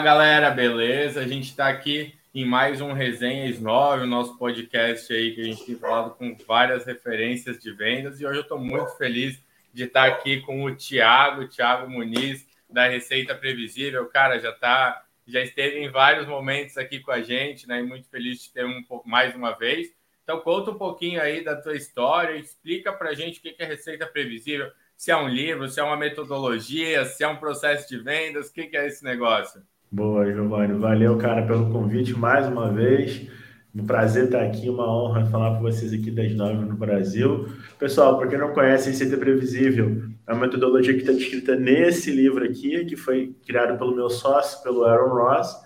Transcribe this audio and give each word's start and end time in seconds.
Galera, 0.00 0.50
beleza? 0.50 1.20
A 1.20 1.26
gente 1.26 1.50
está 1.50 1.68
aqui 1.68 2.14
em 2.34 2.44
mais 2.44 2.80
um 2.80 2.94
Resenhas 2.94 3.60
9, 3.60 4.04
o 4.04 4.06
nosso 4.06 4.38
podcast 4.38 5.12
aí 5.12 5.34
que 5.34 5.42
a 5.42 5.44
gente 5.44 5.66
tem 5.66 5.74
falado 5.74 6.14
com 6.14 6.34
várias 6.46 6.86
referências 6.86 7.58
de 7.58 7.70
vendas 7.70 8.18
e 8.18 8.24
hoje 8.24 8.38
eu 8.38 8.42
estou 8.42 8.58
muito 8.58 8.96
feliz 8.96 9.38
de 9.74 9.84
estar 9.84 10.06
aqui 10.06 10.40
com 10.40 10.64
o 10.64 10.74
Thiago, 10.74 11.48
Thiago 11.48 11.90
Muniz, 11.90 12.46
da 12.68 12.88
Receita 12.88 13.34
Previsível. 13.34 14.06
Cara, 14.06 14.38
já 14.38 14.52
tá, 14.52 15.04
já 15.26 15.42
esteve 15.42 15.78
em 15.78 15.90
vários 15.90 16.26
momentos 16.26 16.78
aqui 16.78 17.00
com 17.00 17.10
a 17.10 17.20
gente, 17.20 17.68
né? 17.68 17.80
E 17.80 17.82
muito 17.82 18.08
feliz 18.08 18.42
de 18.42 18.50
ter 18.52 18.64
um 18.64 18.82
mais 19.04 19.34
uma 19.34 19.52
vez. 19.52 19.88
Então 20.24 20.40
conta 20.40 20.70
um 20.70 20.78
pouquinho 20.78 21.20
aí 21.20 21.44
da 21.44 21.56
tua 21.56 21.76
história, 21.76 22.36
explica 22.36 22.90
para 22.90 23.10
a 23.10 23.14
gente 23.14 23.38
o 23.38 23.42
que 23.42 23.54
é 23.58 23.66
Receita 23.66 24.06
Previsível 24.06 24.72
se 25.00 25.10
é 25.10 25.16
um 25.16 25.28
livro, 25.28 25.66
se 25.66 25.80
é 25.80 25.82
uma 25.82 25.96
metodologia, 25.96 27.06
se 27.06 27.24
é 27.24 27.26
um 27.26 27.38
processo 27.38 27.88
de 27.88 27.96
vendas, 27.96 28.48
o 28.48 28.52
que 28.52 28.76
é 28.76 28.86
esse 28.86 29.02
negócio? 29.02 29.62
Boa, 29.92 30.24
Giovanni. 30.32 30.74
Valeu, 30.78 31.18
cara, 31.18 31.44
pelo 31.44 31.68
convite 31.72 32.16
mais 32.16 32.46
uma 32.46 32.72
vez. 32.72 33.28
Um 33.74 33.84
prazer 33.84 34.26
estar 34.26 34.42
aqui, 34.42 34.68
uma 34.68 34.86
honra 34.88 35.26
falar 35.26 35.56
com 35.56 35.62
vocês 35.62 35.92
aqui 35.92 36.12
das 36.12 36.32
nove 36.32 36.64
no 36.64 36.76
Brasil. 36.76 37.48
Pessoal, 37.76 38.16
para 38.16 38.28
quem 38.28 38.38
não 38.38 38.52
conhece, 38.52 38.90
Receita 38.90 39.16
Previsível 39.16 40.02
é 40.28 40.32
uma 40.32 40.42
metodologia 40.42 40.94
que 40.94 41.00
está 41.00 41.12
descrita 41.12 41.56
nesse 41.56 42.12
livro 42.12 42.44
aqui, 42.44 42.84
que 42.84 42.96
foi 42.96 43.34
criado 43.44 43.76
pelo 43.76 43.94
meu 43.94 44.08
sócio, 44.08 44.62
pelo 44.62 44.84
Aaron 44.84 45.12
Ross. 45.12 45.56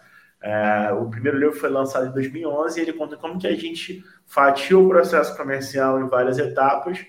É, 0.43 0.91
o 0.95 1.11
primeiro 1.11 1.39
livro 1.39 1.57
foi 1.57 1.69
lançado 1.69 2.07
em 2.07 2.13
2011 2.13 2.79
e 2.79 2.83
ele 2.83 2.95
conta 2.95 3.19
como 3.19 3.39
que 3.39 3.47
a 3.47 3.55
gente 3.55 4.03
fatia 4.27 4.79
o 4.79 4.89
processo 4.89 5.37
comercial 5.37 6.01
em 6.01 6.09
várias 6.09 6.39
etapas 6.39 7.05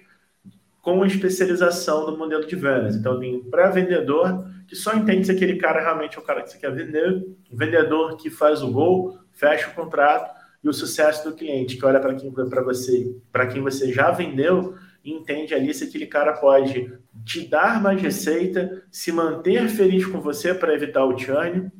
com 0.82 1.06
especialização 1.06 2.12
no 2.12 2.18
modelo 2.18 2.46
de 2.46 2.58
vendas. 2.58 2.94
Então, 2.94 3.18
tem 3.20 3.42
pré-vendedor 3.50 4.54
que 4.68 4.76
só 4.76 4.94
entende 4.94 5.26
se 5.26 5.32
aquele 5.32 5.58
cara 5.58 5.82
realmente 5.82 6.18
é 6.18 6.20
o 6.20 6.24
cara 6.24 6.42
que 6.42 6.50
você 6.50 6.58
quer 6.58 6.72
vender, 6.72 7.26
um 7.52 7.58
vendedor 7.58 8.18
que 8.18 8.30
faz 8.30 8.62
o 8.62 8.72
gol, 8.72 9.18
fecha 9.32 9.70
o 9.70 9.74
contrato 9.74 10.34
e 10.64 10.70
o 10.70 10.74
sucesso 10.74 11.30
do 11.30 11.36
cliente, 11.36 11.78
que 11.78 11.86
olha 11.86 12.00
para 12.00 12.16
quem 12.16 12.32
para 12.32 12.64
você, 12.64 13.16
para 13.32 13.48
quem 13.48 13.62
você 13.62 13.92
já 13.92 14.12
vendeu 14.12 14.76
e 15.04 15.12
entende 15.12 15.54
ali 15.54 15.74
se 15.74 15.84
aquele 15.84 16.08
cara 16.08 16.34
pode 16.34 16.92
te 17.24 17.48
dar 17.48 17.82
mais 17.82 18.02
receita, 18.02 18.84
se 18.90 19.12
manter 19.12 19.70
feliz 19.70 20.06
com 20.06 20.20
você 20.20 20.54
para 20.54 20.74
evitar 20.74 21.06
o 21.06 21.18
churn 21.18 21.72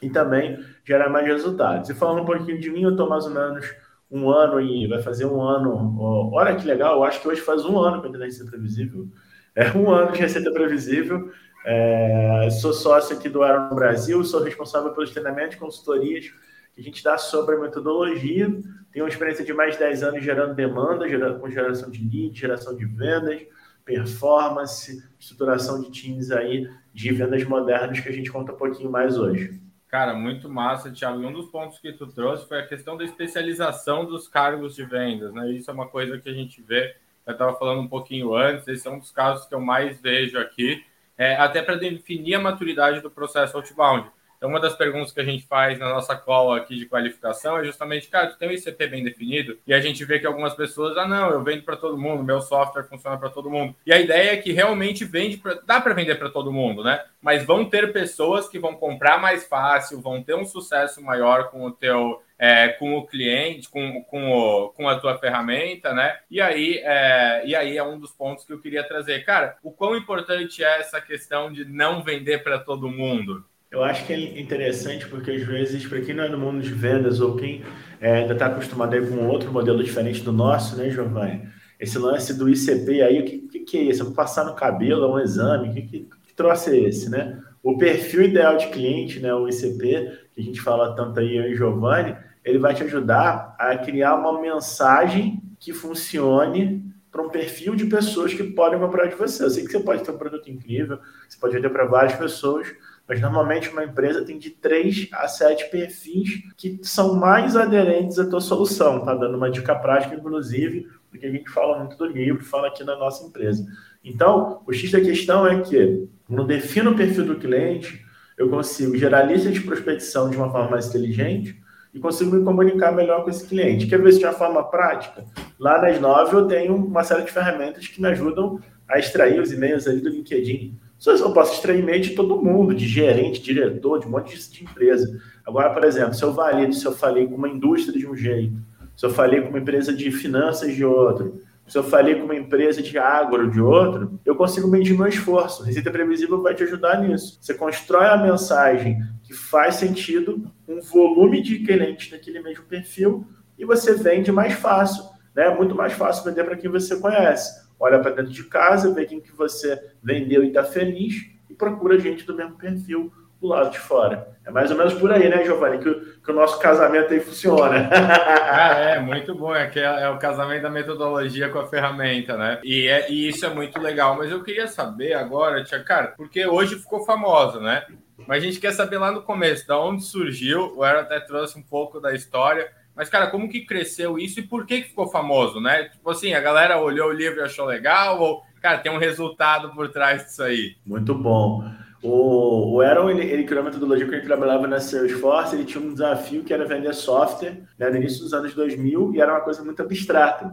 e 0.00 0.08
também 0.08 0.58
gerar 0.84 1.10
mais 1.10 1.26
resultados. 1.26 1.90
E 1.90 1.94
falando 1.94 2.22
um 2.22 2.24
pouquinho 2.24 2.58
de 2.58 2.70
mim, 2.70 2.82
eu 2.82 2.92
estou 2.92 3.08
mais 3.08 3.24
ou 3.26 3.30
menos 3.30 3.66
um 4.10 4.30
ano 4.30 4.60
e 4.60 4.86
vai 4.86 5.02
fazer 5.02 5.26
um 5.26 5.42
ano. 5.42 5.98
olha 6.32 6.54
que 6.56 6.66
legal, 6.66 6.96
eu 6.96 7.04
acho 7.04 7.20
que 7.20 7.28
hoje 7.28 7.40
faz 7.40 7.64
um 7.64 7.78
ano 7.78 8.00
que 8.00 8.06
eu 8.06 8.12
tenho 8.12 8.24
receita 8.24 8.50
previsível. 8.50 9.08
É 9.54 9.70
um 9.76 9.90
ano 9.90 10.12
de 10.12 10.18
receita 10.18 10.50
previsível. 10.52 11.30
É, 11.64 12.50
sou 12.50 12.74
sócio 12.74 13.16
aqui 13.16 13.28
do 13.28 13.42
Aaron 13.42 13.74
Brasil, 13.74 14.22
sou 14.22 14.42
responsável 14.42 14.92
pelos 14.92 15.10
treinamentos 15.10 15.56
e 15.56 15.58
consultorias 15.58 16.26
que 16.74 16.80
a 16.80 16.82
gente 16.82 17.02
dá 17.02 17.16
sobre 17.16 17.54
a 17.54 17.58
metodologia. 17.58 18.46
Tenho 18.92 19.04
uma 19.04 19.08
experiência 19.08 19.44
de 19.44 19.52
mais 19.52 19.74
de 19.74 19.78
10 19.78 20.02
anos 20.02 20.22
gerando 20.22 20.54
demanda, 20.54 21.08
gerando, 21.08 21.40
com 21.40 21.48
geração 21.48 21.90
de 21.90 22.02
leads, 22.02 22.38
geração 22.38 22.76
de 22.76 22.84
vendas, 22.84 23.42
performance, 23.84 25.02
estruturação 25.18 25.80
de 25.80 25.90
times 25.90 26.30
aí 26.30 26.68
de 26.92 27.12
vendas 27.12 27.44
modernas 27.44 28.00
que 28.00 28.08
a 28.08 28.12
gente 28.12 28.30
conta 28.30 28.52
um 28.52 28.56
pouquinho 28.56 28.90
mais 28.90 29.16
hoje. 29.16 29.60
Cara, 29.88 30.12
muito 30.12 30.48
massa, 30.48 30.90
Thiago. 30.90 31.22
E 31.22 31.26
um 31.26 31.32
dos 31.32 31.50
pontos 31.50 31.78
que 31.78 31.92
tu 31.92 32.06
trouxe 32.08 32.46
foi 32.46 32.58
a 32.58 32.66
questão 32.66 32.96
da 32.96 33.04
especialização 33.04 34.04
dos 34.04 34.26
cargos 34.26 34.74
de 34.74 34.84
vendas, 34.84 35.32
né? 35.32 35.50
Isso 35.52 35.70
é 35.70 35.74
uma 35.74 35.86
coisa 35.86 36.18
que 36.18 36.28
a 36.28 36.32
gente 36.32 36.60
vê, 36.60 36.96
eu 37.26 37.32
estava 37.32 37.56
falando 37.56 37.80
um 37.80 37.88
pouquinho 37.88 38.34
antes, 38.34 38.66
esse 38.68 38.86
é 38.86 38.90
um 38.90 38.98
dos 38.98 39.12
casos 39.12 39.46
que 39.46 39.54
eu 39.54 39.60
mais 39.60 40.00
vejo 40.00 40.38
aqui, 40.38 40.84
é, 41.16 41.36
até 41.36 41.62
para 41.62 41.76
definir 41.76 42.34
a 42.34 42.40
maturidade 42.40 43.00
do 43.00 43.10
processo 43.10 43.56
outbound. 43.56 44.10
Então, 44.44 44.52
uma 44.52 44.60
das 44.60 44.76
perguntas 44.76 45.10
que 45.10 45.20
a 45.20 45.24
gente 45.24 45.46
faz 45.46 45.78
na 45.78 45.88
nossa 45.88 46.14
call 46.14 46.52
aqui 46.52 46.76
de 46.76 46.84
qualificação 46.84 47.56
é 47.56 47.64
justamente, 47.64 48.08
cara, 48.08 48.26
tu 48.26 48.36
tem 48.36 48.46
um 48.46 48.52
ICP 48.52 48.88
bem 48.88 49.02
definido? 49.02 49.56
E 49.66 49.72
a 49.72 49.80
gente 49.80 50.04
vê 50.04 50.18
que 50.18 50.26
algumas 50.26 50.52
pessoas, 50.52 50.98
ah, 50.98 51.08
não, 51.08 51.30
eu 51.30 51.42
vendo 51.42 51.62
para 51.62 51.78
todo 51.78 51.96
mundo, 51.96 52.22
meu 52.22 52.42
software 52.42 52.84
funciona 52.84 53.16
para 53.16 53.30
todo 53.30 53.48
mundo. 53.48 53.74
E 53.86 53.90
a 53.90 53.98
ideia 53.98 54.32
é 54.32 54.36
que 54.36 54.52
realmente 54.52 55.06
vende, 55.06 55.38
pra, 55.38 55.54
dá 55.64 55.80
para 55.80 55.94
vender 55.94 56.16
para 56.16 56.28
todo 56.28 56.52
mundo, 56.52 56.84
né? 56.84 57.02
Mas 57.22 57.42
vão 57.42 57.64
ter 57.64 57.90
pessoas 57.90 58.46
que 58.46 58.58
vão 58.58 58.74
comprar 58.74 59.18
mais 59.18 59.46
fácil, 59.46 60.02
vão 60.02 60.22
ter 60.22 60.34
um 60.34 60.44
sucesso 60.44 61.00
maior 61.00 61.48
com 61.50 61.64
o 61.64 61.72
teu 61.72 62.20
é, 62.38 62.68
com 62.68 62.98
o 62.98 63.06
cliente, 63.06 63.70
com, 63.70 64.04
com, 64.04 64.30
o, 64.30 64.68
com 64.70 64.86
a 64.86 64.98
tua 64.98 65.16
ferramenta, 65.16 65.94
né? 65.94 66.18
E 66.30 66.42
aí, 66.42 66.82
é, 66.84 67.46
e 67.46 67.56
aí 67.56 67.78
é 67.78 67.82
um 67.82 67.98
dos 67.98 68.12
pontos 68.12 68.44
que 68.44 68.52
eu 68.52 68.60
queria 68.60 68.86
trazer. 68.86 69.24
Cara, 69.24 69.56
o 69.62 69.70
quão 69.70 69.96
importante 69.96 70.62
é 70.62 70.80
essa 70.80 71.00
questão 71.00 71.50
de 71.50 71.64
não 71.64 72.02
vender 72.02 72.42
para 72.42 72.58
todo 72.58 72.90
mundo? 72.90 73.42
Eu 73.74 73.82
acho 73.82 74.06
que 74.06 74.12
é 74.12 74.40
interessante 74.40 75.04
porque 75.08 75.32
às 75.32 75.42
vezes, 75.42 75.84
para 75.84 76.00
quem 76.00 76.14
não 76.14 76.22
é 76.22 76.28
do 76.28 76.38
mundo 76.38 76.62
de 76.62 76.72
vendas 76.72 77.20
ou 77.20 77.34
quem 77.34 77.64
é, 78.00 78.18
ainda 78.18 78.32
está 78.32 78.46
acostumado 78.46 78.94
aí 78.94 79.04
com 79.04 79.26
outro 79.26 79.52
modelo 79.52 79.82
diferente 79.82 80.22
do 80.22 80.32
nosso, 80.32 80.76
né, 80.76 80.90
Giovanni? 80.90 81.48
Esse 81.80 81.98
lance 81.98 82.38
do 82.38 82.48
ICP 82.48 83.02
aí, 83.02 83.20
o 83.20 83.24
que, 83.24 83.38
que, 83.40 83.58
que 83.60 83.78
é 83.78 83.82
isso? 83.82 84.02
Eu 84.02 84.06
vou 84.06 84.14
passar 84.14 84.44
no 84.44 84.54
cabelo, 84.54 85.06
é 85.06 85.08
um 85.08 85.18
exame, 85.18 85.74
que, 85.74 85.82
que, 85.82 85.98
que 86.06 86.70
é 86.70 86.76
esse, 86.78 87.10
né? 87.10 87.42
O 87.64 87.76
perfil 87.76 88.22
ideal 88.22 88.56
de 88.56 88.68
cliente, 88.68 89.18
né, 89.18 89.34
o 89.34 89.48
ICP, 89.48 90.18
que 90.32 90.40
a 90.40 90.44
gente 90.44 90.60
fala 90.60 90.94
tanto 90.94 91.18
aí, 91.18 91.36
eu 91.36 91.50
e 91.50 91.56
Giovanni, 91.56 92.16
ele 92.44 92.60
vai 92.60 92.74
te 92.74 92.84
ajudar 92.84 93.56
a 93.58 93.76
criar 93.76 94.14
uma 94.14 94.40
mensagem 94.40 95.42
que 95.58 95.72
funcione 95.72 96.94
para 97.10 97.22
um 97.22 97.28
perfil 97.28 97.74
de 97.74 97.86
pessoas 97.86 98.34
que 98.34 98.44
podem 98.44 98.78
comprar 98.78 99.06
de 99.06 99.16
você. 99.16 99.44
Eu 99.44 99.50
sei 99.50 99.64
que 99.64 99.72
você 99.72 99.80
pode 99.80 100.04
ter 100.04 100.12
um 100.12 100.18
produto 100.18 100.48
incrível, 100.48 100.98
você 101.28 101.38
pode 101.40 101.54
vender 101.54 101.70
para 101.70 101.86
várias 101.86 102.14
pessoas, 102.14 102.68
mas 103.08 103.20
normalmente 103.20 103.70
uma 103.70 103.84
empresa 103.84 104.24
tem 104.24 104.38
de 104.38 104.50
3 104.50 105.08
a 105.12 105.28
7 105.28 105.70
perfis 105.70 106.42
que 106.56 106.80
são 106.82 107.14
mais 107.14 107.56
aderentes 107.56 108.18
à 108.18 108.28
tua 108.28 108.40
solução. 108.40 109.04
Tá 109.04 109.14
dando 109.14 109.36
uma 109.36 109.50
dica 109.50 109.74
prática, 109.74 110.14
inclusive, 110.14 110.88
porque 111.10 111.26
a 111.26 111.30
gente 111.30 111.50
fala 111.50 111.78
muito 111.78 111.96
do 111.96 112.06
livro, 112.06 112.44
fala 112.44 112.68
aqui 112.68 112.82
na 112.82 112.96
nossa 112.96 113.24
empresa. 113.26 113.64
Então, 114.02 114.62
o 114.66 114.72
X 114.72 114.90
da 114.90 115.00
questão 115.00 115.46
é 115.46 115.60
que, 115.60 116.08
quando 116.26 116.46
defino 116.46 116.90
o 116.90 116.96
perfil 116.96 117.24
do 117.24 117.36
cliente, 117.36 118.04
eu 118.36 118.48
consigo 118.48 118.96
gerar 118.96 119.22
lista 119.22 119.50
de 119.50 119.60
prospecção 119.60 120.28
de 120.28 120.36
uma 120.36 120.50
forma 120.50 120.70
mais 120.70 120.88
inteligente 120.88 121.62
e 121.92 122.00
consigo 122.00 122.34
me 122.34 122.44
comunicar 122.44 122.90
melhor 122.90 123.22
com 123.22 123.30
esse 123.30 123.46
cliente. 123.46 123.86
Quer 123.86 124.02
ver 124.02 124.08
isso 124.08 124.18
de 124.18 124.24
uma 124.24 124.32
forma 124.32 124.64
prática? 124.64 125.24
Lá 125.58 125.80
nas 125.80 126.00
9 126.00 126.36
eu 126.36 126.46
tenho 126.46 126.74
uma 126.74 127.04
série 127.04 127.22
de 127.22 127.30
ferramentas 127.30 127.86
que 127.86 128.02
me 128.02 128.08
ajudam 128.08 128.58
a 128.88 128.98
extrair 128.98 129.40
os 129.40 129.52
e-mails 129.52 129.86
ali 129.86 130.00
do 130.00 130.08
LinkedIn. 130.08 130.76
Eu 131.06 131.32
posso 131.32 131.54
extrair 131.54 132.00
de 132.00 132.10
todo 132.10 132.42
mundo, 132.42 132.74
de 132.74 132.86
gerente, 132.86 133.42
diretor, 133.42 134.00
de 134.00 134.06
um 134.06 134.10
monte 134.10 134.38
de 134.50 134.64
empresa. 134.64 135.20
Agora, 135.46 135.70
por 135.70 135.84
exemplo, 135.84 136.14
se 136.14 136.22
eu 136.22 136.32
valido, 136.32 136.72
se 136.72 136.86
eu 136.86 136.92
falei 136.92 137.26
com 137.26 137.34
uma 137.34 137.48
indústria 137.48 137.98
de 137.98 138.06
um 138.06 138.16
jeito, 138.16 138.56
se 138.96 139.04
eu 139.04 139.10
falei 139.10 139.42
com 139.42 139.50
uma 139.50 139.58
empresa 139.58 139.92
de 139.92 140.10
finanças 140.10 140.74
de 140.74 140.84
outro, 140.84 141.42
se 141.66 141.76
eu 141.76 141.82
falei 141.82 142.14
com 142.14 142.24
uma 142.24 142.36
empresa 142.36 142.82
de 142.82 142.98
agro 142.98 143.50
de 143.50 143.60
outro, 143.60 144.18
eu 144.24 144.36
consigo 144.36 144.68
medir 144.68 144.96
meu 144.96 145.06
esforço. 145.06 145.62
Receita 145.62 145.90
previsível 145.90 146.42
vai 146.42 146.54
te 146.54 146.62
ajudar 146.62 147.00
nisso. 147.00 147.38
Você 147.40 147.54
constrói 147.54 148.06
a 148.06 148.16
mensagem 148.16 148.98
que 149.22 149.34
faz 149.34 149.76
sentido, 149.76 150.50
um 150.68 150.80
volume 150.80 151.42
de 151.42 151.60
clientes 151.60 152.10
naquele 152.12 152.40
mesmo 152.40 152.64
perfil, 152.64 153.26
e 153.58 153.64
você 153.64 153.94
vende 153.94 154.30
mais 154.30 154.54
fácil. 154.54 155.04
Né? 155.34 155.46
É 155.46 155.54
muito 155.54 155.74
mais 155.74 155.92
fácil 155.94 156.24
vender 156.24 156.44
para 156.44 156.56
quem 156.56 156.70
você 156.70 156.96
conhece 156.96 157.63
olha 157.84 157.98
para 157.98 158.12
dentro 158.12 158.32
de 158.32 158.44
casa, 158.44 158.92
vê 158.94 159.04
quem 159.04 159.20
que 159.20 159.32
você 159.32 159.78
vendeu 160.02 160.42
e 160.42 160.48
está 160.48 160.64
feliz 160.64 161.26
e 161.48 161.54
procura 161.54 161.98
gente 161.98 162.24
do 162.24 162.34
mesmo 162.34 162.56
perfil 162.56 163.12
do 163.40 163.48
lado 163.48 163.70
de 163.70 163.78
fora. 163.78 164.34
É 164.42 164.50
mais 164.50 164.70
ou 164.70 164.76
menos 164.76 164.94
por 164.94 165.12
aí, 165.12 165.28
né, 165.28 165.44
Giovanni, 165.44 165.78
que, 165.78 165.94
que 166.24 166.30
o 166.30 166.34
nosso 166.34 166.58
casamento 166.58 167.12
aí 167.12 167.20
funciona. 167.20 167.90
Ah, 168.56 168.78
é, 168.78 169.00
muito 169.00 169.34
bom. 169.34 169.54
É 169.54 169.66
que 169.66 169.80
é, 169.80 170.02
é, 170.04 170.08
o 170.08 170.18
casamento 170.18 170.62
da 170.62 170.70
metodologia 170.70 171.48
com 171.48 171.58
a 171.58 171.66
ferramenta, 171.66 172.36
né? 172.36 172.60
E, 172.62 172.86
é, 172.86 173.10
e 173.10 173.28
isso 173.28 173.44
é 173.44 173.52
muito 173.52 173.80
legal. 173.80 174.16
Mas 174.16 174.30
eu 174.30 174.42
queria 174.42 174.66
saber 174.68 175.14
agora, 175.14 175.64
tia, 175.64 175.82
cara, 175.82 176.08
porque 176.16 176.46
hoje 176.46 176.76
ficou 176.76 177.04
famosa, 177.04 177.58
né? 177.60 177.84
Mas 178.28 178.42
a 178.42 178.46
gente 178.46 178.60
quer 178.60 178.72
saber 178.72 178.98
lá 178.98 179.10
no 179.10 179.22
começo, 179.22 179.66
da 179.66 179.78
onde 179.78 180.04
surgiu. 180.04 180.72
O 180.76 180.84
Aaron 180.84 181.00
até 181.00 181.20
trouxe 181.20 181.58
um 181.58 181.62
pouco 181.62 182.00
da 182.00 182.14
história 182.14 182.70
mas, 182.96 183.08
cara, 183.08 183.26
como 183.28 183.48
que 183.48 183.66
cresceu 183.66 184.18
isso 184.18 184.40
e 184.40 184.46
por 184.46 184.64
que, 184.66 184.82
que 184.82 184.88
ficou 184.88 185.08
famoso, 185.08 185.60
né? 185.60 185.84
Tipo 185.88 186.10
assim, 186.10 186.32
a 186.32 186.40
galera 186.40 186.78
olhou 186.78 187.08
o 187.08 187.12
livro 187.12 187.40
e 187.40 187.42
achou 187.42 187.66
legal, 187.66 188.20
ou, 188.20 188.42
cara, 188.62 188.78
tem 188.78 188.92
um 188.92 188.98
resultado 188.98 189.70
por 189.74 189.90
trás 189.90 190.24
disso 190.24 190.42
aí? 190.42 190.76
Muito 190.86 191.14
bom. 191.14 191.64
O, 192.02 192.74
o 192.74 192.80
Aaron, 192.80 193.10
ele, 193.10 193.22
ele 193.24 193.44
criou 193.44 193.62
uma 193.62 193.70
metodologia 193.70 194.06
que 194.06 194.14
ele 194.14 194.26
trabalhava 194.26 194.66
na 194.66 194.78
Salesforce, 194.78 195.56
ele 195.56 195.64
tinha 195.64 195.82
um 195.82 195.92
desafio 195.92 196.44
que 196.44 196.52
era 196.52 196.66
vender 196.66 196.92
software 196.94 197.62
né, 197.78 197.88
no 197.88 197.96
início 197.96 198.20
dos 198.20 198.32
anos 198.34 198.54
2000 198.54 199.14
e 199.14 199.20
era 199.20 199.32
uma 199.32 199.40
coisa 199.40 199.64
muito 199.64 199.80
abstrata. 199.82 200.52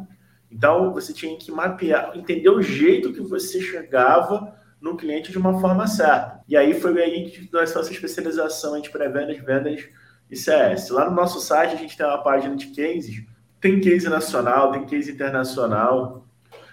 Então, 0.50 0.94
você 0.94 1.14
tinha 1.14 1.38
que 1.38 1.52
mapear, 1.52 2.12
entender 2.16 2.50
o 2.50 2.62
jeito 2.62 3.14
que 3.14 3.22
você 3.22 3.62
chegava 3.62 4.56
no 4.82 4.98
cliente 4.98 5.32
de 5.32 5.38
uma 5.38 5.60
forma 5.60 5.86
certa. 5.88 6.42
E 6.48 6.58
aí 6.58 6.74
foi 6.80 7.00
aí 7.02 7.30
que 7.30 7.50
nós 7.54 7.70
fizemos 7.70 7.92
especialização 7.92 8.76
entre 8.76 8.90
pré-vendas, 8.90 9.38
vendas 9.38 9.88
ICS. 10.32 10.90
Lá 10.90 11.10
no 11.10 11.16
nosso 11.16 11.40
site 11.42 11.76
a 11.76 11.78
gente 11.78 11.98
tem 11.98 12.06
uma 12.06 12.24
página 12.24 12.56
de 12.56 12.68
cases, 12.68 13.24
tem 13.60 13.80
case 13.80 14.10
nacional, 14.10 14.72
tem 14.72 14.86
case 14.86 15.12
internacional. 15.12 16.26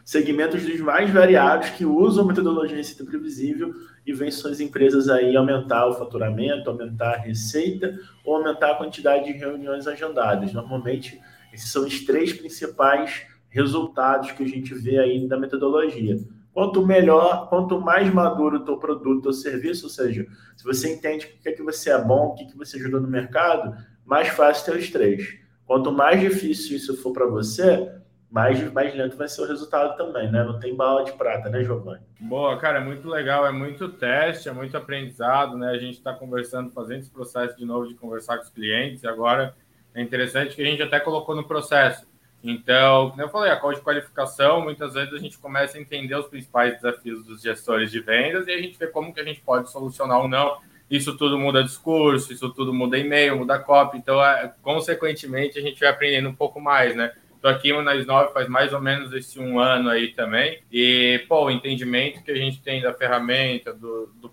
segmentos 0.05 0.65
dos 0.65 0.81
mais 0.81 1.11
variados 1.11 1.69
que 1.71 1.85
usam 1.85 2.25
metodologia 2.25 2.77
receita 2.77 3.05
previsível 3.05 3.75
e 4.07 4.13
vêm 4.15 4.31
suas 4.31 4.59
empresas 4.59 5.09
aí 5.11 5.37
aumentar 5.37 5.87
o 5.87 5.93
faturamento, 5.93 6.71
aumentar 6.71 7.15
a 7.15 7.19
receita 7.19 7.99
ou 8.25 8.37
aumentar 8.37 8.71
a 8.71 8.75
quantidade 8.77 9.31
de 9.31 9.39
reuniões 9.39 9.87
agendadas. 9.87 10.55
Normalmente, 10.55 11.21
esses 11.53 11.71
são 11.71 11.85
os 11.85 12.07
três 12.07 12.33
principais 12.33 13.27
resultados 13.51 14.33
que 14.33 14.43
a 14.43 14.49
gente 14.49 14.75
vê 14.75 14.99
aí 14.99 15.29
da 15.29 15.39
metodologia. 15.39 16.19
Quanto 16.59 16.85
melhor, 16.85 17.49
quanto 17.49 17.81
mais 17.81 18.13
maduro 18.13 18.57
o 18.57 18.65
teu 18.65 18.79
produto, 18.79 19.29
o 19.29 19.33
serviço, 19.33 19.87
ou 19.87 19.91
seja, 19.91 20.27
se 20.57 20.65
você 20.65 20.93
entende 20.93 21.25
o 21.27 21.41
que 21.41 21.51
é 21.51 21.53
que 21.53 21.63
você 21.63 21.89
é 21.89 22.03
bom, 22.03 22.31
o 22.31 22.35
que, 22.35 22.43
é 22.43 22.47
que 22.49 22.59
você 22.59 22.77
ajuda 22.79 22.99
no 22.99 23.07
mercado, 23.07 23.77
mais 24.05 24.27
fácil 24.27 24.65
ter 24.65 24.77
os 24.77 24.91
três. 24.91 25.39
Quanto 25.65 25.93
mais 25.93 26.19
difícil 26.21 26.77
isso 26.77 27.01
for 27.01 27.13
para 27.13 27.27
você, 27.27 27.89
mais, 28.29 28.61
mais 28.73 28.93
lento 28.93 29.17
vai 29.17 29.29
ser 29.29 29.43
o 29.43 29.47
resultado 29.47 29.97
também, 29.97 30.33
né? 30.33 30.43
Não 30.43 30.59
tem 30.59 30.75
bala 30.75 31.05
de 31.05 31.13
prata, 31.13 31.49
né, 31.49 31.63
Giovanni? 31.63 32.03
Boa, 32.19 32.59
cara, 32.59 32.81
é 32.81 32.85
muito 32.85 33.09
legal, 33.09 33.47
é 33.47 33.53
muito 33.53 33.91
teste, 33.91 34.49
é 34.49 34.53
muito 34.53 34.77
aprendizado, 34.77 35.57
né? 35.57 35.69
A 35.69 35.79
gente 35.79 35.99
está 35.99 36.13
conversando, 36.13 36.73
fazendo 36.73 36.99
esse 36.99 37.11
processo 37.13 37.57
de 37.57 37.65
novo 37.65 37.87
de 37.87 37.95
conversar 37.95 38.37
com 38.37 38.43
os 38.43 38.51
clientes, 38.51 39.05
e 39.05 39.07
agora 39.07 39.55
é 39.95 40.03
interessante 40.03 40.57
que 40.57 40.63
a 40.63 40.67
gente 40.67 40.83
até 40.83 40.99
colocou 40.99 41.37
no 41.37 41.47
processo. 41.47 42.08
Então, 42.43 43.11
como 43.11 43.23
eu 43.23 43.29
falei, 43.29 43.51
a 43.51 43.57
call 43.57 43.73
de 43.73 43.81
qualificação, 43.81 44.61
muitas 44.61 44.95
vezes 44.95 45.13
a 45.13 45.19
gente 45.19 45.39
começa 45.39 45.77
a 45.77 45.81
entender 45.81 46.15
os 46.15 46.27
principais 46.27 46.75
desafios 46.75 47.25
dos 47.25 47.43
gestores 47.43 47.91
de 47.91 48.01
vendas 48.01 48.47
e 48.47 48.53
a 48.53 48.59
gente 48.61 48.79
vê 48.79 48.87
como 48.87 49.13
que 49.13 49.21
a 49.21 49.25
gente 49.25 49.41
pode 49.41 49.71
solucionar 49.71 50.21
ou 50.21 50.29
não. 50.29 50.59
Isso 50.91 51.17
tudo 51.17 51.39
muda 51.39 51.63
discurso, 51.63 52.33
isso 52.33 52.49
tudo 52.51 52.73
muda 52.73 52.97
e-mail, 52.97 53.37
muda 53.37 53.59
copy, 53.59 53.99
então, 53.99 54.25
é, 54.25 54.53
consequentemente, 54.63 55.59
a 55.59 55.63
gente 55.63 55.81
vai 55.81 55.91
aprendendo 55.91 56.29
um 56.29 56.35
pouco 56.35 56.61
mais, 56.61 56.97
né? 56.97 57.13
Estou 57.35 57.51
aqui 57.51 57.73
na 57.73 57.95
S9 57.95 58.33
faz 58.33 58.49
mais 58.49 58.73
ou 58.73 58.81
menos 58.81 59.13
esse 59.13 59.39
um 59.39 59.61
ano 59.61 59.91
aí 59.91 60.09
também. 60.09 60.61
E, 60.73 61.25
pô, 61.29 61.45
o 61.45 61.51
entendimento 61.51 62.23
que 62.25 62.33
a 62.33 62.37
gente 62.37 62.61
tem 62.61 62.83
da 62.83 62.93
ferramenta 62.93 63.73
do, 63.73 64.07
do, 64.21 64.33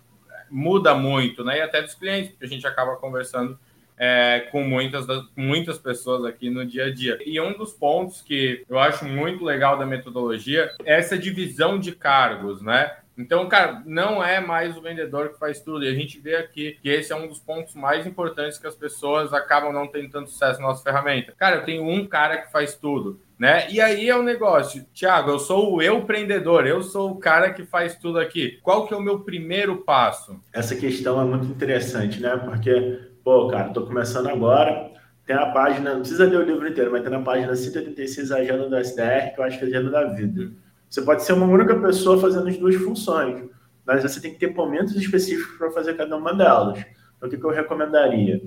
muda 0.49 0.95
muito, 0.95 1.43
né? 1.43 1.59
E 1.59 1.61
até 1.61 1.83
dos 1.83 1.93
clientes, 1.93 2.31
porque 2.31 2.45
a 2.45 2.47
gente 2.47 2.65
acaba 2.65 2.95
conversando 2.95 3.59
é, 3.97 4.47
com 4.51 4.63
muitas, 4.63 5.05
muitas 5.35 5.77
pessoas 5.77 6.25
aqui 6.25 6.49
no 6.49 6.65
dia 6.65 6.85
a 6.85 6.93
dia. 6.93 7.17
E 7.25 7.39
um 7.39 7.57
dos 7.57 7.73
pontos 7.73 8.21
que 8.21 8.63
eu 8.69 8.79
acho 8.79 9.05
muito 9.05 9.43
legal 9.43 9.77
da 9.77 9.85
metodologia 9.85 10.71
é 10.83 10.97
essa 10.97 11.17
divisão 11.17 11.79
de 11.79 11.93
cargos, 11.93 12.61
né? 12.61 12.91
Então, 13.17 13.47
cara, 13.47 13.81
não 13.85 14.23
é 14.23 14.41
mais 14.41 14.75
o 14.75 14.81
vendedor 14.81 15.29
que 15.29 15.39
faz 15.39 15.61
tudo. 15.61 15.85
E 15.85 15.87
a 15.87 15.93
gente 15.93 16.19
vê 16.19 16.35
aqui 16.35 16.77
que 16.81 16.89
esse 16.89 17.13
é 17.13 17.15
um 17.15 17.27
dos 17.27 17.39
pontos 17.39 17.73
mais 17.73 18.05
importantes 18.05 18.57
que 18.57 18.67
as 18.67 18.75
pessoas 18.75 19.33
acabam 19.33 19.71
não 19.71 19.87
tendo 19.87 20.09
tanto 20.09 20.29
sucesso 20.29 20.59
na 20.59 20.67
nossa 20.67 20.83
ferramenta. 20.83 21.33
Cara, 21.37 21.57
eu 21.57 21.63
tenho 21.63 21.87
um 21.87 22.05
cara 22.05 22.37
que 22.37 22.51
faz 22.51 22.75
tudo. 22.75 23.21
Né? 23.37 23.69
E 23.69 23.81
aí 23.81 24.09
é 24.09 24.15
o 24.15 24.21
um 24.21 24.23
negócio, 24.23 24.85
Thiago, 24.93 25.29
eu 25.29 25.39
sou 25.39 25.75
o 25.75 25.81
eu 25.81 25.97
empreendedor, 25.97 26.65
eu 26.65 26.81
sou 26.81 27.11
o 27.11 27.17
cara 27.17 27.51
que 27.51 27.65
faz 27.65 27.97
tudo 27.97 28.17
aqui. 28.17 28.59
Qual 28.63 28.87
que 28.87 28.93
é 28.93 28.97
o 28.97 29.01
meu 29.01 29.19
primeiro 29.19 29.77
passo? 29.77 30.39
Essa 30.53 30.73
questão 30.73 31.21
é 31.21 31.25
muito 31.25 31.45
interessante, 31.47 32.21
né? 32.21 32.37
Porque, 32.37 33.01
pô, 33.25 33.47
cara, 33.47 33.69
tô 33.69 33.83
começando 33.87 34.27
agora, 34.27 34.91
tem 35.25 35.35
a 35.35 35.47
página, 35.47 35.93
não 35.93 36.01
precisa 36.01 36.25
ler 36.25 36.37
o 36.37 36.43
livro 36.43 36.67
inteiro, 36.67 36.91
mas 36.91 37.01
tem 37.01 37.09
na 37.09 37.21
página 37.21 37.55
186 37.55 38.31
a 38.31 38.37
agenda 38.37 38.69
do 38.69 38.77
SDR, 38.77 39.33
que 39.33 39.41
eu 39.41 39.43
acho 39.43 39.57
que 39.57 39.65
é 39.65 39.67
a 39.67 39.69
agenda 39.71 39.89
da 39.89 40.03
vida. 40.03 40.51
Você 40.87 41.01
pode 41.01 41.23
ser 41.23 41.33
uma 41.33 41.47
única 41.47 41.75
pessoa 41.75 42.21
fazendo 42.21 42.47
as 42.47 42.55
duas 42.55 42.75
funções, 42.75 43.43
mas 43.83 44.03
você 44.03 44.21
tem 44.21 44.31
que 44.31 44.39
ter 44.39 44.53
momentos 44.53 44.95
específicos 44.95 45.57
para 45.57 45.71
fazer 45.71 45.95
cada 45.95 46.15
uma 46.15 46.35
delas. 46.35 46.77
Então, 47.17 47.27
o 47.27 47.29
que, 47.31 47.37
que 47.37 47.43
eu 47.43 47.49
recomendaria? 47.49 48.43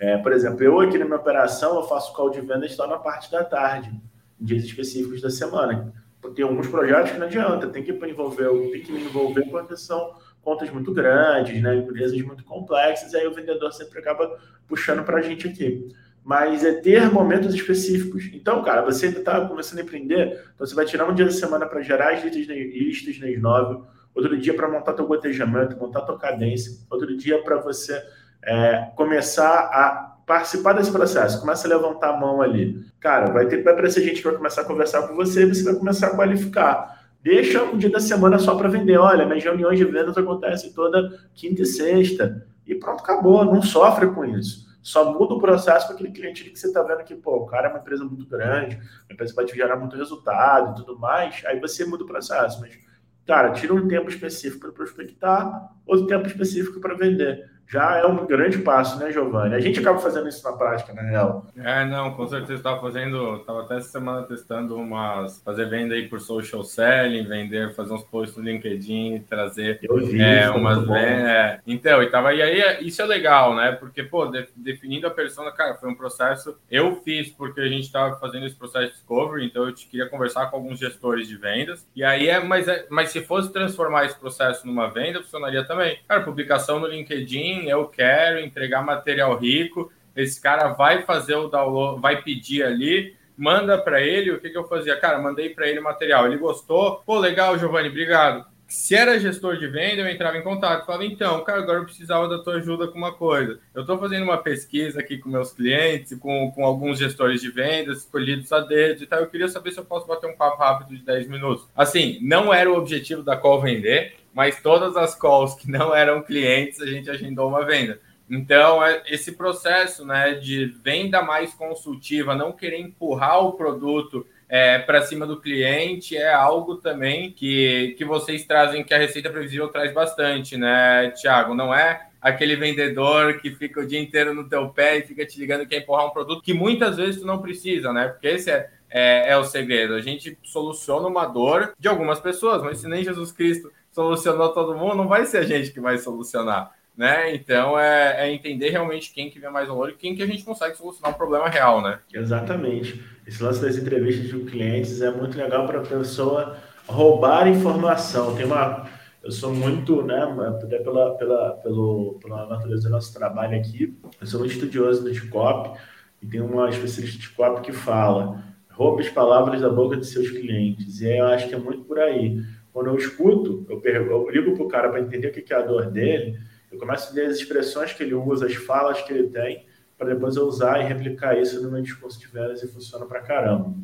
É, 0.00 0.16
por 0.16 0.32
exemplo, 0.32 0.64
eu 0.64 0.80
aqui 0.80 0.96
na 0.96 1.04
minha 1.04 1.18
operação, 1.18 1.76
eu 1.76 1.82
faço 1.82 2.14
call 2.14 2.30
de 2.30 2.40
vendas 2.40 2.72
só 2.74 2.86
na 2.86 2.96
parte 2.96 3.30
da 3.30 3.44
tarde, 3.44 3.92
em 4.40 4.44
dias 4.44 4.64
específicos 4.64 5.20
da 5.20 5.28
semana. 5.28 5.92
Tem 6.34 6.44
alguns 6.44 6.68
projetos 6.68 7.12
que 7.12 7.18
não 7.18 7.26
adianta, 7.26 7.68
tem 7.68 7.82
que 7.82 7.92
envolver, 7.92 8.48
tem 8.70 8.80
que 8.80 8.92
me 8.92 9.04
envolver 9.04 9.42
porque 9.50 9.76
são 9.76 10.14
contas 10.42 10.68
muito 10.70 10.92
grandes, 10.92 11.62
né, 11.62 11.76
empresas 11.76 12.20
muito 12.22 12.44
complexas, 12.44 13.12
e 13.12 13.16
aí 13.16 13.26
o 13.26 13.32
vendedor 13.32 13.72
sempre 13.72 13.98
acaba 13.98 14.38
puxando 14.66 15.04
para 15.04 15.18
a 15.18 15.22
gente 15.22 15.48
aqui 15.48 15.88
mas 16.24 16.64
é 16.64 16.72
ter 16.72 17.10
momentos 17.10 17.54
específicos. 17.54 18.30
Então, 18.32 18.62
cara, 18.62 18.82
você 18.82 19.06
ainda 19.06 19.18
está 19.18 19.40
começando 19.46 19.80
a 19.80 19.82
empreender, 19.82 20.40
então 20.54 20.66
você 20.66 20.74
vai 20.74 20.84
tirar 20.84 21.08
um 21.08 21.14
dia 21.14 21.24
da 21.24 21.32
semana 21.32 21.66
para 21.66 21.82
gerar 21.82 22.12
as 22.12 22.22
listas, 22.22 22.46
listas 22.46 23.18
na 23.18 23.26
S9, 23.26 23.82
outro 24.14 24.36
dia 24.38 24.54
para 24.54 24.68
montar 24.68 24.92
teu 24.92 25.06
gotejamento, 25.06 25.76
montar 25.76 26.02
tua 26.02 26.18
cadência, 26.18 26.78
outro 26.90 27.16
dia 27.16 27.42
para 27.42 27.56
você 27.56 28.00
é, 28.44 28.90
começar 28.94 29.70
a 29.72 30.12
participar 30.24 30.74
desse 30.74 30.92
processo, 30.92 31.40
começa 31.40 31.66
a 31.66 31.70
levantar 31.70 32.10
a 32.10 32.16
mão 32.16 32.40
ali. 32.40 32.84
Cara, 33.00 33.32
vai 33.32 33.46
ter 33.46 33.62
vai 33.62 33.72
aparecer 33.72 34.02
gente 34.04 34.18
que 34.18 34.24
vai 34.24 34.36
começar 34.36 34.62
a 34.62 34.64
conversar 34.64 35.08
com 35.08 35.14
você 35.14 35.42
e 35.42 35.46
você 35.46 35.64
vai 35.64 35.74
começar 35.74 36.08
a 36.08 36.16
qualificar. 36.16 37.01
Deixa 37.22 37.62
um 37.62 37.78
dia 37.78 37.90
da 37.90 38.00
semana 38.00 38.38
só 38.38 38.56
para 38.56 38.68
vender. 38.68 38.98
Olha, 38.98 39.24
minhas 39.24 39.44
reuniões 39.44 39.78
de 39.78 39.84
vendas 39.84 40.18
acontecem 40.18 40.72
toda 40.72 41.20
quinta 41.34 41.62
e 41.62 41.66
sexta. 41.66 42.46
E 42.66 42.74
pronto, 42.74 43.00
acabou. 43.00 43.44
Não 43.44 43.62
sofre 43.62 44.08
com 44.08 44.24
isso. 44.24 44.66
Só 44.82 45.12
muda 45.12 45.34
o 45.34 45.38
processo 45.38 45.86
para 45.86 45.94
aquele 45.94 46.10
cliente 46.10 46.50
que 46.50 46.58
você 46.58 46.66
está 46.66 46.82
vendo 46.82 47.04
que, 47.04 47.14
pô, 47.14 47.36
o 47.36 47.46
cara 47.46 47.68
é 47.68 47.70
uma 47.70 47.78
empresa 47.78 48.04
muito 48.04 48.26
grande, 48.26 48.74
uma 48.76 49.12
empresa 49.12 49.32
vai 49.32 49.44
te 49.44 49.54
gerar 49.54 49.76
muito 49.76 49.96
resultado 49.96 50.72
e 50.72 50.74
tudo 50.74 50.98
mais, 50.98 51.40
aí 51.46 51.60
você 51.60 51.84
muda 51.84 52.02
o 52.02 52.06
processo. 52.06 52.60
Mas, 52.60 52.76
cara, 53.24 53.52
tira 53.52 53.72
um 53.72 53.86
tempo 53.86 54.10
específico 54.10 54.62
para 54.62 54.72
prospectar, 54.72 55.72
outro 55.86 56.08
tempo 56.08 56.26
específico 56.26 56.80
para 56.80 56.96
vender 56.96 57.48
já 57.72 57.96
é 57.96 58.06
um 58.06 58.26
grande 58.26 58.58
passo, 58.58 58.98
né, 58.98 59.10
Giovanni? 59.10 59.54
A 59.54 59.60
gente 59.60 59.80
acaba 59.80 59.98
fazendo 59.98 60.28
isso 60.28 60.44
na 60.44 60.52
prática, 60.52 60.92
na 60.92 61.00
real. 61.00 61.46
É, 61.56 61.86
não, 61.86 62.12
com 62.12 62.26
certeza 62.26 62.54
estava 62.54 62.78
fazendo, 62.78 63.36
estava 63.36 63.62
até 63.62 63.78
essa 63.78 63.88
semana 63.88 64.24
testando 64.24 64.76
umas, 64.76 65.40
fazer 65.42 65.70
venda 65.70 65.94
aí 65.94 66.06
por 66.06 66.20
social 66.20 66.62
selling, 66.64 67.24
vender, 67.24 67.74
fazer 67.74 67.94
uns 67.94 68.02
posts 68.04 68.36
no 68.36 68.44
LinkedIn, 68.44 69.24
trazer 69.26 69.80
vi, 69.80 70.20
é, 70.20 70.50
umas 70.50 70.86
é, 70.90 71.60
Então, 71.66 72.02
e 72.02 72.10
tava 72.10 72.34
e 72.34 72.42
aí 72.42 72.86
isso 72.86 73.00
é 73.00 73.06
legal, 73.06 73.54
né? 73.54 73.72
Porque 73.72 74.02
pô, 74.02 74.26
de, 74.26 74.46
definindo 74.54 75.06
a 75.06 75.10
persona, 75.10 75.50
cara, 75.50 75.74
foi 75.76 75.88
um 75.88 75.94
processo. 75.94 76.58
Eu 76.70 76.96
fiz 76.96 77.30
porque 77.30 77.62
a 77.62 77.68
gente 77.68 77.84
estava 77.84 78.16
fazendo 78.16 78.44
esse 78.44 78.56
processo 78.56 78.88
de 78.88 78.92
discovery, 78.92 79.46
então 79.46 79.66
eu 79.66 79.72
queria 79.72 80.10
conversar 80.10 80.50
com 80.50 80.56
alguns 80.56 80.78
gestores 80.78 81.26
de 81.26 81.36
vendas. 81.36 81.88
E 81.96 82.04
aí 82.04 82.28
é, 82.28 82.38
mas 82.38 82.68
é, 82.68 82.84
mas 82.90 83.08
se 83.08 83.22
fosse 83.22 83.50
transformar 83.50 84.04
esse 84.04 84.18
processo 84.18 84.66
numa 84.66 84.88
venda, 84.88 85.22
funcionaria 85.22 85.64
também. 85.64 85.98
Cara, 86.06 86.20
publicação 86.20 86.78
no 86.78 86.86
LinkedIn 86.86 87.61
eu 87.68 87.86
quero 87.86 88.40
entregar 88.40 88.82
material 88.82 89.36
rico. 89.36 89.92
Esse 90.14 90.40
cara 90.40 90.68
vai 90.68 91.02
fazer 91.02 91.34
o 91.36 91.48
download, 91.48 92.00
vai 92.00 92.22
pedir 92.22 92.62
ali, 92.62 93.16
manda 93.36 93.78
para 93.78 94.00
ele. 94.00 94.30
O 94.30 94.40
que, 94.40 94.50
que 94.50 94.58
eu 94.58 94.68
fazia? 94.68 94.96
Cara, 94.96 95.18
mandei 95.18 95.50
para 95.50 95.68
ele 95.68 95.80
material. 95.80 96.26
Ele 96.26 96.36
gostou. 96.36 97.02
Pô, 97.06 97.18
legal, 97.18 97.58
Giovanni, 97.58 97.88
obrigado. 97.88 98.52
Se 98.72 98.94
era 98.94 99.20
gestor 99.20 99.58
de 99.58 99.66
venda, 99.66 100.00
eu 100.00 100.08
entrava 100.08 100.38
em 100.38 100.42
contato. 100.42 100.86
Falava, 100.86 101.04
então, 101.04 101.44
cara, 101.44 101.58
agora 101.58 101.80
eu 101.80 101.84
precisava 101.84 102.26
da 102.26 102.38
tua 102.38 102.54
ajuda 102.54 102.88
com 102.88 102.96
uma 102.96 103.12
coisa. 103.12 103.60
Eu 103.74 103.82
estou 103.82 103.98
fazendo 103.98 104.22
uma 104.22 104.38
pesquisa 104.38 104.98
aqui 104.98 105.18
com 105.18 105.28
meus 105.28 105.52
clientes, 105.52 106.18
com, 106.18 106.50
com 106.52 106.64
alguns 106.64 106.98
gestores 106.98 107.42
de 107.42 107.50
vendas, 107.50 107.98
escolhidos 107.98 108.50
a 108.50 108.60
dedo 108.60 109.02
e 109.02 109.06
tal. 109.06 109.20
Eu 109.20 109.26
queria 109.26 109.48
saber 109.48 109.72
se 109.72 109.78
eu 109.78 109.84
posso 109.84 110.06
bater 110.06 110.26
um 110.26 110.34
papo 110.34 110.56
rápido 110.56 110.96
de 110.96 111.04
10 111.04 111.28
minutos. 111.28 111.68
Assim, 111.76 112.18
não 112.22 112.52
era 112.52 112.72
o 112.72 112.78
objetivo 112.78 113.22
da 113.22 113.36
call 113.36 113.60
vender, 113.60 114.14
mas 114.34 114.60
todas 114.60 114.96
as 114.96 115.14
calls 115.14 115.54
que 115.54 115.70
não 115.70 115.94
eram 115.94 116.22
clientes, 116.22 116.80
a 116.80 116.86
gente 116.86 117.10
agendou 117.10 117.48
uma 117.48 117.64
venda. 117.64 118.00
Então, 118.28 118.84
é 118.84 119.02
esse 119.06 119.32
processo 119.32 120.06
né, 120.06 120.34
de 120.34 120.66
venda 120.82 121.20
mais 121.22 121.52
consultiva, 121.52 122.34
não 122.34 122.52
querer 122.52 122.78
empurrar 122.80 123.44
o 123.44 123.52
produto 123.52 124.26
é, 124.48 124.78
para 124.78 125.02
cima 125.02 125.26
do 125.26 125.40
cliente, 125.40 126.16
é 126.16 126.32
algo 126.32 126.76
também 126.76 127.30
que, 127.30 127.94
que 127.96 128.04
vocês 128.04 128.44
trazem, 128.44 128.84
que 128.84 128.94
a 128.94 128.98
Receita 128.98 129.30
Previsível 129.30 129.68
traz 129.68 129.92
bastante, 129.92 130.56
né, 130.56 131.10
Tiago? 131.10 131.54
Não 131.54 131.74
é 131.74 132.06
aquele 132.20 132.54
vendedor 132.54 133.40
que 133.40 133.50
fica 133.50 133.80
o 133.80 133.86
dia 133.86 134.00
inteiro 134.00 134.32
no 134.32 134.48
teu 134.48 134.68
pé 134.68 134.98
e 134.98 135.02
fica 135.02 135.26
te 135.26 135.38
ligando 135.38 135.62
que 135.62 135.70
quer 135.70 135.82
empurrar 135.82 136.06
um 136.06 136.10
produto 136.10 136.42
que 136.42 136.54
muitas 136.54 136.96
vezes 136.96 137.20
tu 137.20 137.26
não 137.26 137.42
precisa, 137.42 137.92
né? 137.92 138.08
Porque 138.08 138.28
esse 138.28 138.50
é, 138.50 138.70
é, 138.88 139.30
é 139.30 139.36
o 139.36 139.44
segredo. 139.44 139.94
A 139.94 140.00
gente 140.00 140.38
soluciona 140.42 141.08
uma 141.08 141.26
dor 141.26 141.74
de 141.78 141.88
algumas 141.88 142.20
pessoas, 142.20 142.62
mas 142.62 142.78
se 142.78 142.88
nem 142.88 143.02
Jesus 143.02 143.32
Cristo 143.32 143.72
solucionou 143.92 144.48
todo 144.50 144.76
mundo, 144.76 144.96
não 144.96 145.08
vai 145.08 145.24
ser 145.24 145.38
a 145.38 145.42
gente 145.42 145.70
que 145.70 145.80
vai 145.80 145.98
solucionar. 145.98 146.72
Né? 146.96 147.34
Então 147.34 147.78
é, 147.78 148.28
é, 148.28 148.32
entender 148.32 148.68
realmente 148.68 149.14
quem 149.14 149.30
que 149.30 149.38
vê 149.38 149.48
mais 149.48 149.66
valor 149.66 149.88
e 149.90 149.94
quem 149.94 150.14
que 150.14 150.22
a 150.22 150.26
gente 150.26 150.44
consegue 150.44 150.76
solucionar 150.76 151.12
um 151.12 151.16
problema 151.16 151.48
real, 151.48 151.80
né? 151.80 152.00
Exatamente. 152.12 153.02
Esse 153.26 153.42
lance 153.42 153.62
das 153.62 153.76
entrevistas 153.76 154.28
de 154.28 154.38
clientes 154.50 155.00
é 155.00 155.10
muito 155.10 155.38
legal 155.38 155.66
para 155.66 155.78
a 155.78 155.82
pessoa 155.82 156.58
roubar 156.86 157.48
informação. 157.48 158.34
Tem 158.36 158.44
uma, 158.44 158.86
eu 159.22 159.30
sou 159.32 159.54
muito, 159.54 160.02
né, 160.02 160.22
até 160.48 160.78
pela, 160.80 161.14
pela, 161.14 161.52
pelo, 161.62 162.18
pela 162.20 162.46
natureza 162.46 162.88
do 162.88 162.92
nosso 162.92 163.14
trabalho 163.14 163.58
aqui, 163.58 163.96
eu 164.20 164.26
sou 164.26 164.40
muito 164.40 164.52
estudioso 164.52 165.02
do 165.02 165.12
TICOP 165.12 165.78
e 166.20 166.26
tem 166.26 166.42
uma 166.42 166.68
especialista 166.68 167.16
de 167.16 167.22
TICOP 167.26 167.62
que 167.62 167.72
fala 167.72 168.52
roube 168.72 169.02
as 169.02 169.08
palavras 169.08 169.60
da 169.60 169.68
boca 169.68 169.96
de 169.96 170.06
seus 170.06 170.30
clientes. 170.30 171.00
E 171.00 171.16
eu 171.16 171.26
acho 171.26 171.48
que 171.48 171.54
é 171.54 171.58
muito 171.58 171.84
por 171.84 171.98
aí. 171.98 172.42
Quando 172.72 172.88
eu 172.88 172.96
escuto, 172.96 173.66
eu, 173.68 173.82
eu 173.84 174.30
ligo 174.30 174.54
para 174.54 174.64
o 174.64 174.68
cara 174.68 174.88
para 174.88 175.00
entender 175.00 175.28
o 175.28 175.32
que 175.32 175.52
é 175.52 175.56
a 175.56 175.62
dor 175.62 175.90
dele, 175.90 176.38
eu 176.70 176.78
começo 176.78 177.12
a 177.12 177.14
ler 177.14 177.26
as 177.26 177.36
expressões 177.36 177.92
que 177.92 178.02
ele 178.02 178.14
usa, 178.14 178.46
as 178.46 178.54
falas 178.54 179.02
que 179.02 179.12
ele 179.12 179.28
tem, 179.28 179.66
para 179.98 180.14
depois 180.14 180.36
eu 180.36 180.46
usar 180.46 180.80
e 180.80 180.84
replicar 180.84 181.38
isso 181.38 181.62
no 181.62 181.70
meu 181.70 181.82
discurso 181.82 182.18
de 182.18 182.26
vendas 182.26 182.62
e 182.62 182.68
funciona 182.68 183.04
para 183.06 183.20
caramba. 183.20 183.74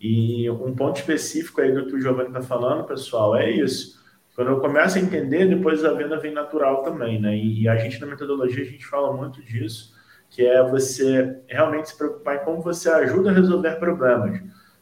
E 0.00 0.50
um 0.50 0.74
ponto 0.74 0.96
específico 0.96 1.60
aí 1.60 1.72
do 1.72 1.86
que 1.86 1.94
o 1.94 2.00
Giovanni 2.00 2.28
está 2.28 2.40
falando, 2.40 2.86
pessoal, 2.86 3.36
é 3.36 3.50
isso. 3.50 4.00
Quando 4.34 4.52
eu 4.52 4.60
começo 4.60 4.96
a 4.96 5.00
entender, 5.00 5.46
depois 5.46 5.84
a 5.84 5.92
venda 5.92 6.18
vem 6.18 6.32
natural 6.32 6.82
também, 6.82 7.20
né? 7.20 7.36
E, 7.36 7.68
a 7.68 7.76
gente 7.76 8.00
na 8.00 8.06
metodologia 8.06 8.62
a 8.62 8.66
gente 8.66 8.86
fala 8.86 9.14
muito 9.14 9.42
disso, 9.42 9.94
que 10.30 10.46
é 10.46 10.62
você 10.62 11.42
realmente 11.46 11.90
se 11.90 11.98
preocupar 11.98 12.36
em 12.36 12.44
como 12.44 12.62
você 12.62 12.88
ajuda 12.88 13.30
a 13.30 13.34
resolver 13.34 13.72
problemas, 13.78 14.40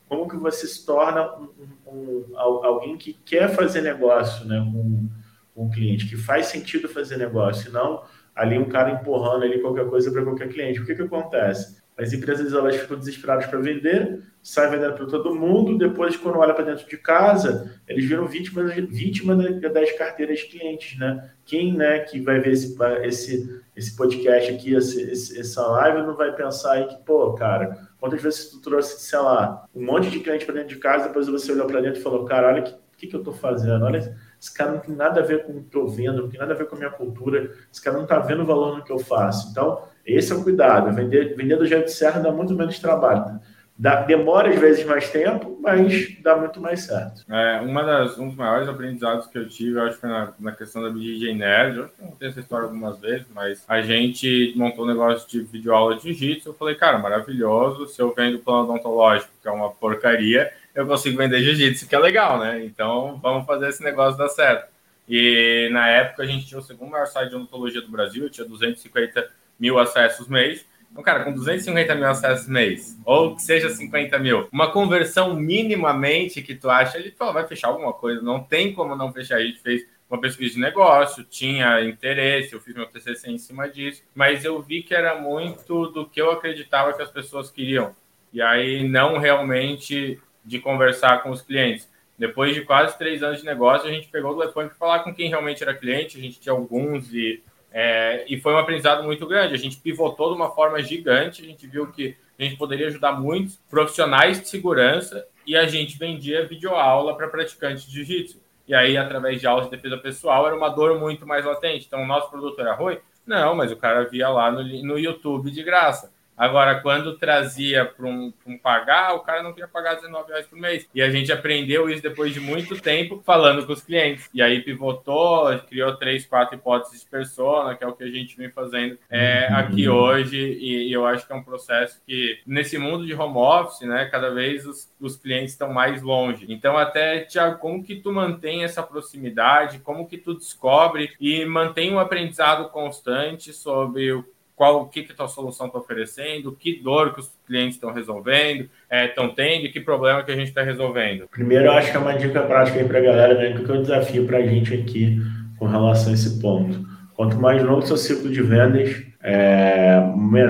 como 0.09 0.29
que 0.29 0.37
você 0.37 0.67
se 0.67 0.87
torna 0.87 1.37
um, 1.37 1.49
um, 1.93 2.37
alguém 2.37 2.97
que 2.97 3.13
quer 3.13 3.49
fazer 3.49 3.81
negócio, 3.81 4.47
né, 4.47 4.59
com, 4.59 5.09
com 5.55 5.67
o 5.67 5.71
cliente, 5.71 6.09
que 6.09 6.17
faz 6.17 6.47
sentido 6.47 6.89
fazer 6.89 7.17
negócio, 7.17 7.69
e 7.69 7.73
não 7.73 8.03
ali 8.35 8.57
um 8.57 8.69
cara 8.69 8.93
empurrando 8.93 9.43
ali 9.43 9.61
qualquer 9.61 9.87
coisa 9.89 10.13
para 10.13 10.23
qualquer 10.23 10.49
cliente. 10.49 10.81
O 10.81 10.87
que 10.87 10.95
que 10.95 11.03
acontece? 11.03 11.79
As 11.99 12.13
empresas 12.13 12.53
elas 12.53 12.77
ficam 12.77 12.97
desesperadas 12.97 13.47
para 13.47 13.59
vender, 13.59 14.23
saem 14.41 14.71
vendendo 14.71 14.95
para 14.95 15.07
todo 15.07 15.35
mundo, 15.35 15.77
depois, 15.77 16.17
quando 16.17 16.39
olha 16.39 16.55
para 16.55 16.65
dentro 16.65 16.89
de 16.89 16.97
casa, 16.97 17.75
eles 17.89 18.05
viram 18.05 18.25
vítimas, 18.25 18.73
vítima 18.89 19.35
das 19.35 19.93
carteiras 19.99 20.39
de 20.39 20.47
clientes, 20.47 20.97
né? 20.97 21.33
Quem 21.45 21.77
né, 21.77 21.99
que 21.99 22.21
vai 22.21 22.39
ver 22.39 22.53
esse, 22.53 22.77
esse, 23.03 23.61
esse 23.75 23.97
podcast 23.97 24.53
aqui, 24.53 24.75
esse, 24.75 25.41
essa 25.41 25.67
live, 25.67 26.07
não 26.07 26.15
vai 26.15 26.33
pensar 26.33 26.75
aí 26.75 26.87
que, 26.87 26.97
pô, 27.05 27.33
cara, 27.33 27.88
quantas 27.99 28.23
vezes 28.23 28.51
tu 28.51 28.61
trouxe, 28.61 29.01
sei 29.01 29.19
lá, 29.19 29.67
um 29.75 29.85
monte 29.85 30.11
de 30.11 30.21
cliente 30.21 30.45
para 30.45 30.55
dentro 30.55 30.71
de 30.71 30.77
casa, 30.77 31.09
depois 31.09 31.29
você 31.29 31.53
olhou 31.53 31.67
para 31.67 31.81
dentro 31.81 32.01
e 32.01 32.03
falou, 32.03 32.25
cara, 32.25 32.49
olha 32.49 32.61
o 32.61 32.65
que, 32.65 32.75
que, 32.97 33.07
que 33.09 33.17
eu 33.17 33.21
estou 33.21 33.35
fazendo, 33.35 33.85
olha 33.85 34.17
esse 34.41 34.55
cara 34.55 34.73
não 34.73 34.79
tem 34.79 34.95
nada 34.95 35.21
a 35.21 35.25
ver 35.25 35.45
com 35.45 35.53
o 35.53 35.65
que 35.65 35.77
eu 35.77 35.89
vendo, 35.89 36.23
não 36.23 36.29
tem 36.29 36.39
nada 36.39 36.55
a 36.55 36.57
ver 36.57 36.67
com 36.67 36.77
a 36.77 36.79
minha 36.79 36.91
cultura, 36.91 37.51
esse 37.73 37.83
cara 37.83 37.97
não 37.97 38.05
está 38.05 38.21
vendo 38.21 38.43
o 38.43 38.47
valor 38.47 38.77
no 38.77 38.85
que 38.85 38.93
eu 38.93 38.99
faço. 38.99 39.51
Então, 39.51 39.83
esse 40.07 40.33
é 40.33 40.37
o 40.37 40.45
cuidado. 40.45 40.95
Vender, 40.95 41.35
vender 41.35 41.57
do 41.57 41.67
jeito 41.67 41.91
certo 41.91 42.23
dá 42.23 42.31
muito 42.31 42.55
menos 42.55 42.79
trabalho. 42.79 43.41
Dá, 43.79 44.03
demora 44.03 44.51
às 44.51 44.59
vezes 44.59 44.85
mais 44.85 45.09
tempo, 45.09 45.57
mas 45.63 46.21
dá 46.21 46.37
muito 46.37 46.61
mais 46.61 46.81
certo. 46.81 47.25
É, 47.31 47.61
uma 47.61 47.85
das, 47.85 48.19
um 48.19 48.27
dos 48.27 48.37
maiores 48.37 48.69
aprendizados 48.69 49.29
que 49.29 49.39
eu 49.39 49.49
tive, 49.49 49.79
eu 49.79 49.85
acho 49.85 49.95
que 49.95 50.01
foi 50.01 50.11
na, 50.11 50.33
na 50.41 50.51
questão 50.51 50.83
da 50.83 50.91
BJ 50.91 51.33
Nerd, 51.33 51.79
eu 51.79 51.89
contei 51.89 52.29
essa 52.29 52.41
história 52.41 52.65
algumas 52.65 52.99
vezes, 52.99 53.27
mas 53.33 53.65
a 53.69 53.81
gente 53.81 54.53
montou 54.57 54.85
um 54.85 54.89
negócio 54.89 55.29
de 55.29 55.43
videoaula 55.43 55.95
de 55.95 56.13
jiu-jitsu, 56.13 56.49
eu 56.49 56.55
falei, 56.55 56.75
cara, 56.75 56.99
maravilhoso, 56.99 57.87
se 57.87 58.03
eu 58.03 58.13
vendo 58.13 58.41
plano 58.41 58.65
odontológico, 58.65 59.31
que 59.41 59.47
é 59.47 59.51
uma 59.53 59.71
porcaria, 59.71 60.53
eu 60.75 60.85
consigo 60.85 61.17
vender 61.17 61.41
jiu-jitsu, 61.41 61.89
que 61.89 61.95
é 61.95 61.99
legal, 62.01 62.41
né? 62.41 62.65
Então, 62.65 63.17
vamos 63.23 63.47
fazer 63.47 63.69
esse 63.69 63.85
negócio 63.85 64.19
dar 64.19 64.29
certo. 64.29 64.69
E 65.09 65.69
na 65.73 65.89
época 65.89 66.25
a 66.25 66.27
gente 66.27 66.47
tinha 66.47 66.59
o 66.59 66.63
segundo 66.63 66.91
maior 66.91 67.07
site 67.07 67.31
de 67.31 67.37
odontologia 67.37 67.81
do 67.81 67.89
Brasil, 67.89 68.29
tinha 68.29 68.47
250 68.47 69.31
mil 69.59 69.79
acessos 69.79 70.29
mês. 70.29 70.67
Então, 70.91 71.03
cara, 71.03 71.25
com 71.25 71.33
250 71.33 71.95
mil 71.95 72.09
acessos 72.09 72.49
mês, 72.49 72.99
ou 73.05 73.37
que 73.37 73.43
seja 73.43 73.69
50 73.69 74.19
mil, 74.19 74.49
uma 74.51 74.71
conversão 74.71 75.35
minimamente 75.35 76.43
que 76.43 76.55
tu 76.55 76.69
acha, 76.69 76.99
ele 76.99 77.13
fala, 77.13 77.33
vai 77.33 77.47
fechar 77.47 77.69
alguma 77.69 77.93
coisa, 77.93 78.21
não 78.23 78.41
tem 78.41 78.73
como 78.73 78.97
não 78.97 79.13
fechar. 79.13 79.37
A 79.37 79.45
gente 79.45 79.61
fez 79.61 79.87
uma 80.11 80.21
pesquisa 80.21 80.55
de 80.55 80.61
negócio, 80.61 81.25
tinha 81.25 81.85
interesse, 81.85 82.53
eu 82.53 82.61
fiz 82.61 82.75
meu 82.75 82.87
TCC 82.87 83.31
em 83.31 83.39
cima 83.39 83.69
disso, 83.69 84.03
mas 84.15 84.45
eu 84.45 84.61
vi 84.63 84.83
que 84.83 84.95
era 84.95 85.21
muito 85.21 85.89
do 85.89 86.09
que 86.09 86.21
eu 86.21 86.31
acreditava 86.31 86.95
que 86.95 87.03
as 87.03 87.11
pessoas 87.11 87.51
queriam. 87.51 87.95
E 88.33 88.41
aí, 88.41 88.89
não 88.89 89.19
realmente 89.19 90.19
de 90.45 90.59
conversar 90.59 91.23
com 91.23 91.31
os 91.31 91.43
clientes. 91.43 91.89
Depois 92.19 92.55
de 92.55 92.63
quase 92.63 92.99
três 92.99 93.23
anos 93.23 93.41
de 93.41 93.47
negócio, 93.47 93.89
a 93.89 93.93
gente 93.93 94.09
pegou 94.09 94.33
o 94.33 94.39
telefone 94.39 94.69
para 94.69 94.79
falar 94.79 94.99
com 95.01 95.15
quem 95.15 95.29
realmente 95.29 95.63
era 95.63 95.75
cliente, 95.75 96.19
a 96.19 96.21
gente 96.21 96.41
tinha 96.41 96.53
alguns 96.53 97.13
e 97.13 97.43
é, 97.81 98.25
e 98.27 98.41
foi 98.41 98.55
um 98.55 98.59
aprendizado 98.59 99.05
muito 99.05 99.25
grande. 99.25 99.55
A 99.55 99.57
gente 99.57 99.77
pivotou 99.77 100.31
de 100.31 100.35
uma 100.35 100.51
forma 100.51 100.83
gigante, 100.83 101.43
a 101.43 101.47
gente 101.47 101.65
viu 101.65 101.87
que 101.93 102.17
a 102.37 102.43
gente 102.43 102.57
poderia 102.57 102.89
ajudar 102.89 103.13
muitos 103.13 103.55
profissionais 103.71 104.41
de 104.41 104.49
segurança 104.49 105.25
e 105.47 105.57
a 105.57 105.65
gente 105.65 105.97
vendia 105.97 106.45
videoaula 106.45 107.17
para 107.17 107.29
praticantes 107.29 107.85
de 107.85 107.93
jiu-jitsu. 107.93 108.41
E 108.67 108.75
aí, 108.75 108.97
através 108.97 109.41
de 109.41 109.47
aulas 109.47 109.67
de 109.67 109.71
defesa 109.71 109.97
pessoal, 109.97 110.45
era 110.45 110.57
uma 110.57 110.69
dor 110.69 110.99
muito 110.99 111.25
mais 111.25 111.45
latente. 111.45 111.87
Então, 111.87 112.03
o 112.03 112.07
nosso 112.07 112.29
produto 112.29 112.61
era 112.61 112.75
ruim? 112.75 112.99
Não, 113.25 113.55
mas 113.55 113.71
o 113.71 113.77
cara 113.77 114.03
via 114.09 114.29
lá 114.29 114.51
no, 114.51 114.65
no 114.83 114.99
YouTube 114.99 115.49
de 115.49 115.63
graça. 115.63 116.13
Agora, 116.39 116.81
quando 116.81 117.19
trazia 117.19 117.85
para 117.85 118.07
um, 118.07 118.33
um, 118.47 118.57
pagar, 118.57 119.15
o 119.15 119.21
cara 119.21 119.43
não 119.43 119.53
queria 119.53 119.67
pagar 119.67 119.95
19 119.95 120.29
reais 120.29 120.47
por 120.47 120.57
mês. 120.57 120.89
E 120.95 121.03
a 121.03 121.11
gente 121.11 121.33
aprendeu 121.33 121.91
isso 121.91 122.01
depois 122.01 122.33
de 122.33 122.39
muito 122.39 122.81
tempo 122.81 123.21
falando 123.27 123.67
com 123.67 123.73
os 123.73 123.83
clientes. 123.83 124.31
E 124.33 124.41
aí 124.41 124.61
pivotou, 124.61 125.59
criou 125.69 125.97
três, 125.97 126.25
quatro 126.25 126.55
hipóteses 126.55 127.01
de 127.01 127.11
persona, 127.11 127.75
que 127.75 127.83
é 127.83 127.87
o 127.87 127.93
que 127.93 128.05
a 128.05 128.11
gente 128.11 128.37
vem 128.37 128.51
fazendo 128.51 128.97
é, 129.11 129.49
aqui 129.53 129.89
hoje. 129.89 130.37
E, 130.37 130.89
e, 130.89 130.93
eu 130.93 131.05
acho 131.05 131.27
que 131.27 131.33
é 131.33 131.37
um 131.37 131.43
processo 131.43 132.01
que, 132.07 132.41
nesse 132.47 132.79
mundo 132.79 133.05
de 133.05 133.15
home 133.15 133.37
office, 133.37 133.81
né, 133.81 134.05
cada 134.07 134.31
vez 134.31 134.65
os, 134.65 134.89
os 135.01 135.17
clientes 135.17 135.53
estão 135.53 135.73
mais 135.73 136.03
longe. 136.03 136.47
Então, 136.49 136.77
até, 136.77 137.21
Tiago, 137.21 137.59
como 137.59 137.83
que 137.83 137.97
tu 137.97 138.13
mantém 138.13 138.63
essa 138.63 138.83
proximidade? 138.83 139.81
Como 139.81 140.07
que 140.07 140.17
tu 140.17 140.35
descobre 140.35 141.13
e 141.19 141.45
mantém 141.45 141.93
um 141.93 141.99
aprendizado 141.99 142.69
constante 142.69 143.53
sobre 143.53 144.13
o 144.13 144.25
qual 144.59 144.83
o 144.83 144.87
que, 144.87 145.05
que 145.05 145.13
a 145.13 145.15
tua 145.15 145.29
solução 145.29 145.69
está 145.69 145.79
oferecendo, 145.79 146.51
que 146.51 146.83
dor 146.83 147.15
que 147.15 147.21
os 147.21 147.31
clientes 147.47 147.77
estão 147.77 147.93
resolvendo, 147.93 148.69
estão 148.91 149.27
é, 149.27 149.29
tendo 149.29 149.67
e 149.67 149.69
que 149.71 149.81
problema 149.81 150.25
que 150.25 150.33
a 150.33 150.37
gente 150.37 150.49
está 150.49 150.65
resolvendo. 150.65 151.29
Primeiro, 151.31 151.67
eu 151.67 151.73
acho 151.73 151.93
que 151.93 151.97
é 151.97 152.01
uma 152.01 152.15
dica 152.15 152.43
prática 152.43 152.81
aí 152.81 152.85
para 152.85 152.99
a 152.99 153.03
galera, 153.03 153.35
né? 153.35 153.65
Que 153.65 153.71
é 153.71 153.75
o 153.75 153.81
desafio 153.81 154.27
para 154.27 154.39
a 154.39 154.43
gente 154.47 154.75
aqui 154.75 155.23
com 155.61 155.67
relação 155.67 156.11
a 156.11 156.15
esse 156.15 156.41
ponto. 156.41 156.85
Quanto 157.15 157.37
mais 157.37 157.63
longo 157.63 157.79
o 157.79 157.87
seu 157.87 157.97
ciclo 157.97 158.31
de 158.31 158.43
vendas, 158.43 159.01
é, 159.23 160.01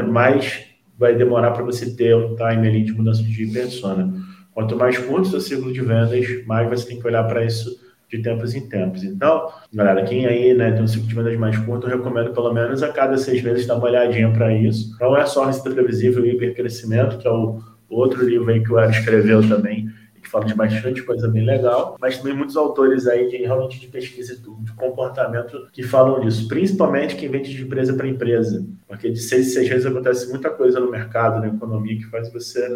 mais 0.07 0.67
vai 0.99 1.15
demorar 1.15 1.51
para 1.51 1.63
você 1.63 1.95
ter 1.95 2.15
o 2.15 2.35
time 2.35 2.67
ali 2.67 2.83
de 2.83 2.93
mudança 2.93 3.23
de 3.23 3.47
persona. 3.47 4.11
Quanto 4.55 4.75
mais 4.75 4.97
curto 4.99 5.29
o 5.29 5.31
seu 5.31 5.41
ciclo 5.41 5.71
de 5.71 5.83
vendas, 5.83 6.47
mais 6.47 6.67
você 6.67 6.89
tem 6.89 6.99
que 6.99 7.07
olhar 7.07 7.25
para 7.25 7.45
isso 7.45 7.79
de 8.11 8.23
tempos 8.23 8.55
em 8.55 8.69
tempos. 8.69 9.05
Então, 9.05 9.49
galera, 9.73 10.03
quem 10.05 10.27
aí 10.27 10.55
né, 10.55 10.73
tem 10.73 10.83
um 10.83 10.89
ciclo 10.89 11.07
de 11.07 11.15
vendas 11.15 11.39
mais 11.39 11.57
curto, 11.59 11.87
eu 11.87 11.97
recomendo 11.97 12.33
pelo 12.33 12.53
menos 12.53 12.83
a 12.83 12.89
cada 12.89 13.19
seis 13.19 13.43
meses 13.43 13.67
dar 13.67 13.77
uma 13.77 13.85
olhadinha 13.85 14.31
para 14.31 14.53
isso. 14.55 14.97
Não 14.99 15.17
é 15.17 15.27
só 15.27 15.45
Receita 15.45 15.71
Previsível 15.71 16.25
e 16.25 16.31
Hipercrescimento, 16.31 17.19
que 17.19 17.29
é 17.29 17.31
o 17.31 17.61
outro 17.89 18.27
livro 18.27 18.51
aí 18.51 18.63
que 18.63 18.73
o 18.73 18.79
Aaron 18.79 18.91
escreveu 18.91 19.47
também, 19.47 19.89
que 20.23 20.29
fala 20.29 20.47
de 20.47 20.55
bastante 20.55 21.03
coisa 21.03 21.29
bem 21.29 21.45
legal, 21.45 21.97
mas 22.01 22.19
também 22.19 22.35
muitos 22.35 22.57
autores 22.57 23.07
aí 23.07 23.29
de 23.29 23.37
realmente 23.39 23.79
de 23.79 23.87
pesquisa 23.87 24.37
de 24.37 24.73
comportamento 24.73 25.69
que 25.73 25.83
falam 25.83 26.21
disso, 26.21 26.49
principalmente 26.49 27.15
quem 27.15 27.29
vende 27.29 27.55
de 27.55 27.63
empresa 27.63 27.95
para 27.95 28.09
empresa, 28.09 28.65
porque 28.87 29.11
de 29.11 29.21
seis 29.21 29.49
em 29.49 29.51
seis 29.51 29.69
meses 29.69 29.87
acontece 29.87 30.29
muita 30.31 30.51
coisa 30.51 30.81
no 30.81 30.91
mercado, 30.91 31.41
na 31.41 31.49
economia, 31.49 31.97
que 31.97 32.07
faz 32.07 32.33
você... 32.33 32.67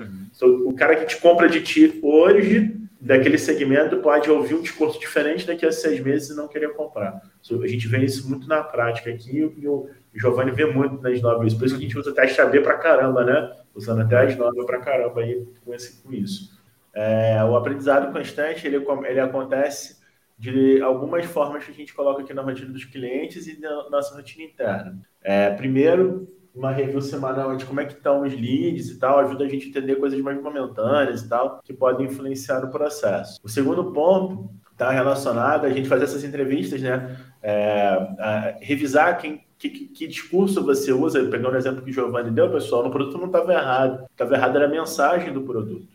Uhum. 0.40 0.68
O 0.68 0.74
cara 0.74 0.96
que 0.96 1.06
te 1.06 1.20
compra 1.20 1.48
de 1.48 1.60
ti 1.62 1.98
hoje 2.02 2.81
daquele 3.02 3.36
segmento 3.36 3.96
pode 3.96 4.30
ouvir 4.30 4.54
um 4.54 4.62
discurso 4.62 4.98
diferente 5.00 5.44
daqui 5.44 5.66
a 5.66 5.72
seis 5.72 5.98
meses 5.98 6.30
e 6.30 6.36
não 6.36 6.46
querer 6.46 6.72
comprar. 6.74 7.20
A 7.50 7.66
gente 7.66 7.88
vê 7.88 7.98
isso 8.04 8.28
muito 8.30 8.46
na 8.46 8.62
prática 8.62 9.10
aqui 9.10 9.38
e 9.38 9.66
o 9.66 9.90
Giovanni 10.14 10.52
vê 10.52 10.66
muito 10.66 11.02
nas 11.02 11.20
novas. 11.20 11.52
Por 11.52 11.66
isso 11.66 11.74
que 11.74 11.80
a 11.80 11.84
gente 11.84 11.98
usa 11.98 12.14
teste 12.14 12.40
AB 12.40 12.60
para 12.60 12.78
caramba, 12.78 13.24
né? 13.24 13.52
Usando 13.74 14.02
até 14.02 14.18
as 14.18 14.36
novas 14.36 14.64
para 14.64 14.78
caramba 14.78 15.20
aí 15.20 15.44
com, 15.64 15.74
esse, 15.74 16.00
com 16.00 16.12
isso. 16.12 16.56
É, 16.94 17.42
o 17.42 17.56
aprendizado 17.56 18.12
constante 18.12 18.66
ele, 18.66 18.76
ele 18.76 19.20
acontece 19.20 20.00
de 20.38 20.80
algumas 20.80 21.24
formas 21.24 21.64
que 21.64 21.72
a 21.72 21.74
gente 21.74 21.92
coloca 21.92 22.22
aqui 22.22 22.32
na 22.32 22.42
rotina 22.42 22.70
dos 22.70 22.84
clientes 22.84 23.48
e 23.48 23.60
na 23.60 23.90
nossa 23.90 24.14
rotina 24.14 24.44
interna. 24.44 24.96
É, 25.20 25.50
primeiro, 25.50 26.28
uma 26.54 26.70
review 26.70 27.00
semanal 27.00 27.56
de 27.56 27.64
como 27.64 27.80
é 27.80 27.84
que 27.84 27.94
estão 27.94 28.22
os 28.22 28.32
leads 28.32 28.90
e 28.90 28.98
tal, 28.98 29.20
ajuda 29.20 29.44
a 29.44 29.48
gente 29.48 29.66
a 29.66 29.68
entender 29.68 29.96
coisas 29.96 30.20
mais 30.20 30.40
momentâneas 30.40 31.22
e 31.22 31.28
tal, 31.28 31.60
que 31.64 31.72
podem 31.72 32.06
influenciar 32.06 32.60
no 32.60 32.70
processo. 32.70 33.40
O 33.42 33.48
segundo 33.48 33.92
ponto 33.92 34.50
está 34.70 34.90
relacionado 34.90 35.64
a 35.64 35.70
gente 35.70 35.88
fazer 35.88 36.04
essas 36.04 36.24
entrevistas, 36.24 36.80
né? 36.80 37.16
É, 37.42 38.56
revisar 38.60 39.18
quem, 39.18 39.42
que, 39.58 39.70
que, 39.70 40.06
discurso 40.06 40.64
você 40.64 40.92
usa, 40.92 41.24
pegando 41.24 41.54
o 41.54 41.56
exemplo 41.56 41.82
que 41.82 41.90
o 41.90 41.92
Giovanni 41.92 42.30
deu, 42.30 42.50
pessoal, 42.50 42.82
no 42.82 42.90
produto 42.90 43.18
não 43.18 43.26
estava 43.26 43.52
errado. 43.52 44.06
Estava 44.10 44.34
errado 44.34 44.56
era 44.56 44.66
a 44.66 44.70
mensagem 44.70 45.32
do 45.32 45.42
produto. 45.42 45.88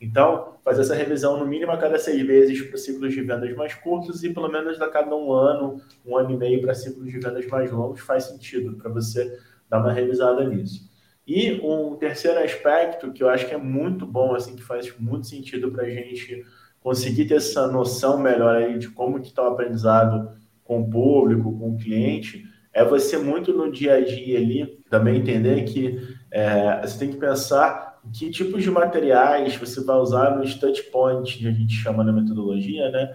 Então, 0.00 0.54
fazer 0.62 0.82
essa 0.82 0.94
revisão 0.94 1.38
no 1.38 1.46
mínimo 1.46 1.72
a 1.72 1.78
cada 1.78 1.98
seis 1.98 2.24
meses 2.26 2.60
para 2.62 2.76
ciclos 2.76 3.14
de 3.14 3.22
vendas 3.22 3.54
mais 3.56 3.74
curtos 3.74 4.22
e 4.22 4.32
pelo 4.32 4.48
menos 4.48 4.80
a 4.80 4.88
cada 4.88 5.14
um 5.16 5.32
ano, 5.32 5.80
um 6.04 6.16
ano 6.16 6.30
e 6.32 6.36
meio 6.36 6.60
para 6.60 6.74
ciclos 6.74 7.10
de 7.10 7.18
vendas 7.18 7.46
mais 7.46 7.70
longos 7.70 8.00
faz 8.00 8.24
sentido 8.24 8.76
para 8.76 8.90
você 8.90 9.38
dar 9.74 9.80
uma 9.80 9.92
revisada 9.92 10.44
nisso. 10.44 10.88
E 11.26 11.52
um 11.62 11.96
terceiro 11.96 12.38
aspecto 12.38 13.12
que 13.12 13.22
eu 13.22 13.28
acho 13.28 13.46
que 13.46 13.54
é 13.54 13.58
muito 13.58 14.06
bom, 14.06 14.34
assim, 14.34 14.54
que 14.54 14.62
faz 14.62 14.92
muito 14.98 15.26
sentido 15.26 15.70
para 15.70 15.84
a 15.84 15.90
gente 15.90 16.44
conseguir 16.80 17.24
ter 17.24 17.36
essa 17.36 17.66
noção 17.66 18.18
melhor 18.18 18.56
aí 18.56 18.78
de 18.78 18.88
como 18.90 19.20
que 19.20 19.28
está 19.28 19.42
o 19.42 19.52
aprendizado 19.52 20.30
com 20.62 20.82
o 20.82 20.90
público, 20.90 21.58
com 21.58 21.70
o 21.70 21.78
cliente, 21.78 22.44
é 22.72 22.84
você 22.84 23.16
muito 23.16 23.52
no 23.52 23.70
dia 23.70 23.94
a 23.94 24.00
dia 24.00 24.38
ali 24.38 24.66
também 24.90 25.16
entender 25.16 25.64
que 25.64 25.98
é, 26.30 26.82
você 26.82 26.98
tem 26.98 27.10
que 27.10 27.16
pensar 27.16 28.00
que 28.12 28.30
tipos 28.30 28.62
de 28.62 28.70
materiais 28.70 29.56
você 29.56 29.82
vai 29.82 29.96
usar 29.96 30.36
nos 30.36 30.54
touch 30.56 30.82
points, 30.90 31.36
que 31.36 31.46
a 31.46 31.52
gente 31.52 31.72
chama 31.72 32.04
na 32.04 32.12
metodologia, 32.12 32.90
né? 32.90 33.14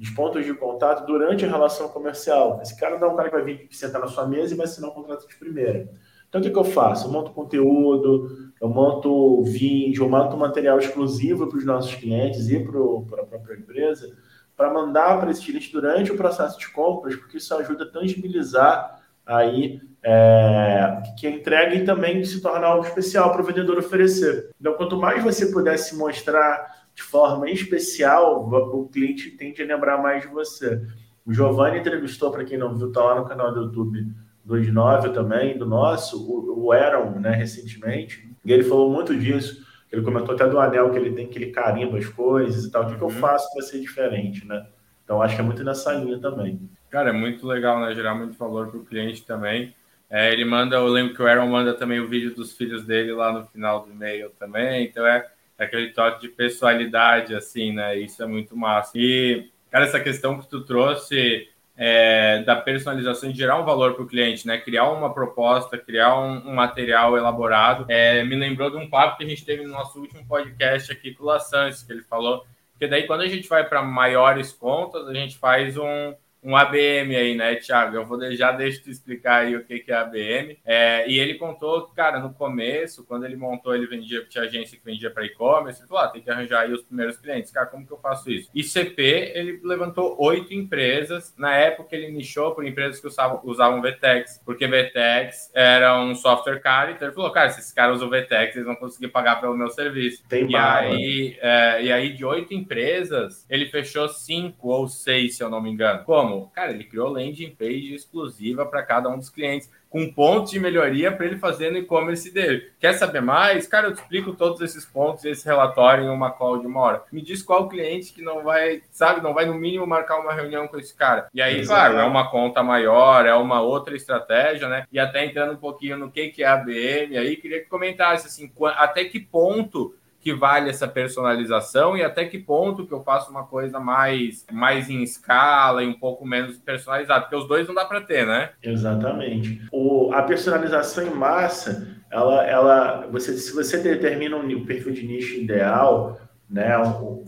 Os 0.00 0.08
pontos 0.10 0.46
de 0.46 0.54
contato 0.54 1.06
durante 1.06 1.44
a 1.44 1.48
relação 1.48 1.88
comercial. 1.88 2.58
Esse 2.62 2.78
cara 2.78 2.98
não 2.98 3.08
é 3.08 3.10
um 3.12 3.16
cara 3.16 3.28
que 3.28 3.36
vai 3.36 3.44
vir 3.44 3.68
sentar 3.70 4.00
na 4.00 4.06
sua 4.06 4.26
mesa 4.26 4.54
e 4.54 4.56
vai 4.56 4.64
assinar 4.64 4.90
um 4.90 4.94
contrato 4.94 5.28
de 5.28 5.36
primeira. 5.36 5.90
Então, 6.30 6.40
o 6.40 6.44
que, 6.44 6.50
que 6.50 6.58
eu 6.58 6.64
faço? 6.64 7.08
Eu 7.08 7.12
monto 7.12 7.32
conteúdo, 7.32 8.52
eu 8.60 8.68
monto 8.68 9.42
vídeo, 9.42 10.04
eu 10.04 10.08
monto 10.08 10.36
material 10.36 10.78
exclusivo 10.78 11.48
para 11.48 11.58
os 11.58 11.64
nossos 11.64 11.94
clientes 11.96 12.48
e 12.48 12.60
para 12.60 13.22
a 13.22 13.26
própria 13.26 13.56
empresa, 13.56 14.16
para 14.56 14.72
mandar 14.72 15.18
para 15.20 15.32
esse 15.32 15.44
cliente 15.44 15.72
durante 15.72 16.12
o 16.12 16.16
processo 16.16 16.58
de 16.58 16.70
compras, 16.70 17.16
porque 17.16 17.38
isso 17.38 17.52
ajuda 17.54 17.84
a 17.84 17.90
tangibilizar 17.90 19.02
aí 19.26 19.80
é, 20.02 21.02
que 21.18 21.26
a 21.26 21.30
entrega 21.30 21.74
e 21.74 21.84
também 21.84 22.24
se 22.24 22.40
tornar 22.40 22.68
algo 22.68 22.86
especial 22.86 23.32
para 23.32 23.42
o 23.42 23.44
vendedor 23.44 23.78
oferecer. 23.78 24.50
Então, 24.60 24.74
quanto 24.74 24.96
mais 24.96 25.22
você 25.22 25.46
puder 25.46 25.76
se 25.78 25.96
mostrar 25.96 26.79
de 26.94 27.02
forma 27.02 27.50
especial, 27.50 28.48
o 28.48 28.88
cliente 28.88 29.30
tende 29.30 29.62
a 29.62 29.66
lembrar 29.66 29.98
mais 29.98 30.22
de 30.22 30.28
você. 30.28 30.82
O 31.24 31.32
Giovanni 31.32 31.78
entrevistou, 31.78 32.30
para 32.30 32.44
quem 32.44 32.58
não 32.58 32.74
viu, 32.74 32.88
está 32.88 33.02
lá 33.02 33.20
no 33.20 33.26
canal 33.26 33.52
do 33.52 33.62
YouTube 33.62 34.06
do 34.44 34.58
Inóvel 34.58 35.12
também, 35.12 35.56
do 35.56 35.66
nosso, 35.66 36.28
o, 36.28 36.66
o 36.66 36.72
Aaron, 36.72 37.20
né, 37.20 37.30
recentemente, 37.30 38.28
e 38.44 38.52
ele 38.52 38.64
falou 38.64 38.90
muito 38.90 39.16
disso. 39.16 39.64
Ele 39.92 40.02
comentou 40.02 40.34
até 40.34 40.48
do 40.48 40.58
anel 40.58 40.90
que 40.90 40.98
ele 40.98 41.12
tem, 41.12 41.26
que 41.26 41.38
ele 41.38 41.50
carimba 41.50 41.98
as 41.98 42.06
coisas 42.06 42.64
e 42.64 42.70
tal. 42.70 42.82
O 42.82 42.86
que, 42.86 42.92
uhum. 42.92 42.98
que 42.98 43.04
eu 43.04 43.08
uhum. 43.08 43.14
faço 43.14 43.52
para 43.52 43.62
ser 43.62 43.80
diferente, 43.80 44.46
né? 44.46 44.66
Então, 45.04 45.20
acho 45.20 45.34
que 45.34 45.40
é 45.40 45.44
muito 45.44 45.64
nessa 45.64 45.92
linha 45.92 46.18
também. 46.20 46.60
Cara, 46.88 47.10
é 47.10 47.12
muito 47.12 47.46
legal, 47.46 47.80
né? 47.80 47.92
Gerar 47.94 48.14
muito 48.14 48.38
valor 48.38 48.68
para 48.68 48.78
o 48.78 48.84
cliente 48.84 49.24
também. 49.24 49.74
É, 50.08 50.32
ele 50.32 50.44
manda, 50.44 50.76
eu 50.76 50.86
lembro 50.86 51.14
que 51.14 51.22
o 51.22 51.26
Aaron 51.26 51.46
manda 51.46 51.74
também 51.74 51.98
o 51.98 52.08
vídeo 52.08 52.34
dos 52.34 52.56
filhos 52.56 52.84
dele 52.84 53.12
lá 53.12 53.32
no 53.32 53.46
final 53.46 53.84
do 53.84 53.90
e-mail 53.90 54.30
também. 54.38 54.84
Então, 54.84 55.04
é 55.04 55.28
aquele 55.64 55.92
toque 55.92 56.22
de 56.22 56.28
pessoalidade, 56.28 57.34
assim, 57.34 57.72
né? 57.72 57.98
Isso 57.98 58.22
é 58.22 58.26
muito 58.26 58.56
massa. 58.56 58.92
E, 58.94 59.48
cara, 59.70 59.84
essa 59.84 60.00
questão 60.00 60.40
que 60.40 60.48
tu 60.48 60.62
trouxe 60.64 61.48
é, 61.76 62.42
da 62.42 62.56
personalização 62.56 63.30
de 63.30 63.38
gerar 63.38 63.60
um 63.60 63.64
valor 63.64 63.94
para 63.94 64.02
o 64.02 64.06
cliente, 64.06 64.46
né? 64.46 64.58
Criar 64.58 64.90
uma 64.90 65.12
proposta, 65.12 65.78
criar 65.78 66.18
um, 66.18 66.48
um 66.48 66.54
material 66.54 67.16
elaborado. 67.16 67.84
É, 67.88 68.24
me 68.24 68.36
lembrou 68.36 68.70
de 68.70 68.76
um 68.76 68.88
papo 68.88 69.18
que 69.18 69.24
a 69.24 69.28
gente 69.28 69.44
teve 69.44 69.64
no 69.64 69.72
nosso 69.72 70.00
último 70.00 70.26
podcast 70.26 70.90
aqui 70.90 71.14
com 71.14 71.24
o 71.24 71.26
Lassans, 71.26 71.82
que 71.82 71.92
ele 71.92 72.02
falou. 72.02 72.44
Porque 72.72 72.86
daí, 72.86 73.06
quando 73.06 73.20
a 73.20 73.28
gente 73.28 73.48
vai 73.48 73.68
para 73.68 73.82
maiores 73.82 74.52
contas, 74.52 75.06
a 75.06 75.12
gente 75.12 75.36
faz 75.36 75.76
um, 75.76 76.14
um 76.42 76.56
ABM 76.56 77.14
aí, 77.14 77.34
né, 77.34 77.54
Thiago? 77.56 77.96
Eu 77.96 78.04
vou 78.04 78.20
já 78.32 78.52
deixa 78.52 78.82
tu 78.82 78.90
explicar 78.90 79.42
aí 79.42 79.56
o 79.56 79.64
que, 79.64 79.80
que 79.80 79.92
é 79.92 79.96
ABM. 79.96 80.58
É, 80.64 81.08
e 81.08 81.18
ele 81.18 81.34
contou, 81.34 81.88
cara, 81.88 82.18
no 82.18 82.32
começo, 82.32 83.04
quando 83.04 83.24
ele 83.24 83.36
montou, 83.36 83.74
ele 83.74 83.86
vendia, 83.86 84.24
tinha 84.26 84.44
agência 84.44 84.78
que 84.78 84.84
vendia 84.84 85.10
para 85.10 85.24
e-commerce, 85.24 85.80
ele 85.80 85.88
falou, 85.88 86.04
ah, 86.04 86.08
tem 86.08 86.22
que 86.22 86.30
arranjar 86.30 86.62
aí 86.62 86.72
os 86.72 86.82
primeiros 86.82 87.16
clientes. 87.16 87.50
Cara, 87.50 87.66
como 87.66 87.86
que 87.86 87.92
eu 87.92 87.98
faço 87.98 88.30
isso? 88.30 88.50
ICP, 88.54 89.02
ele 89.34 89.60
levantou 89.64 90.16
oito 90.18 90.54
empresas. 90.54 91.34
Na 91.36 91.54
época, 91.54 91.94
ele 91.94 92.10
nichou 92.10 92.54
por 92.54 92.66
empresas 92.66 93.00
que 93.00 93.06
usavam, 93.06 93.40
usavam 93.44 93.82
VTEX, 93.82 94.40
porque 94.44 94.66
VTEX 94.66 95.50
era 95.54 96.00
um 96.00 96.14
software 96.14 96.60
caro, 96.60 96.92
então 96.92 97.08
ele 97.08 97.14
falou, 97.14 97.30
cara, 97.30 97.50
se 97.50 97.60
esses 97.60 97.72
caras 97.72 97.96
usam 97.96 98.08
VTEX, 98.08 98.54
eles 98.54 98.66
vão 98.66 98.76
conseguir 98.76 99.08
pagar 99.08 99.40
pelo 99.40 99.56
meu 99.56 99.68
serviço. 99.68 100.22
Tem 100.28 100.50
e, 100.50 100.56
aí, 100.56 101.38
é, 101.40 101.82
e 101.84 101.92
aí, 101.92 102.12
de 102.12 102.24
oito 102.24 102.54
empresas, 102.54 103.46
ele 103.48 103.66
fechou 103.66 104.08
cinco 104.08 104.68
ou 104.68 104.88
seis, 104.88 105.36
se 105.36 105.42
eu 105.42 105.50
não 105.50 105.60
me 105.60 105.70
engano. 105.70 106.04
Como? 106.04 106.29
Como? 106.30 106.50
Cara, 106.50 106.70
ele 106.70 106.84
criou 106.84 107.08
landing 107.08 107.54
page 107.58 107.94
exclusiva 107.94 108.64
para 108.64 108.82
cada 108.82 109.08
um 109.08 109.18
dos 109.18 109.30
clientes, 109.30 109.70
com 109.88 110.08
pontos 110.12 110.52
de 110.52 110.60
melhoria 110.60 111.10
para 111.10 111.26
ele 111.26 111.36
fazer 111.36 111.72
no 111.72 111.78
e-commerce 111.78 112.30
dele. 112.32 112.70
Quer 112.78 112.92
saber 112.92 113.20
mais? 113.20 113.66
Cara, 113.66 113.88
eu 113.88 113.92
te 113.92 114.00
explico 114.00 114.32
todos 114.34 114.60
esses 114.60 114.84
pontos 114.84 115.24
esse 115.24 115.44
relatório 115.44 116.04
em 116.04 116.08
uma 116.08 116.30
call 116.30 116.60
de 116.60 116.66
uma 116.66 116.80
hora. 116.80 117.02
Me 117.10 117.20
diz 117.20 117.42
qual 117.42 117.68
cliente 117.68 118.12
que 118.12 118.22
não 118.22 118.44
vai, 118.44 118.82
sabe, 118.92 119.20
não 119.20 119.34
vai 119.34 119.46
no 119.46 119.54
mínimo 119.54 119.86
marcar 119.86 120.20
uma 120.20 120.32
reunião 120.32 120.68
com 120.68 120.78
esse 120.78 120.94
cara. 120.94 121.28
E 121.34 121.42
aí, 121.42 121.66
claro, 121.66 121.98
é 121.98 122.04
uma 122.04 122.30
conta 122.30 122.62
maior, 122.62 123.26
é 123.26 123.34
uma 123.34 123.60
outra 123.60 123.96
estratégia, 123.96 124.68
né? 124.68 124.84
E 124.92 124.98
até 124.98 125.24
entrando 125.24 125.54
um 125.54 125.60
pouquinho 125.60 125.98
no 125.98 126.10
que, 126.10 126.28
que 126.28 126.44
é 126.44 126.46
a 126.46 126.56
BM, 126.56 127.18
aí 127.18 127.36
queria 127.36 127.60
que 127.60 127.68
comentasse 127.68 128.28
assim, 128.28 128.52
até 128.76 129.04
que 129.04 129.18
ponto 129.18 129.96
que 130.20 130.34
vale 130.34 130.68
essa 130.68 130.86
personalização 130.86 131.96
e 131.96 132.02
até 132.02 132.26
que 132.26 132.38
ponto 132.38 132.86
que 132.86 132.92
eu 132.92 133.02
faço 133.02 133.30
uma 133.30 133.44
coisa 133.44 133.80
mais, 133.80 134.44
mais 134.52 134.90
em 134.90 135.02
escala 135.02 135.82
e 135.82 135.86
um 135.86 135.98
pouco 135.98 136.26
menos 136.26 136.58
personalizada, 136.58 137.22
porque 137.22 137.36
os 137.36 137.48
dois 137.48 137.66
não 137.66 137.74
dá 137.74 137.86
para 137.86 138.02
ter, 138.02 138.26
né? 138.26 138.50
Exatamente. 138.62 139.62
O, 139.72 140.12
a 140.12 140.22
personalização 140.22 141.06
em 141.06 141.10
massa, 141.10 141.88
ela, 142.10 142.46
ela, 142.46 143.06
você, 143.10 143.36
se 143.38 143.54
você 143.54 143.78
determina 143.78 144.36
um 144.36 144.64
perfil 144.66 144.92
de 144.92 145.06
nicho 145.06 145.36
ideal, 145.36 146.20
né, 146.48 146.76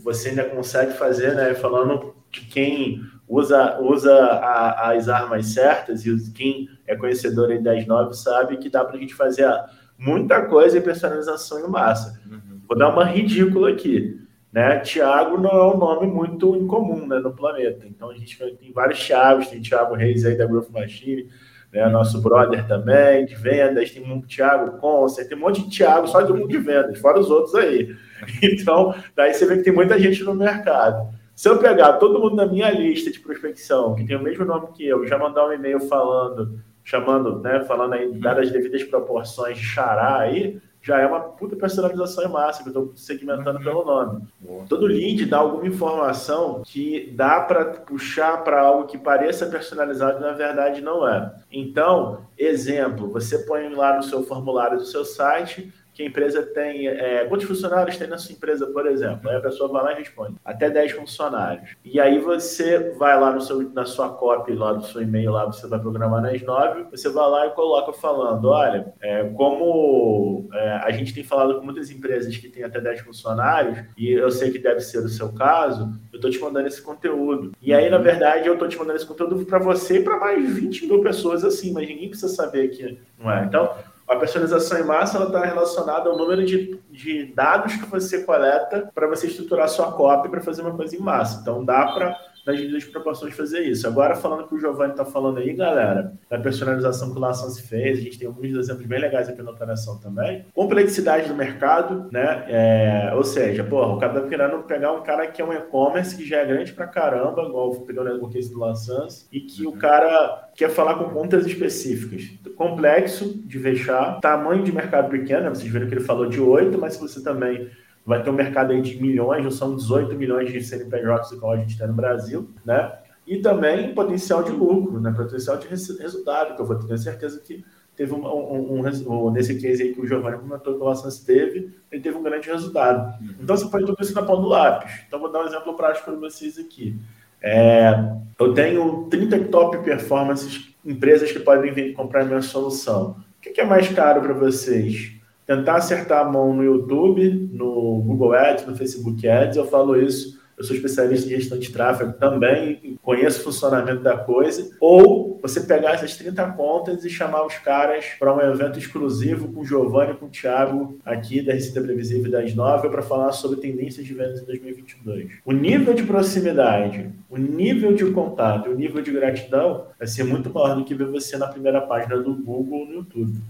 você 0.03 0.31
ainda 0.31 0.45
consegue 0.45 0.93
fazer, 0.93 1.35
né, 1.35 1.55
falando 1.55 2.15
de 2.31 2.43
quem 2.43 3.01
usa, 3.29 3.79
usa 3.81 4.15
a, 4.15 4.91
as 4.91 5.09
armas 5.09 5.47
certas 5.47 6.05
e 6.05 6.33
quem 6.33 6.69
é 6.87 6.95
conhecedor 6.95 7.59
das 7.63 7.87
nove 7.87 8.15
sabe 8.15 8.59
que 8.59 8.69
dá 8.69 8.85
para 8.85 8.97
a 8.97 9.01
gente 9.01 9.15
fazer 9.15 9.49
muita 9.97 10.43
coisa 10.47 10.77
em 10.77 10.83
personalização 10.83 11.65
em 11.65 11.71
massa. 11.71 12.21
Uhum. 12.27 12.42
Vou 12.73 12.79
dar 12.79 12.89
uma 12.89 13.05
ridícula 13.05 13.69
aqui. 13.69 14.19
Né? 14.51 14.79
Tiago 14.79 15.37
não 15.37 15.51
é 15.51 15.75
um 15.75 15.77
nome 15.77 16.07
muito 16.07 16.57
incomum 16.57 17.07
né, 17.07 17.19
no 17.19 17.31
planeta. 17.31 17.87
Então 17.87 18.09
a 18.09 18.15
gente 18.15 18.39
tem 18.39 18.73
vários 18.73 18.99
Thiagos, 18.99 19.49
tem 19.49 19.61
Thiago 19.61 19.95
Reis 19.95 20.25
aí 20.25 20.39
da 20.39 20.47
Growth 20.47 20.71
Machine, 20.71 21.29
né, 21.71 21.87
nosso 21.91 22.23
brother 22.23 22.67
também, 22.67 23.27
de 23.27 23.35
vendas, 23.35 23.91
tem 23.91 24.11
um 24.11 24.23
Thiago 24.23 24.79
Concer, 24.79 25.29
tem 25.29 25.37
um 25.37 25.41
monte 25.43 25.63
de 25.63 25.77
Thiago 25.77 26.07
só 26.07 26.23
do 26.23 26.35
mundo 26.35 26.49
de 26.49 26.57
vendas, 26.57 26.99
fora 26.99 27.21
os 27.21 27.31
outros 27.31 27.55
aí. 27.55 27.95
Então, 28.43 28.95
daí 29.17 29.35
você 29.35 29.45
vê 29.45 29.57
que 29.57 29.65
tem 29.65 29.73
muita 29.73 29.99
gente 29.99 30.23
no 30.25 30.35
mercado. 30.35 31.13
Se 31.35 31.49
eu 31.49 31.59
pegar 31.59 31.95
todo 31.95 32.21
mundo 32.21 32.37
na 32.37 32.47
minha 32.47 32.71
lista 32.71 33.11
de 33.11 33.21
prospecção, 33.21 33.95
que 33.95 34.05
tem 34.05 34.17
o 34.17 34.23
mesmo 34.23 34.47
nome 34.47 34.69
que 34.73 34.87
eu, 34.87 35.07
já 35.07 35.19
mandar 35.19 35.47
um 35.47 35.53
e-mail 35.53 35.81
falando, 35.81 36.59
chamando, 36.83 37.41
né, 37.41 37.65
falando 37.65 37.95
aí, 37.95 38.13
dadas 38.15 38.47
as 38.47 38.53
devidas 38.53 38.83
proporções 38.85 39.59
de 39.59 39.65
xará 39.65 40.21
aí, 40.21 40.59
já 40.83 40.99
é 41.01 41.07
uma 41.07 41.21
puta 41.21 41.55
personalização 41.55 42.25
em 42.25 42.29
massa, 42.29 42.63
que 42.63 42.69
eu 42.69 42.71
estou 42.71 42.93
segmentando 42.97 43.59
uhum. 43.59 43.65
pelo 43.65 43.85
nome. 43.85 44.23
Boa. 44.41 44.65
Todo 44.69 44.87
lead 44.87 45.25
dá 45.27 45.39
alguma 45.39 45.67
informação 45.67 46.63
que 46.67 47.13
dá 47.15 47.41
para 47.41 47.65
puxar 47.65 48.43
para 48.43 48.61
algo 48.61 48.87
que 48.87 48.99
pareça 48.99 49.47
personalizado 49.47 50.19
e 50.19 50.23
na 50.23 50.33
verdade 50.33 50.81
não 50.81 51.09
é. 51.09 51.33
Então, 51.51 52.27
exemplo, 52.37 53.09
você 53.09 53.39
põe 53.39 53.69
lá 53.69 53.97
no 53.97 54.03
seu 54.03 54.25
formulário 54.25 54.79
do 54.79 54.85
seu 54.85 55.05
site 55.05 55.73
que 55.93 56.03
a 56.03 56.07
empresa 56.07 56.43
tem. 56.43 56.89
É, 56.89 57.25
quantos 57.27 57.47
funcionários 57.47 57.97
tem 57.97 58.09
na 58.09 58.19
sua 58.19 58.33
empresa, 58.33 58.67
por 58.67 58.87
exemplo? 58.87 59.29
Aí 59.29 59.37
a 59.37 59.41
pessoa 59.41 59.69
vai 59.71 59.83
lá 59.83 59.93
e 59.93 59.99
responde: 59.99 60.37
até 60.45 60.71
10 60.71 60.93
funcionários. 60.93 61.71
E 61.85 62.01
aí 62.01 62.19
você 62.19 62.91
vai 62.99 63.19
lá 63.19 63.33
no 63.33 63.41
seu, 63.41 63.71
na 63.71 63.85
sua 63.85 64.11
copy, 64.11 64.55
lá 64.55 64.73
do 64.73 64.87
seu 64.87 65.03
e-mail, 65.03 65.33
lá 65.33 65.45
você 65.47 65.67
vai 65.67 65.79
programar 65.79 66.23
nas 66.23 66.41
9, 66.41 66.85
você 66.91 67.09
vai 67.09 67.29
lá 67.29 67.47
e 67.47 67.51
coloca 67.51 67.93
falando: 67.93 68.49
olha, 68.49 68.93
é, 69.01 69.25
como 69.31 70.49
é, 70.53 70.81
a 70.83 70.91
gente 70.91 71.15
tem 71.15 71.25
falado 71.25 71.59
com 71.59 71.65
muitas 71.65 71.91
empresas 71.91 72.37
que 72.37 72.49
têm 72.49 72.65
até 72.65 72.81
10 72.81 73.01
funcionários, 73.01 73.85
e 73.97 74.11
eu 74.11 74.31
sei 74.31 74.51
que 74.51 74.59
deve 74.59 74.81
ser 74.81 74.99
o 74.99 75.09
seu 75.09 75.33
caso, 75.33 75.93
eu 76.13 76.17
estou 76.17 76.31
te 76.31 76.39
mandando 76.41 76.69
esse 76.69 76.81
conteúdo. 76.81 77.53
E 77.61 77.73
aí, 77.73 77.91
na 77.91 77.99
verdade, 77.99 78.47
eu 78.47 78.55
estou 78.55 78.69
te 78.69 78.79
mandando 78.79 78.97
esse 78.97 79.07
conteúdo 79.07 79.45
para 79.45 79.59
você 79.59 79.99
e 79.99 80.03
para 80.03 80.19
mais 80.19 80.55
20 80.55 80.87
mil 80.87 81.03
pessoas 81.03 81.45
assim, 81.45 81.73
mas 81.73 81.89
ninguém 81.89 82.09
precisa 82.09 82.33
saber 82.33 82.69
que 82.69 82.99
não 83.19 83.31
é. 83.31 83.45
Então, 83.45 83.75
a 84.13 84.17
personalização 84.17 84.79
em 84.79 84.85
massa 84.85 85.23
está 85.23 85.45
relacionada 85.45 86.09
ao 86.09 86.17
número 86.17 86.45
de, 86.45 86.79
de 86.91 87.33
dados 87.35 87.75
que 87.77 87.87
você 87.87 88.23
coleta 88.25 88.91
para 88.95 89.07
você 89.07 89.27
estruturar 89.27 89.69
sua 89.69 89.93
cópia 89.93 90.31
para 90.31 90.41
fazer 90.41 90.63
uma 90.63 90.77
coisa 90.77 90.95
em 90.95 91.01
massa. 91.01 91.41
Então, 91.41 91.65
dá 91.65 91.87
para 91.93 92.17
nas 92.47 92.57
devidas 92.57 92.85
proporções 92.85 93.35
fazer 93.35 93.61
isso. 93.61 93.87
Agora, 93.87 94.15
falando 94.15 94.47
que 94.47 94.55
o 94.55 94.59
Giovanni 94.59 94.93
está 94.93 95.05
falando 95.05 95.39
aí, 95.39 95.53
galera, 95.53 96.13
da 96.29 96.39
personalização 96.39 97.13
que 97.13 97.19
o 97.19 97.21
Lação 97.21 97.49
se 97.51 97.63
fez, 97.63 97.99
a 97.99 98.03
gente 98.03 98.19
tem 98.19 98.27
alguns 98.27 98.51
exemplos 98.51 98.87
bem 98.87 99.01
legais 99.01 99.29
aqui 99.29 99.43
na 99.43 99.51
operação 99.51 99.99
também. 99.99 100.45
Complexidade 100.55 101.29
do 101.29 101.35
mercado, 101.35 102.09
né? 102.11 102.45
É, 102.49 103.13
ou 103.15 103.25
seja, 103.25 103.63
porra, 103.63 103.95
o 103.95 103.99
cara 103.99 104.21
tá 104.21 104.29
querendo 104.29 104.59
pegar 104.65 104.93
um 104.93 105.03
cara 105.03 105.27
que 105.27 105.41
é 105.41 105.45
um 105.45 105.53
e-commerce 105.53 106.17
que 106.17 106.27
já 106.27 106.39
é 106.39 106.47
grande 106.47 106.73
pra 106.73 106.87
caramba, 106.87 107.43
igual 107.43 107.71
pegando 107.81 108.25
o 108.25 108.29
case 108.29 108.53
do 108.53 108.59
Laçans, 108.59 109.29
e 109.33 109.41
que 109.41 109.67
o 109.67 109.73
cara 109.73 110.49
quer 110.55 110.71
falar 110.71 110.95
com 110.95 111.11
contas 111.11 111.47
específicas. 111.47 112.31
Complexo 112.57 113.41
de 113.47 113.59
fechar, 113.59 114.21
tamanho 114.21 114.63
de 114.63 114.73
mercado 114.73 115.11
pequeno, 115.11 115.43
né? 115.43 115.49
vocês 115.49 115.71
viram 115.71 115.87
que 115.87 115.95
ele 115.95 116.05
falou 116.05 116.27
de 116.27 116.41
8, 116.41 116.79
mas 116.79 116.95
se 116.95 117.01
você 117.01 117.23
também 117.23 117.71
vai 118.05 118.23
ter 118.23 118.31
um 118.31 118.35
mercado 118.35 118.73
aí 118.73 118.81
de 118.81 119.01
milhões, 119.01 119.45
não 119.45 119.51
são 119.51 119.77
18 119.77 120.15
milhões 120.15 120.51
de 120.51 120.63
CNPJs 120.63 121.33
igual 121.33 121.53
a 121.53 121.57
gente 121.57 121.79
tem 121.79 121.87
no 121.87 121.95
Brasil, 121.95 122.49
né? 122.65 122.93
E 123.27 123.39
também 123.39 123.95
potencial 123.95 124.43
de 124.43 124.51
lucro, 124.51 125.01
né? 125.01 125.13
Potencial 125.17 125.57
de 125.57 125.69
resultado, 125.69 126.57
que 126.57 126.63
eu 126.63 126.67
vou 126.67 126.77
ter 126.77 126.99
certeza 126.99 127.41
que 127.41 127.65
teve 127.97 128.13
um, 128.15 128.27
um, 128.27 128.81
um, 128.81 129.27
um 129.27 129.31
nesse 129.31 129.61
case 129.61 129.83
aí 129.83 129.95
que 129.95 130.01
o 130.01 130.07
Giovanni 130.07 130.39
comentou 130.39 130.75
que 130.75 130.81
o 130.81 130.85
Lassans 130.85 131.21
teve, 131.21 131.73
ele 131.91 132.03
teve 132.03 132.17
um 132.17 132.23
grande 132.23 132.51
resultado. 132.51 133.23
Uhum. 133.23 133.35
Então 133.41 133.57
você 133.57 133.69
pode 133.69 133.87
tudo 133.87 134.03
isso 134.03 134.15
na 134.15 134.23
ponta 134.23 134.43
do 134.43 134.49
lápis. 134.49 134.93
Então 135.07 135.21
vou 135.21 135.31
dar 135.31 135.43
um 135.43 135.47
exemplo 135.47 135.75
prático 135.75 136.11
para 136.11 136.19
vocês 136.19 136.59
aqui. 136.59 136.99
É, 137.41 137.93
eu 138.39 138.55
tenho 138.55 139.07
30 139.11 139.45
top 139.45 139.79
performances, 139.79 140.75
empresas 140.85 141.31
que 141.31 141.41
podem 141.41 141.73
vir 141.73 141.93
comprar 141.93 142.25
minha 142.25 142.43
solução. 142.43 143.17
O 143.39 143.41
que 143.41 143.61
é 143.61 143.65
mais 143.65 143.89
caro 143.89 144.21
para 144.21 144.33
vocês? 144.33 145.13
Tentar 145.47 145.77
acertar 145.77 146.27
a 146.27 146.31
mão 146.31 146.55
no 146.55 146.63
YouTube, 146.63 147.51
no 147.53 148.03
Google 148.03 148.35
Ads, 148.35 148.67
no 148.67 148.77
Facebook 148.77 149.27
Ads, 149.29 149.57
eu 149.57 149.67
falo 149.67 150.01
isso. 150.01 150.41
eu 150.57 150.65
sou 150.65 150.77
especialista 150.77 151.27
em 151.27 151.31
gestão 151.31 151.59
de 151.59 151.73
tráfego 151.73 152.13
também, 152.13 152.97
conheço 153.03 153.41
o 153.41 153.45
funcionamento 153.45 154.03
da 154.03 154.17
coisa, 154.17 154.71
ou 154.81 155.41
você 155.43 155.61
pegar 155.63 155.95
essas 155.95 156.17
30 156.17 156.53
contas 156.53 157.05
e 157.05 157.11
chamar 157.11 157.45
os 157.45 157.59
caras 157.59 158.05
para 158.17 158.33
um 158.33 158.41
evento 158.41 158.79
exclusivo 158.79 159.53
com 159.53 159.63
o 159.63 159.65
Giovanni 159.65 160.15
com 160.15 160.27
o 160.27 160.29
Thiago 160.29 160.99
aqui 161.05 161.43
da 161.43 161.53
Receita 161.53 161.81
Previsível 161.81 162.31
das 162.31 162.55
9 162.55 162.89
para 162.89 163.03
falar 163.03 163.33
sobre 163.33 163.61
tendências 163.61 164.07
de 164.07 164.15
vendas 164.15 164.41
em 164.41 164.45
2022. 164.45 165.33
O 165.45 165.51
nível 165.51 165.95
de 165.95 166.05
proximidade, 166.05 167.11
o 167.29 167.37
nível 167.37 167.93
de 167.93 168.05
contato, 168.13 168.71
o 168.71 168.75
nível 168.75 169.03
de 169.03 169.11
gratidão 169.11 169.87
vai 169.99 170.07
ser 170.07 170.23
muito 170.23 170.49
maior 170.49 170.77
do 170.77 170.85
que 170.85 170.95
ver 170.95 171.09
você 171.09 171.37
na 171.37 171.49
primeira 171.49 171.81
página 171.81 172.17
do 172.19 172.37
Google 172.37 172.81
ou 172.81 172.87
no 172.87 172.95
YouTube. 172.95 173.41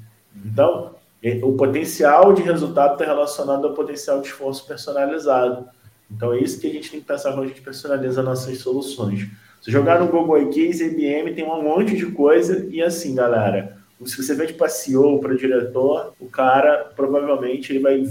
Então, 0.46 0.94
o 1.42 1.52
potencial 1.52 2.32
de 2.32 2.42
resultado 2.42 2.94
está 2.94 3.04
relacionado 3.04 3.66
ao 3.66 3.74
potencial 3.74 4.20
de 4.20 4.28
esforço 4.28 4.66
personalizado. 4.66 5.66
Então 6.10 6.32
é 6.32 6.40
isso 6.40 6.60
que 6.60 6.66
a 6.66 6.72
gente 6.72 6.90
tem 6.90 7.00
que 7.00 7.06
pensar 7.06 7.32
quando 7.32 7.44
a 7.44 7.48
gente 7.48 7.62
personaliza 7.62 8.22
nossas 8.22 8.58
soluções. 8.58 9.28
Se 9.60 9.70
jogar 9.70 10.00
no 10.00 10.08
Google 10.08 10.48
Case, 10.48 10.84
IBM 10.84 11.34
tem 11.34 11.44
um 11.44 11.62
monte 11.62 11.96
de 11.96 12.06
coisa 12.06 12.66
e 12.68 12.82
assim, 12.82 13.14
galera, 13.14 13.78
se 14.04 14.20
você 14.20 14.34
vende 14.34 14.54
para 14.54 14.68
CEO, 14.68 15.20
para 15.20 15.36
diretor, 15.36 16.12
o 16.18 16.26
cara 16.26 16.90
provavelmente 16.96 17.72
ele 17.72 17.78
vai 17.78 18.02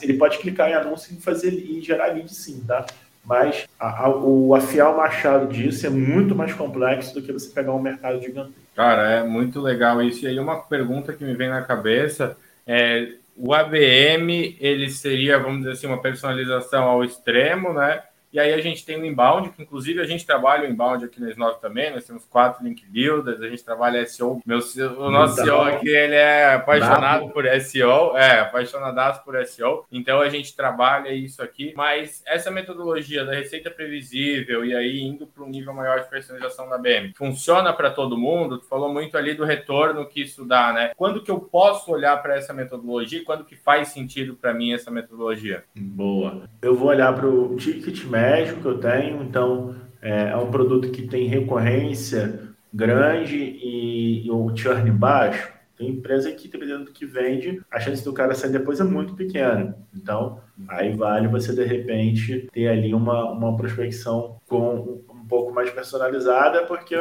ele 0.00 0.14
pode 0.14 0.38
clicar 0.38 0.70
em 0.70 0.74
anúncio 0.74 1.14
e 1.14 1.20
fazer 1.20 1.52
e 1.52 1.82
gerar 1.82 2.14
lead 2.14 2.34
sim, 2.34 2.62
tá? 2.66 2.86
Mas 3.24 3.66
a, 3.78 4.04
a, 4.04 4.16
o 4.16 4.54
afiar 4.54 4.92
o 4.92 4.96
machado 4.96 5.46
disso 5.52 5.86
é 5.86 5.90
muito 5.90 6.34
mais 6.34 6.52
complexo 6.52 7.14
do 7.14 7.22
que 7.22 7.32
você 7.32 7.48
pegar 7.50 7.72
um 7.72 7.80
mercado 7.80 8.20
gigantesco. 8.20 8.60
Cara, 8.74 9.10
é 9.10 9.22
muito 9.22 9.60
legal 9.60 10.02
isso. 10.02 10.24
E 10.24 10.28
aí 10.28 10.38
uma 10.38 10.62
pergunta 10.62 11.12
que 11.12 11.24
me 11.24 11.34
vem 11.34 11.48
na 11.48 11.62
cabeça 11.62 12.36
é 12.66 13.08
o 13.36 13.52
ABM 13.52 14.56
ele 14.60 14.88
seria, 14.90 15.38
vamos 15.38 15.58
dizer 15.58 15.72
assim, 15.72 15.86
uma 15.86 16.00
personalização 16.00 16.84
ao 16.84 17.02
extremo, 17.04 17.72
né? 17.72 18.02
E 18.34 18.40
aí 18.40 18.52
a 18.52 18.60
gente 18.60 18.84
tem 18.84 19.00
o 19.00 19.06
inbound, 19.06 19.50
que 19.50 19.62
inclusive 19.62 20.00
a 20.00 20.04
gente 20.04 20.26
trabalha 20.26 20.68
o 20.68 20.72
inbound 20.72 21.04
aqui 21.04 21.20
na 21.20 21.28
S9 21.28 21.60
também, 21.60 21.92
nós 21.92 22.04
temos 22.04 22.24
quatro 22.24 22.64
link 22.64 22.84
builders, 22.84 23.40
a 23.40 23.48
gente 23.48 23.62
trabalha 23.62 24.04
SEO. 24.04 24.42
Meu, 24.44 24.58
o 24.58 25.08
nosso 25.08 25.36
CEO 25.36 25.60
aqui, 25.60 25.88
ele 25.88 26.16
é 26.16 26.54
apaixonado 26.54 27.28
por 27.28 27.46
SEO, 27.60 28.16
é, 28.16 28.40
apaixonadaço 28.40 29.22
por 29.22 29.40
SEO, 29.46 29.86
então 29.92 30.20
a 30.20 30.28
gente 30.28 30.56
trabalha 30.56 31.12
isso 31.12 31.40
aqui, 31.40 31.72
mas 31.76 32.24
essa 32.26 32.50
metodologia 32.50 33.24
da 33.24 33.32
receita 33.32 33.70
previsível 33.70 34.64
e 34.64 34.74
aí 34.74 35.00
indo 35.00 35.28
para 35.28 35.44
um 35.44 35.48
nível 35.48 35.72
maior 35.72 36.00
de 36.00 36.10
personalização 36.10 36.68
da 36.68 36.76
BM, 36.76 37.12
funciona 37.14 37.72
para 37.72 37.92
todo 37.92 38.18
mundo? 38.18 38.58
Tu 38.58 38.66
falou 38.66 38.92
muito 38.92 39.16
ali 39.16 39.34
do 39.34 39.44
retorno 39.44 40.08
que 40.08 40.22
isso 40.22 40.44
dá, 40.44 40.72
né? 40.72 40.90
Quando 40.96 41.22
que 41.22 41.30
eu 41.30 41.38
posso 41.38 41.92
olhar 41.92 42.20
para 42.20 42.34
essa 42.34 42.52
metodologia 42.52 43.20
e 43.20 43.24
quando 43.24 43.44
que 43.44 43.54
faz 43.54 43.90
sentido 43.90 44.34
para 44.34 44.52
mim 44.52 44.72
essa 44.72 44.90
metodologia? 44.90 45.62
Boa. 45.72 46.50
Eu 46.60 46.74
vou 46.74 46.88
olhar 46.88 47.14
para 47.14 47.28
o 47.28 47.54
ticket 47.54 48.02
médio 48.06 48.23
que 48.60 48.66
eu 48.66 48.78
tenho, 48.78 49.22
então 49.22 49.74
é, 50.00 50.30
é 50.30 50.36
um 50.36 50.50
produto 50.50 50.90
que 50.90 51.06
tem 51.06 51.26
recorrência 51.26 52.40
grande 52.72 53.36
e, 53.36 54.26
e 54.26 54.30
o 54.30 54.54
churn 54.54 54.90
baixo. 54.90 55.52
Tem 55.76 55.88
empresa 55.88 56.30
que, 56.30 56.46
dependendo 56.46 56.84
do 56.84 56.92
que 56.92 57.04
vende, 57.04 57.60
a 57.70 57.80
chance 57.80 58.04
do 58.04 58.12
cara 58.12 58.34
sair 58.34 58.52
depois 58.52 58.78
é 58.78 58.84
muito 58.84 59.14
pequena. 59.14 59.76
Então, 59.94 60.40
aí 60.68 60.94
vale 60.94 61.26
você, 61.26 61.52
de 61.52 61.64
repente, 61.64 62.48
ter 62.52 62.68
ali 62.68 62.94
uma, 62.94 63.32
uma 63.32 63.56
prospecção 63.56 64.40
com 64.46 65.02
um 65.10 65.26
pouco 65.26 65.52
mais 65.52 65.70
personalizada, 65.70 66.64
porque 66.66 66.94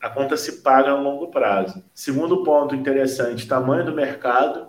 a 0.00 0.08
conta 0.08 0.36
se 0.36 0.62
paga 0.62 0.90
a 0.90 1.00
longo 1.00 1.28
prazo. 1.28 1.82
Segundo 1.94 2.42
ponto 2.42 2.74
interessante, 2.74 3.46
tamanho 3.46 3.84
do 3.84 3.94
mercado. 3.94 4.68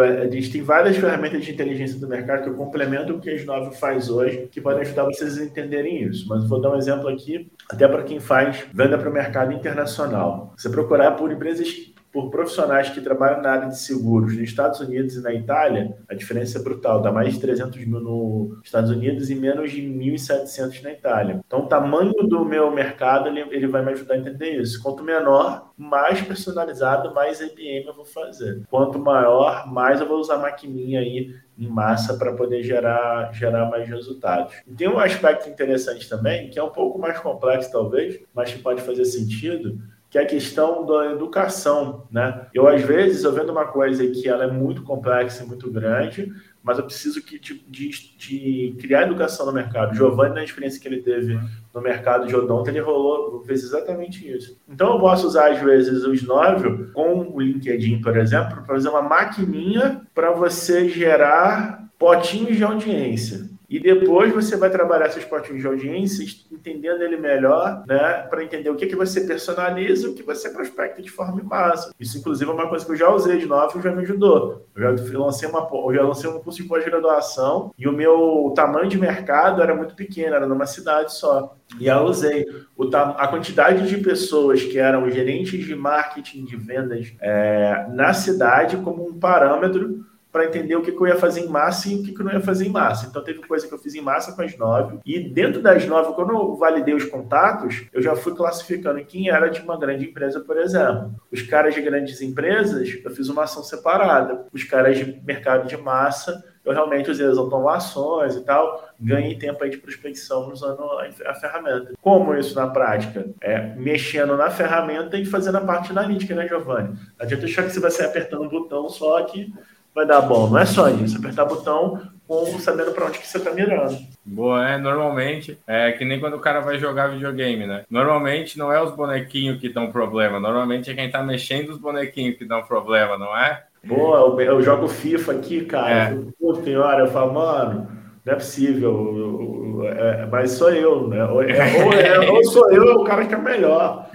A 0.00 0.28
gente 0.30 0.52
tem 0.52 0.62
várias 0.62 0.96
ferramentas 0.96 1.44
de 1.44 1.52
inteligência 1.52 1.98
do 1.98 2.06
mercado 2.06 2.44
que 2.44 2.48
eu 2.48 2.54
complemento 2.54 3.14
o 3.14 3.20
que 3.20 3.30
a 3.30 3.34
S9 3.34 3.72
faz 3.72 4.08
hoje, 4.08 4.48
que 4.50 4.60
podem 4.60 4.82
ajudar 4.82 5.04
vocês 5.04 5.38
a 5.38 5.44
entenderem 5.44 6.04
isso. 6.04 6.28
Mas 6.28 6.48
vou 6.48 6.60
dar 6.60 6.70
um 6.70 6.76
exemplo 6.76 7.08
aqui, 7.08 7.50
até 7.68 7.88
para 7.88 8.04
quem 8.04 8.20
faz 8.20 8.64
venda 8.72 8.96
para 8.96 9.10
o 9.10 9.12
mercado 9.12 9.52
internacional. 9.52 10.54
Você 10.56 10.68
procurar 10.68 11.12
por 11.12 11.32
empresas 11.32 11.89
por 12.12 12.30
profissionais 12.30 12.90
que 12.90 13.00
trabalham 13.00 13.40
na 13.40 13.50
área 13.50 13.68
de 13.68 13.78
seguros 13.78 14.32
nos 14.32 14.42
Estados 14.42 14.80
Unidos 14.80 15.14
e 15.14 15.22
na 15.22 15.32
Itália, 15.32 15.96
a 16.08 16.14
diferença 16.14 16.58
é 16.58 16.62
brutal. 16.62 17.00
Dá 17.00 17.12
mais 17.12 17.34
de 17.34 17.40
300 17.40 17.84
mil 17.86 18.00
nos 18.00 18.58
Estados 18.64 18.90
Unidos 18.90 19.30
e 19.30 19.34
menos 19.34 19.70
de 19.70 19.82
1.700 19.82 20.82
na 20.82 20.92
Itália. 20.92 21.40
Então, 21.46 21.60
o 21.60 21.66
tamanho 21.66 22.12
do 22.12 22.44
meu 22.44 22.70
mercado, 22.70 23.28
ele, 23.28 23.40
ele 23.50 23.66
vai 23.66 23.84
me 23.84 23.92
ajudar 23.92 24.14
a 24.14 24.18
entender 24.18 24.60
isso. 24.60 24.82
Quanto 24.82 25.04
menor, 25.04 25.70
mais 25.76 26.20
personalizado, 26.20 27.14
mais 27.14 27.40
IBM 27.40 27.86
eu 27.86 27.94
vou 27.94 28.04
fazer. 28.04 28.62
Quanto 28.68 28.98
maior, 28.98 29.66
mais 29.70 30.00
eu 30.00 30.06
vou 30.06 30.18
usar 30.18 30.38
maquininha 30.38 31.00
aí 31.00 31.34
em 31.58 31.68
massa 31.68 32.16
para 32.16 32.32
poder 32.32 32.62
gerar, 32.62 33.32
gerar 33.32 33.70
mais 33.70 33.88
resultados. 33.88 34.54
E 34.66 34.74
tem 34.74 34.88
um 34.88 34.98
aspecto 34.98 35.48
interessante 35.48 36.08
também, 36.08 36.48
que 36.48 36.58
é 36.58 36.62
um 36.62 36.70
pouco 36.70 36.98
mais 36.98 37.18
complexo 37.18 37.70
talvez, 37.70 38.18
mas 38.34 38.52
que 38.52 38.60
pode 38.60 38.80
fazer 38.82 39.04
sentido, 39.04 39.78
que 40.10 40.18
é 40.18 40.22
a 40.22 40.26
questão 40.26 40.84
da 40.84 41.12
educação, 41.12 42.04
né? 42.10 42.48
Eu, 42.52 42.66
às 42.66 42.82
vezes, 42.82 43.22
eu 43.22 43.32
vendo 43.32 43.52
uma 43.52 43.66
coisa 43.66 44.04
que 44.08 44.28
ela 44.28 44.42
é 44.42 44.50
muito 44.50 44.82
complexa 44.82 45.44
e 45.44 45.46
muito 45.46 45.70
grande, 45.70 46.32
mas 46.64 46.78
eu 46.78 46.84
preciso 46.84 47.22
que, 47.22 47.38
de, 47.38 47.64
de, 47.68 48.16
de, 48.18 48.76
criar 48.80 49.02
educação 49.02 49.46
no 49.46 49.52
mercado. 49.52 49.94
Giovanni, 49.94 50.34
na 50.34 50.42
experiência 50.42 50.80
que 50.80 50.88
ele 50.88 51.00
teve 51.00 51.38
no 51.72 51.80
mercado 51.80 52.26
de 52.26 52.34
odonto, 52.34 52.68
ele 52.68 52.80
rolou, 52.80 53.44
fez 53.44 53.62
exatamente 53.62 54.28
isso. 54.28 54.60
Então, 54.68 54.94
eu 54.94 54.98
posso 55.00 55.28
usar, 55.28 55.52
às 55.52 55.60
vezes, 55.60 56.04
os 56.04 56.20
Snóvio 56.20 56.90
com 56.92 57.32
o 57.32 57.40
LinkedIn, 57.40 58.00
por 58.00 58.16
exemplo, 58.16 58.56
para 58.56 58.64
fazer 58.64 58.88
uma 58.88 59.02
maquininha 59.02 60.02
para 60.12 60.32
você 60.32 60.88
gerar 60.88 61.88
potinhos 61.96 62.56
de 62.56 62.64
audiência. 62.64 63.49
E 63.70 63.78
depois 63.78 64.34
você 64.34 64.56
vai 64.56 64.68
trabalhar 64.68 65.08
seus 65.10 65.24
potinhos 65.24 65.60
de 65.60 65.66
audiência, 65.68 66.26
entendendo 66.50 67.02
ele 67.02 67.16
melhor, 67.16 67.84
né? 67.86 68.26
Para 68.28 68.42
entender 68.42 68.68
o 68.68 68.74
que, 68.74 68.88
que 68.88 68.96
você 68.96 69.20
personaliza 69.20 70.10
o 70.10 70.14
que 70.14 70.24
você 70.24 70.50
prospecta 70.50 71.00
de 71.00 71.08
forma 71.08 71.40
em 71.40 71.44
massa. 71.44 71.94
Isso, 72.00 72.18
inclusive, 72.18 72.50
é 72.50 72.52
uma 72.52 72.68
coisa 72.68 72.84
que 72.84 72.90
eu 72.90 72.96
já 72.96 73.08
usei 73.08 73.38
de 73.38 73.46
novo 73.46 73.78
e 73.78 73.82
já 73.82 73.92
me 73.92 74.02
ajudou. 74.02 74.66
Eu 74.74 74.96
já 74.96 75.18
lancei, 75.18 75.48
uma, 75.48 75.68
eu 75.72 75.94
já 75.94 76.02
lancei 76.02 76.28
um 76.28 76.40
curso 76.40 76.60
de 76.60 76.68
pós-graduação 76.68 77.72
e 77.78 77.86
o 77.86 77.92
meu 77.92 78.52
tamanho 78.56 78.88
de 78.88 78.98
mercado 78.98 79.62
era 79.62 79.72
muito 79.72 79.94
pequeno, 79.94 80.34
era 80.34 80.48
numa 80.48 80.66
cidade 80.66 81.14
só. 81.14 81.56
E 81.78 81.86
eu 81.86 82.02
usei 82.02 82.44
o, 82.76 82.84
a 82.96 83.28
quantidade 83.28 83.88
de 83.88 83.98
pessoas 83.98 84.64
que 84.64 84.78
eram 84.78 85.08
gerentes 85.08 85.64
de 85.64 85.76
marketing 85.76 86.44
de 86.44 86.56
vendas 86.56 87.12
é, 87.20 87.86
na 87.90 88.12
cidade 88.12 88.78
como 88.78 89.06
um 89.06 89.16
parâmetro 89.16 90.04
para 90.32 90.44
entender 90.44 90.76
o 90.76 90.82
que, 90.82 90.92
que, 90.92 91.00
eu 91.00 91.06
ia 91.06 91.16
fazer 91.16 91.40
em 91.40 91.48
massa 91.48 91.88
e 91.88 91.96
o 91.96 92.02
que, 92.02 92.12
que 92.12 92.20
eu 92.20 92.24
não 92.24 92.32
ia 92.32 92.40
fazer 92.40 92.66
em 92.66 92.70
massa. 92.70 93.06
Então, 93.06 93.22
teve 93.22 93.40
coisa 93.40 93.66
que 93.66 93.74
eu 93.74 93.78
fiz 93.78 93.94
em 93.94 94.00
massa 94.00 94.32
com 94.32 94.42
as 94.42 94.56
nove. 94.56 94.98
E 95.04 95.18
dentro 95.18 95.60
das 95.60 95.84
nove, 95.86 96.12
quando 96.14 96.30
eu 96.30 96.56
validei 96.56 96.94
os 96.94 97.04
contatos, 97.04 97.86
eu 97.92 98.00
já 98.00 98.14
fui 98.14 98.34
classificando 98.34 99.04
quem 99.04 99.28
era 99.28 99.48
de 99.48 99.60
uma 99.60 99.78
grande 99.78 100.06
empresa, 100.06 100.40
por 100.40 100.56
exemplo. 100.58 101.14
Os 101.30 101.42
caras 101.42 101.74
de 101.74 101.82
grandes 101.82 102.20
empresas, 102.20 102.88
eu 103.04 103.10
fiz 103.10 103.28
uma 103.28 103.44
ação 103.44 103.62
separada. 103.62 104.46
Os 104.52 104.64
caras 104.64 104.96
de 104.96 105.20
mercado 105.24 105.66
de 105.66 105.76
massa, 105.76 106.42
eu 106.64 106.72
realmente 106.72 107.10
usei 107.10 107.26
as 107.26 107.38
automações 107.38 108.36
e 108.36 108.44
tal, 108.44 108.88
ganhei 109.00 109.36
tempo 109.36 109.64
aí 109.64 109.70
de 109.70 109.78
prospecção 109.78 110.50
usando 110.50 110.82
a, 111.26 111.34
ferramenta. 111.34 111.92
Como 112.00 112.34
isso 112.34 112.54
na 112.54 112.68
prática? 112.68 113.26
É 113.40 113.74
mexendo 113.76 114.36
na 114.36 114.50
ferramenta 114.50 115.16
e 115.16 115.24
fazendo 115.24 115.56
a 115.56 115.62
parte 115.62 115.90
analítica, 115.90 116.34
né, 116.34 116.46
Giovanni? 116.46 116.90
Não 116.90 116.96
adianta 117.18 117.46
achar 117.46 117.64
que 117.64 117.70
você 117.70 117.80
vai 117.80 117.90
sair 117.90 118.06
apertando 118.06 118.42
um 118.42 118.48
botão 118.48 118.88
só 118.88 119.22
que 119.24 119.52
vai 119.94 120.06
dar 120.06 120.22
bom. 120.22 120.48
Não 120.48 120.58
é 120.58 120.66
só 120.66 120.88
isso, 120.88 121.18
apertar 121.18 121.44
botão 121.44 122.00
com 122.26 122.46
sabendo 122.60 122.92
para 122.92 123.06
onde 123.06 123.18
que 123.18 123.26
você 123.26 123.38
está 123.38 123.50
mirando. 123.50 123.98
Boa, 124.24 124.68
é, 124.68 124.78
normalmente, 124.78 125.58
é 125.66 125.90
que 125.90 126.04
nem 126.04 126.20
quando 126.20 126.34
o 126.34 126.40
cara 126.40 126.60
vai 126.60 126.78
jogar 126.78 127.08
videogame, 127.08 127.66
né? 127.66 127.84
Normalmente 127.90 128.56
não 128.56 128.72
é 128.72 128.80
os 128.80 128.94
bonequinhos 128.94 129.60
que 129.60 129.68
dão 129.68 129.90
problema, 129.90 130.38
normalmente 130.38 130.90
é 130.90 130.94
quem 130.94 131.06
está 131.06 131.22
mexendo 131.22 131.70
os 131.70 131.78
bonequinhos 131.78 132.36
que 132.36 132.44
dão 132.44 132.62
problema, 132.62 133.18
não 133.18 133.36
é? 133.36 133.64
Boa, 133.82 134.18
eu, 134.18 134.40
eu 134.40 134.62
jogo 134.62 134.86
FIFA 134.86 135.32
aqui, 135.32 135.64
cara. 135.64 136.14
É. 136.14 136.18
Pô, 136.38 136.54
senhora, 136.54 137.00
eu 137.00 137.08
falo, 137.08 137.34
mano, 137.34 137.88
não 138.24 138.32
é 138.32 138.36
possível, 138.36 139.82
é, 139.86 140.26
mas 140.26 140.52
sou 140.52 140.70
eu, 140.70 141.08
né? 141.08 141.24
Ou, 141.24 141.42
é, 141.42 142.30
ou, 142.30 142.44
sou 142.44 142.70
eu, 142.70 143.00
o 143.00 143.04
cara 143.04 143.24
que 143.24 143.34
é 143.34 143.38
melhor. 143.38 144.08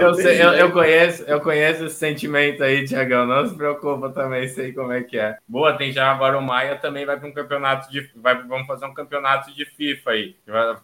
Eu, 0.00 0.14
sei, 0.14 0.42
eu, 0.42 0.52
eu, 0.52 0.72
conheço, 0.72 1.22
eu 1.24 1.40
conheço 1.40 1.84
esse 1.84 1.96
sentimento 1.96 2.62
aí, 2.62 2.84
Tiagão. 2.84 3.26
Não 3.26 3.46
se 3.46 3.54
preocupa 3.54 4.08
também, 4.10 4.48
sei 4.48 4.72
como 4.72 4.92
é 4.92 5.02
que 5.02 5.18
é. 5.18 5.36
Boa, 5.46 5.76
tem 5.76 5.92
já 5.92 6.10
agora 6.10 6.38
o 6.38 6.42
Maia 6.42 6.76
também 6.76 7.04
vai 7.04 7.18
para 7.18 7.28
um 7.28 7.32
campeonato 7.32 7.90
de. 7.90 8.10
Vai, 8.16 8.42
vamos 8.42 8.66
fazer 8.66 8.86
um 8.86 8.94
campeonato 8.94 9.54
de 9.54 9.64
FIFA 9.64 10.10
aí. 10.10 10.36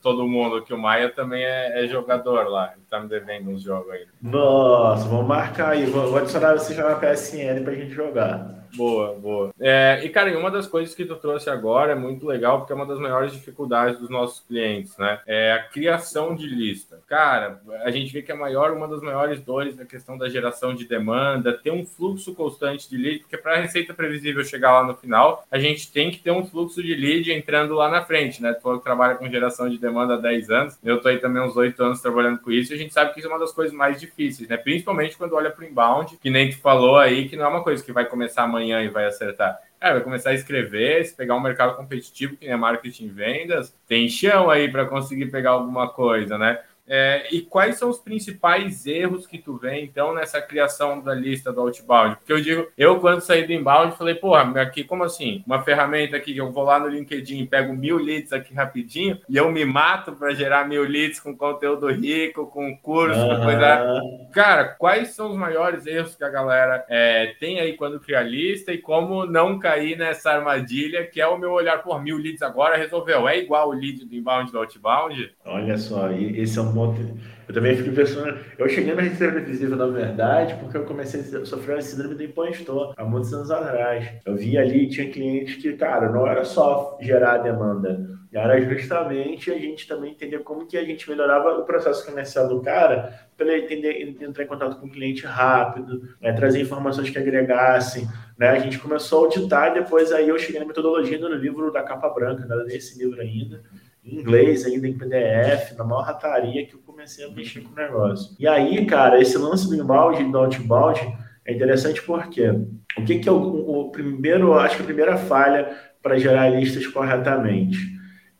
Todo 0.03 0.29
mundo, 0.29 0.63
que 0.63 0.75
o 0.75 0.79
Maia 0.79 1.09
também 1.09 1.43
é, 1.43 1.85
é 1.85 1.89
jogador 1.89 2.49
lá. 2.49 2.73
Ele 2.75 2.85
tá 2.89 3.01
me 3.01 3.09
devendo 3.09 3.51
uns 3.51 3.63
jogos 3.63 3.91
aí. 3.91 4.07
Nossa, 4.21 5.09
vamos 5.09 5.27
marcar 5.27 5.71
aí. 5.71 5.87
Vou, 5.87 6.09
vou 6.09 6.19
adicionar 6.19 6.53
você 6.53 6.75
já 6.75 6.89
na 6.89 6.97
PSN 6.97 7.65
pra 7.65 7.75
gente 7.75 7.93
jogar. 7.93 8.66
Boa, 8.77 9.15
boa. 9.15 9.55
É, 9.59 10.01
e, 10.05 10.09
cara, 10.11 10.37
uma 10.39 10.51
das 10.51 10.67
coisas 10.67 10.95
que 10.95 11.05
tu 11.05 11.17
trouxe 11.17 11.49
agora 11.49 11.93
é 11.93 11.95
muito 11.95 12.27
legal, 12.27 12.59
porque 12.59 12.73
é 12.73 12.77
uma 12.77 12.87
das 12.87 12.99
maiores 12.99 13.33
dificuldades 13.33 13.99
dos 13.99 14.11
nossos 14.11 14.41
clientes, 14.41 14.97
né? 14.99 15.21
É 15.27 15.53
a 15.53 15.63
criação 15.63 16.35
de 16.35 16.47
lista. 16.47 17.01
cara, 17.07 17.61
a 17.83 17.91
gente 17.91 18.13
vê 18.13 18.23
que 18.23 18.33
a 18.33 18.37
maior, 18.37 18.73
uma 18.73 18.87
das 18.87 19.01
maiores 19.01 19.41
dores 19.41 19.77
da 19.77 19.85
questão 19.85 20.19
da 20.19 20.29
geração 20.29 20.75
de 20.75 20.87
demanda, 20.87 21.53
ter 21.53 21.71
um 21.71 21.87
fluxo 21.87 22.35
constante 22.35 22.89
de 22.89 22.97
lead, 22.97 23.21
porque 23.21 23.39
para 23.39 23.55
a 23.55 23.61
receita 23.61 23.95
previsível 23.95 24.45
chegar 24.45 24.73
lá 24.73 24.85
no 24.85 24.95
final, 24.95 25.45
a 25.51 25.59
gente 25.59 25.91
tem 25.91 26.11
que 26.11 26.19
ter 26.19 26.31
um 26.31 26.45
fluxo 26.45 26.83
de 26.83 26.95
lead 26.95 27.33
entrando 27.33 27.75
lá 27.75 27.89
na 27.89 28.05
frente, 28.05 28.43
né? 28.43 28.53
Tu 28.53 28.79
trabalha 28.79 29.15
com 29.15 29.29
geração 29.29 29.69
de 29.71 29.79
demanda 29.79 30.15
há 30.15 30.19
10 30.19 30.51
anos, 30.51 30.79
eu 30.85 31.01
tô 31.01 31.09
aí 31.09 31.19
também 31.19 31.43
uns 31.43 31.57
8 31.57 31.83
anos 31.83 32.01
trabalhando 32.03 32.41
com 32.41 32.51
isso, 32.51 32.73
e 32.73 32.75
a 32.75 32.79
gente 32.79 32.93
sabe 32.93 33.13
que 33.15 33.21
isso 33.21 33.29
é 33.29 33.31
uma 33.31 33.41
das 33.41 33.53
coisas 33.53 33.75
mais 33.75 33.99
difíceis, 33.99 34.49
né? 34.49 34.57
Principalmente 34.57 35.17
quando 35.17 35.35
olha 35.35 35.51
para 35.51 35.65
o 35.65 35.69
inbound, 35.69 36.19
que 36.19 36.29
nem 36.29 36.51
tu 36.51 36.59
falou 36.59 36.99
aí, 36.99 37.29
que 37.29 37.37
não 37.37 37.45
é 37.45 37.49
uma 37.49 37.63
coisa 37.63 37.83
que 37.83 37.93
vai 37.93 38.05
começar 38.05 38.43
amanhã 38.43 38.66
e 38.73 38.89
vai 38.89 39.07
acertar. 39.07 39.59
É, 39.81 39.93
vai 39.93 40.01
começar 40.01 40.31
a 40.31 40.35
escrever, 40.35 41.05
se 41.05 41.15
pegar 41.15 41.37
um 41.37 41.41
mercado 41.41 41.77
competitivo, 41.77 42.37
que 42.37 42.47
é 42.47 42.57
marketing 42.57 43.05
e 43.05 43.09
vendas, 43.09 43.75
tem 43.87 44.09
chão 44.09 44.51
aí 44.51 44.71
para 44.71 44.87
conseguir 44.87 45.27
pegar 45.27 45.51
alguma 45.51 45.89
coisa, 45.89 46.39
né? 46.39 46.61
É, 46.89 47.27
e 47.33 47.41
quais 47.41 47.79
são 47.79 47.91
os 47.91 47.99
principais 47.99 48.87
erros 48.87 49.27
que 49.27 49.39
tu 49.39 49.57
vê, 49.57 49.81
então, 49.81 50.15
nessa 50.15 50.41
criação 50.41 51.01
da 51.01 51.15
lista 51.15 51.53
do 51.53 51.61
outbound? 51.61 52.17
Porque 52.17 52.33
eu 52.33 52.41
digo, 52.41 52.69
eu 52.77 53.01
quando 53.01 53.21
saí 53.21 53.47
do 53.47 53.53
inbound, 53.53 53.97
falei, 53.97 54.15
porra, 54.15 54.43
aqui, 54.61 54.85
como 54.85 55.05
assim? 55.05 55.43
Uma 55.47 55.63
ferramenta 55.63 56.17
aqui 56.17 56.33
que 56.33 56.41
eu 56.41 56.53
vou 56.53 56.65
lá 56.65 56.79
no 56.79 56.89
LinkedIn, 56.89 57.47
pego 57.47 57.73
mil 57.73 57.99
leads 57.99 58.33
aqui 58.33 58.55
rapidinho 58.55 59.19
e 59.29 59.37
eu 59.37 59.51
me 59.51 59.65
mato 59.65 60.13
para 60.13 60.35
gerar 60.35 60.69
mil 60.69 60.85
leads 60.85 61.21
com 61.21 61.37
conteúdo 61.37 61.89
rico, 61.89 62.47
com 62.47 62.77
curso, 62.77 63.19
uhum. 63.19 63.37
com 63.37 63.43
coisa. 63.43 64.03
Cara, 64.33 64.65
quais 64.65 65.09
são 65.09 65.31
os 65.31 65.37
maiores 65.37 65.87
erros 65.87 66.15
que 66.15 66.25
a 66.25 66.29
galera 66.29 66.85
é, 66.89 67.35
tem 67.41 67.61
aí 67.61 67.75
quando 67.75 68.01
cria 68.01 68.21
a 68.21 68.23
lista 68.23 68.73
e 68.73 68.79
como 68.79 69.27
não 69.27 69.59
cair 69.59 69.97
nessa 69.97 70.31
armadilha 70.31 71.07
que 71.07 71.21
é 71.21 71.27
o 71.27 71.39
meu 71.39 71.53
olhar, 71.53 71.83
por 71.83 72.03
mil 72.03 72.19
leads 72.19 72.43
agora 72.43 72.77
resolveu? 72.77 73.29
É 73.29 73.39
igual 73.39 73.69
o 73.69 73.73
lead 73.73 74.05
do 74.05 74.15
inbound 74.15 74.53
do 74.53 74.59
outbound? 74.59 75.35
Olha 75.45 75.77
só, 75.77 76.11
esse 76.13 76.59
é 76.59 76.63
um 76.63 76.76
ponto. 76.77 77.01
Eu 77.49 77.55
também 77.55 77.77
fico 77.77 77.95
pensando. 77.95 78.39
Eu 78.59 78.69
cheguei 78.69 78.95
na 78.95 79.03
receita 79.03 79.41
visível, 79.41 79.77
na 79.77 79.87
verdade, 79.87 80.57
porque 80.61 80.77
eu 80.77 80.85
comecei 80.85 81.21
a 81.21 81.45
sofrer 81.45 81.79
a 81.79 81.81
síndrome 81.81 82.15
do 82.15 82.23
impostor 82.23 82.93
há 82.97 83.05
muitos 83.05 83.33
anos 83.33 83.51
atrás. 83.51 84.09
Eu 84.25 84.37
vi 84.37 84.59
ali, 84.59 84.89
tinha 84.89 85.11
clientes 85.11 85.57
que, 85.57 85.73
cara, 85.75 86.11
não 86.11 86.27
era 86.27 86.45
só 86.45 86.99
gerar 87.01 87.39
demanda, 87.39 88.11
era 88.33 88.61
justamente 88.61 89.51
a 89.51 89.57
gente 89.57 89.89
também 89.89 90.11
entender 90.11 90.41
como 90.41 90.67
que 90.67 90.77
a 90.77 90.85
gente 90.85 91.09
melhorava 91.09 91.59
o 91.59 91.65
processo 91.65 92.05
comercial 92.05 92.49
do 92.49 92.61
cara 92.61 93.29
para 93.37 93.47
ele 93.47 93.65
entender, 93.65 94.03
entrar 94.23 94.45
em 94.45 94.47
contato 94.47 94.79
com 94.79 94.87
o 94.87 94.91
cliente 94.91 95.25
rápido, 95.25 96.03
né, 96.21 96.33
trazer 96.33 96.61
informações 96.61 97.09
que 97.09 97.19
agregassem. 97.19 98.07
Né? 98.37 98.49
A 98.49 98.59
gente 98.59 98.79
começou 98.79 99.21
a 99.21 99.23
auditar 99.27 99.71
e 99.71 99.81
depois 99.81 100.13
aí 100.13 100.29
eu 100.29 100.39
cheguei 100.39 100.61
na 100.61 100.67
metodologia 100.67 101.19
do 101.19 101.33
livro 101.35 101.73
da 101.73 101.83
capa 101.83 102.11
branca, 102.11 102.45
não 102.45 102.57
era 102.57 102.65
nesse 102.67 102.99
livro 102.99 103.21
ainda 103.21 103.63
em 104.07 104.21
inglês, 104.21 104.65
ainda 104.65 104.87
em 104.87 104.97
PDF, 104.97 105.77
na 105.77 105.85
maior 105.85 106.03
rataria 106.03 106.65
que 106.65 106.75
eu 106.75 106.81
comecei 106.81 107.25
a 107.25 107.31
mexer 107.31 107.61
com 107.61 107.73
o 107.73 107.75
negócio. 107.75 108.37
E 108.39 108.47
aí, 108.47 108.87
cara, 108.87 109.21
esse 109.21 109.37
lance 109.37 109.69
do 109.69 109.75
inbound 109.75 110.23
e 110.23 110.31
do 110.31 110.39
outbound 110.39 111.01
é 111.45 111.53
interessante 111.53 112.01
porque 112.03 112.49
o 112.49 113.05
que, 113.05 113.19
que 113.19 113.29
é 113.29 113.33
o, 113.33 113.37
o 113.37 113.91
primeiro, 113.91 114.55
acho 114.55 114.77
que 114.77 114.83
a 114.83 114.87
primeira 114.87 115.17
falha 115.17 115.77
para 116.01 116.19
gerar 116.19 116.49
listas 116.49 116.87
corretamente 116.87 117.77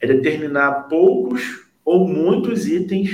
é 0.01 0.07
determinar 0.07 0.85
poucos 0.89 1.43
ou 1.85 2.07
muitos 2.07 2.69
itens 2.69 3.11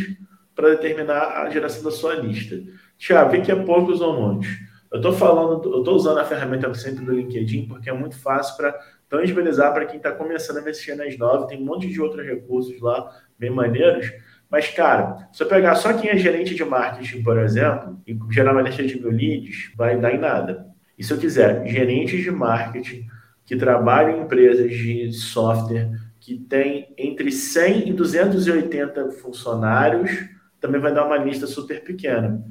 para 0.55 0.71
determinar 0.71 1.43
a 1.43 1.51
geração 1.51 1.83
da 1.83 1.91
sua 1.91 2.15
lista. 2.15 2.61
Tiago, 2.99 3.35
o 3.35 3.43
que 3.43 3.51
é 3.51 3.57
poucos 3.57 4.01
ou 4.01 4.21
muitos? 4.21 4.49
Eu 4.93 4.99
estou 4.99 5.13
falando, 5.13 5.73
eu 5.73 5.79
estou 5.79 5.97
usando 5.97 6.19
a 6.19 6.25
ferramenta 6.25 6.73
sempre 6.75 7.05
do 7.05 7.15
LinkedIn 7.15 7.67
porque 7.67 7.89
é 7.89 7.93
muito 7.95 8.19
fácil 8.19 8.57
para 8.59 8.79
tangibilizar 9.13 9.75
para 9.75 9.85
quem 9.85 9.99
está 9.99 10.11
começando 10.11 10.57
a 10.57 10.63
mexer 10.63 10.95
nas 10.95 11.19
nove. 11.19 11.47
Tem 11.47 11.61
um 11.61 11.67
monte 11.67 11.87
de 11.87 12.01
outros 12.01 12.27
recursos 12.27 12.81
lá, 12.81 13.15
bem 13.39 13.51
maneiros. 13.51 14.11
Mas, 14.51 14.69
cara, 14.69 15.29
se 15.31 15.43
eu 15.43 15.47
pegar 15.47 15.75
só 15.75 15.93
quem 15.93 16.09
é 16.09 16.17
gerente 16.17 16.55
de 16.55 16.65
marketing, 16.65 17.23
por 17.23 17.39
exemplo, 17.39 18.01
e 18.07 18.19
gerar 18.31 18.53
uma 18.53 18.63
lista 18.63 18.83
de 18.83 18.99
mil 18.99 19.11
leads, 19.11 19.71
vai 19.77 20.01
dar 20.01 20.15
em 20.15 20.19
nada. 20.19 20.67
E 20.99 21.05
se 21.05 21.13
eu 21.13 21.19
quiser 21.19 21.67
gerentes 21.67 22.23
de 22.23 22.31
marketing 22.31 23.07
que 23.45 23.55
trabalham 23.55 24.17
em 24.17 24.23
empresas 24.23 24.71
de 24.71 25.13
software 25.13 25.91
que 26.19 26.39
tem 26.39 26.95
entre 26.97 27.31
100 27.31 27.91
e 27.91 27.93
280 27.93 29.11
funcionários, 29.11 30.11
também 30.59 30.81
vai 30.81 30.95
dar 30.95 31.05
uma 31.05 31.19
lista 31.19 31.47
super 31.47 31.85
pequena. 31.85 32.43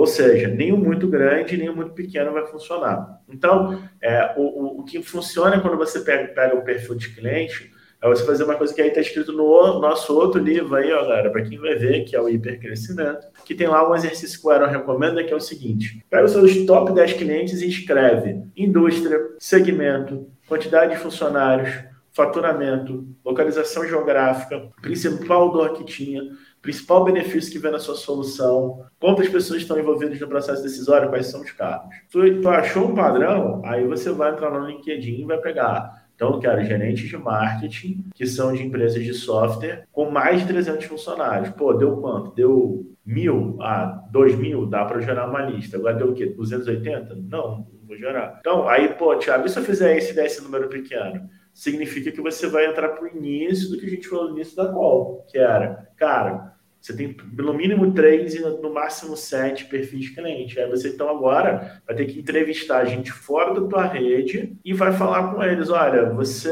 Ou 0.00 0.06
seja, 0.06 0.48
o 0.48 0.78
muito 0.78 1.06
grande, 1.06 1.58
nem 1.58 1.68
muito 1.68 1.92
pequeno 1.92 2.32
vai 2.32 2.46
funcionar. 2.46 3.20
Então, 3.28 3.78
é, 4.00 4.32
o, 4.34 4.40
o, 4.40 4.80
o, 4.80 4.82
que 4.82 5.02
funciona 5.02 5.60
quando 5.60 5.76
você 5.76 6.00
pega, 6.00 6.28
pega 6.28 6.56
o 6.56 6.64
perfil 6.64 6.94
de 6.94 7.14
cliente 7.14 7.70
é 8.00 8.08
você 8.08 8.24
fazer 8.24 8.44
uma 8.44 8.54
coisa 8.54 8.72
que 8.72 8.80
aí 8.80 8.88
está 8.88 9.02
escrito 9.02 9.30
no 9.30 9.78
nosso 9.78 10.18
outro 10.18 10.40
livro 10.40 10.74
aí, 10.74 10.90
ó, 10.90 11.02
galera, 11.02 11.28
para 11.28 11.42
quem 11.42 11.58
vai 11.58 11.74
ver, 11.74 12.04
que 12.04 12.16
é 12.16 12.20
o 12.20 12.30
hipercrescimento, 12.30 13.26
que 13.44 13.54
tem 13.54 13.66
lá 13.66 13.86
um 13.86 13.94
exercício 13.94 14.40
que 14.40 14.46
o 14.46 14.50
Aaron 14.50 14.70
recomenda, 14.70 15.22
que 15.22 15.34
é 15.34 15.36
o 15.36 15.40
seguinte: 15.40 16.02
pega 16.08 16.24
os 16.24 16.32
seus 16.32 16.64
top 16.64 16.94
10 16.94 17.12
clientes 17.12 17.60
e 17.60 17.68
escreve 17.68 18.42
indústria, 18.56 19.20
segmento, 19.38 20.26
quantidade 20.48 20.94
de 20.94 20.98
funcionários, 20.98 21.74
faturamento, 22.10 23.06
localização 23.22 23.86
geográfica, 23.86 24.70
principal 24.80 25.52
dor 25.52 25.74
que 25.74 25.84
tinha, 25.84 26.22
principal 26.62 27.04
benefício 27.04 27.52
que 27.52 27.58
vem 27.58 27.72
na 27.72 27.78
sua 27.78 27.94
solução, 27.94 28.84
quantas 28.98 29.28
pessoas 29.28 29.62
estão 29.62 29.78
envolvidas 29.78 30.20
no 30.20 30.28
processo 30.28 30.62
decisório, 30.62 31.08
quais 31.08 31.26
são 31.26 31.40
os 31.40 31.50
cargos. 31.52 31.94
Tu, 32.10 32.40
tu 32.40 32.48
achou 32.48 32.88
um 32.88 32.94
padrão, 32.94 33.62
aí 33.64 33.86
você 33.86 34.10
vai 34.12 34.32
entrar 34.32 34.50
no 34.50 34.66
LinkedIn 34.66 35.22
e 35.22 35.24
vai 35.24 35.38
pegar. 35.38 36.08
Então, 36.14 36.34
eu 36.34 36.38
quero 36.38 36.62
gerentes 36.62 37.08
de 37.08 37.16
marketing, 37.16 38.04
que 38.14 38.26
são 38.26 38.52
de 38.52 38.62
empresas 38.62 39.02
de 39.02 39.14
software, 39.14 39.86
com 39.90 40.10
mais 40.10 40.42
de 40.42 40.48
300 40.48 40.84
funcionários. 40.84 41.48
Pô, 41.48 41.72
deu 41.72 41.96
quanto? 41.96 42.34
Deu 42.34 42.94
mil? 43.06 43.56
Ah, 43.58 44.04
dois 44.10 44.36
mil? 44.36 44.66
Dá 44.66 44.84
para 44.84 45.00
gerar 45.00 45.26
uma 45.30 45.40
lista. 45.40 45.78
Agora 45.78 45.94
deu 45.94 46.10
o 46.10 46.12
quê? 46.12 46.26
280? 46.26 47.14
Não, 47.14 47.66
não 47.72 47.86
vou 47.86 47.96
gerar. 47.96 48.36
Então, 48.40 48.68
aí, 48.68 48.88
pô, 48.88 49.16
Thiago, 49.16 49.46
e 49.46 49.48
se 49.48 49.58
eu 49.58 49.64
fizer 49.64 49.96
esse 49.96 50.14
desse 50.14 50.42
número 50.42 50.68
pequeno? 50.68 51.26
Significa 51.52 52.10
que 52.10 52.20
você 52.20 52.46
vai 52.46 52.66
entrar 52.66 52.90
para 52.90 53.04
o 53.04 53.16
início 53.16 53.70
do 53.70 53.78
que 53.78 53.86
a 53.86 53.90
gente 53.90 54.08
falou 54.08 54.28
no 54.28 54.36
início 54.36 54.56
da 54.56 54.72
call, 54.72 55.26
que 55.28 55.38
era, 55.38 55.88
cara, 55.96 56.54
você 56.80 56.96
tem 56.96 57.12
pelo 57.12 57.52
mínimo 57.52 57.92
três 57.92 58.34
e 58.34 58.40
no 58.40 58.72
máximo 58.72 59.14
sete 59.16 59.66
perfis 59.66 60.00
de 60.00 60.14
cliente. 60.14 60.58
Aí 60.58 60.68
você 60.68 60.88
então 60.88 61.10
agora 61.10 61.82
vai 61.86 61.94
ter 61.94 62.06
que 62.06 62.18
entrevistar 62.18 62.78
a 62.78 62.84
gente 62.86 63.12
fora 63.12 63.60
da 63.60 63.66
tua 63.66 63.84
rede 63.84 64.56
e 64.64 64.72
vai 64.72 64.92
falar 64.92 65.34
com 65.34 65.42
eles, 65.42 65.68
olha, 65.68 66.08
você 66.08 66.50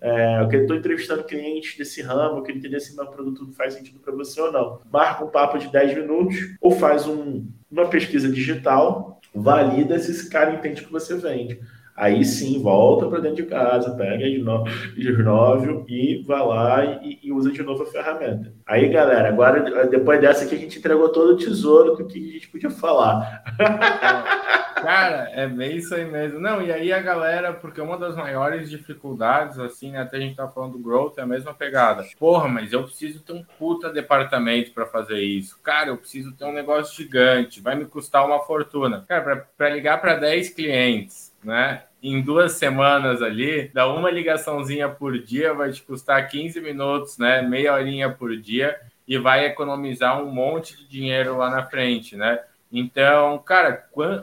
é, 0.00 0.40
eu 0.40 0.60
estou 0.60 0.76
entrevistando 0.76 1.24
clientes 1.24 1.76
desse 1.76 2.00
ramo, 2.02 2.42
queria 2.42 2.58
entender 2.58 2.78
se 2.78 2.94
meu 2.94 3.06
produto 3.06 3.52
faz 3.54 3.74
sentido 3.74 3.98
para 3.98 4.14
você 4.14 4.40
ou 4.40 4.52
não. 4.52 4.80
Marca 4.90 5.24
um 5.24 5.28
papo 5.28 5.58
de 5.58 5.68
10 5.72 5.96
minutos 5.96 6.36
ou 6.60 6.70
faz 6.70 7.06
um, 7.06 7.44
uma 7.68 7.88
pesquisa 7.88 8.28
digital, 8.28 9.20
valida 9.34 9.98
se 9.98 10.12
esse 10.12 10.30
cara 10.30 10.54
entende 10.54 10.82
o 10.82 10.86
que 10.86 10.92
você 10.92 11.16
vende. 11.16 11.60
Aí 11.98 12.24
sim, 12.24 12.62
volta 12.62 13.08
para 13.08 13.18
dentro 13.18 13.42
de 13.42 13.50
casa, 13.50 13.90
pega 13.96 14.24
novo 14.38 15.84
e 15.88 16.22
vai 16.22 16.46
lá 16.46 16.84
e, 17.02 17.18
e, 17.24 17.32
usa 17.32 17.50
de 17.50 17.60
novo 17.60 17.82
a 17.82 17.86
ferramenta. 17.86 18.52
Aí, 18.64 18.88
galera, 18.88 19.28
agora, 19.28 19.86
depois 19.86 20.20
dessa 20.20 20.44
aqui, 20.44 20.54
a 20.54 20.58
gente 20.58 20.78
entregou 20.78 21.08
todo 21.08 21.32
o 21.32 21.36
tesouro 21.36 21.96
do 21.96 22.06
que 22.06 22.18
a 22.18 22.32
gente 22.32 22.48
podia 22.48 22.70
falar. 22.70 23.42
Cara, 24.80 25.28
é 25.32 25.48
bem 25.48 25.76
isso 25.76 25.92
aí 25.92 26.04
mesmo. 26.04 26.38
Não, 26.38 26.62
e 26.62 26.72
aí 26.72 26.92
a 26.92 27.00
galera, 27.00 27.52
porque 27.52 27.80
uma 27.80 27.98
das 27.98 28.14
maiores 28.14 28.70
dificuldades, 28.70 29.58
assim, 29.58 29.90
né, 29.90 30.02
até 30.02 30.18
a 30.18 30.20
gente 30.20 30.36
tá 30.36 30.46
falando 30.46 30.74
do 30.74 30.78
growth, 30.78 31.18
é 31.18 31.22
a 31.22 31.26
mesma 31.26 31.52
pegada. 31.52 32.04
Porra, 32.16 32.46
mas 32.46 32.72
eu 32.72 32.84
preciso 32.84 33.20
ter 33.20 33.32
um 33.32 33.44
puta 33.58 33.90
departamento 33.90 34.70
para 34.70 34.86
fazer 34.86 35.20
isso. 35.20 35.58
Cara, 35.64 35.88
eu 35.88 35.96
preciso 35.96 36.32
ter 36.32 36.44
um 36.44 36.52
negócio 36.52 36.94
gigante, 36.94 37.60
vai 37.60 37.74
me 37.74 37.86
custar 37.86 38.24
uma 38.24 38.38
fortuna. 38.38 39.04
Cara, 39.08 39.48
para 39.56 39.70
ligar 39.70 40.00
para 40.00 40.14
10 40.14 40.50
clientes, 40.50 41.34
né? 41.42 41.82
Em 42.02 42.22
duas 42.22 42.52
semanas 42.52 43.22
ali, 43.22 43.70
dá 43.74 43.86
uma 43.92 44.10
ligaçãozinha 44.10 44.88
por 44.88 45.18
dia, 45.18 45.52
vai 45.52 45.72
te 45.72 45.82
custar 45.82 46.28
15 46.28 46.60
minutos, 46.60 47.18
né? 47.18 47.42
Meia 47.42 47.74
horinha 47.74 48.10
por 48.10 48.36
dia 48.36 48.78
e 49.06 49.18
vai 49.18 49.46
economizar 49.46 50.22
um 50.22 50.30
monte 50.30 50.76
de 50.76 50.86
dinheiro 50.86 51.36
lá 51.36 51.50
na 51.50 51.64
frente, 51.64 52.16
né? 52.16 52.40
Então, 52.70 53.38
cara, 53.38 53.72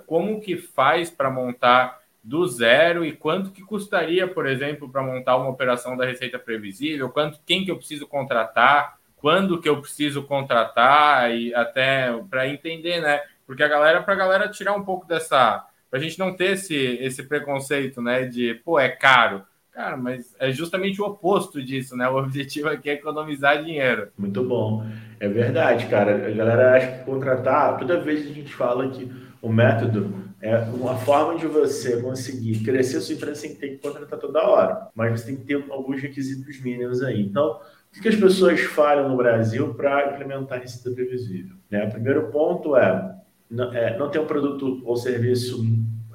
como 0.06 0.40
que 0.40 0.56
faz 0.56 1.10
para 1.10 1.30
montar 1.30 2.00
do 2.24 2.48
zero 2.48 3.04
e 3.04 3.12
quanto 3.12 3.52
que 3.52 3.62
custaria, 3.62 4.28
por 4.28 4.48
exemplo, 4.48 4.90
para 4.90 5.04
montar 5.04 5.36
uma 5.38 5.50
operação 5.50 5.98
da 5.98 6.06
receita 6.06 6.40
previsível? 6.40 7.10
Quanto, 7.10 7.40
quem 7.46 7.66
que 7.66 7.72
eu 7.72 7.78
preciso 7.78 8.08
contratar? 8.08 8.98
Quando 9.18 9.60
que 9.60 9.68
eu 9.68 9.82
preciso 9.82 10.24
contratar 10.24 11.32
e 11.32 11.54
até 11.54 12.12
para 12.30 12.48
entender, 12.48 13.02
né? 13.02 13.22
Porque 13.46 13.64
a 13.64 13.68
galera, 13.68 14.02
para 14.02 14.14
a 14.14 14.18
galera 14.18 14.50
tirar 14.50 14.74
um 14.74 14.84
pouco 14.84 15.08
dessa 15.08 15.68
para 15.96 16.02
a 16.02 16.04
gente 16.04 16.20
não 16.20 16.36
ter 16.36 16.52
esse, 16.52 16.76
esse 16.76 17.24
preconceito, 17.24 18.02
né, 18.02 18.26
de, 18.26 18.54
pô, 18.66 18.78
é 18.78 18.90
caro. 18.90 19.44
Cara, 19.72 19.96
mas 19.96 20.36
é 20.38 20.52
justamente 20.52 21.02
o 21.02 21.06
oposto 21.06 21.64
disso, 21.64 21.96
né? 21.96 22.06
O 22.10 22.18
objetivo 22.18 22.68
aqui 22.68 22.90
é 22.90 22.94
economizar 22.94 23.64
dinheiro. 23.64 24.10
Muito 24.18 24.44
bom. 24.44 24.86
É 25.22 25.30
verdade, 25.30 25.86
cara. 25.88 26.28
A 26.28 26.32
galera 26.32 26.76
acha 26.76 26.92
que 26.92 27.06
contratar, 27.06 27.78
toda 27.78 28.02
vez 28.02 28.30
a 28.30 28.34
gente 28.34 28.54
fala 28.54 28.90
que 28.90 29.10
o 29.42 29.48
método 29.48 30.14
é 30.42 30.58
uma 30.58 30.98
forma 30.98 31.40
de 31.40 31.48
você 31.48 32.02
conseguir 32.02 32.60
crescer 32.60 33.00
sua 33.00 33.16
empresa 33.16 33.36
sem 33.36 33.56
ter 33.56 33.70
que 33.70 33.78
contratar 33.78 34.20
toda 34.20 34.46
hora. 34.46 34.90
Mas 34.94 35.22
você 35.22 35.28
tem 35.28 35.38
que 35.38 35.46
ter 35.46 35.64
alguns 35.70 36.02
requisitos 36.02 36.62
mínimos 36.62 37.02
aí. 37.02 37.22
Então, 37.22 37.62
O 37.98 38.02
que 38.02 38.10
as 38.10 38.16
pessoas 38.16 38.60
falham 38.60 39.08
no 39.08 39.16
Brasil 39.16 39.74
para 39.74 40.12
implementar 40.14 40.60
receita 40.60 40.92
previsível? 40.92 41.56
Né? 41.72 41.86
O 41.86 41.92
primeiro 41.92 42.30
ponto 42.30 42.76
é 42.76 43.16
não, 43.50 43.74
é, 43.74 43.98
não 43.98 44.10
ter 44.10 44.20
um 44.20 44.26
produto 44.26 44.82
ou 44.86 44.96
serviço 44.96 45.66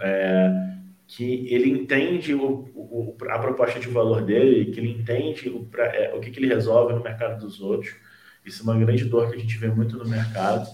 é, 0.00 0.70
que 1.06 1.52
ele 1.52 1.70
entende 1.70 2.34
o, 2.34 2.68
o, 2.74 3.16
a 3.28 3.38
proposta 3.38 3.80
de 3.80 3.88
valor 3.88 4.22
dele, 4.22 4.72
que 4.72 4.80
ele 4.80 4.90
entende 4.90 5.48
o, 5.48 5.68
é, 5.76 6.12
o 6.14 6.20
que, 6.20 6.30
que 6.30 6.38
ele 6.38 6.52
resolve 6.52 6.94
no 6.94 7.02
mercado 7.02 7.40
dos 7.40 7.60
outros. 7.60 7.94
Isso 8.44 8.62
é 8.62 8.64
uma 8.64 8.78
grande 8.78 9.04
dor 9.04 9.28
que 9.28 9.36
a 9.36 9.40
gente 9.40 9.58
vê 9.58 9.68
muito 9.68 9.96
no 9.96 10.08
mercado. 10.08 10.68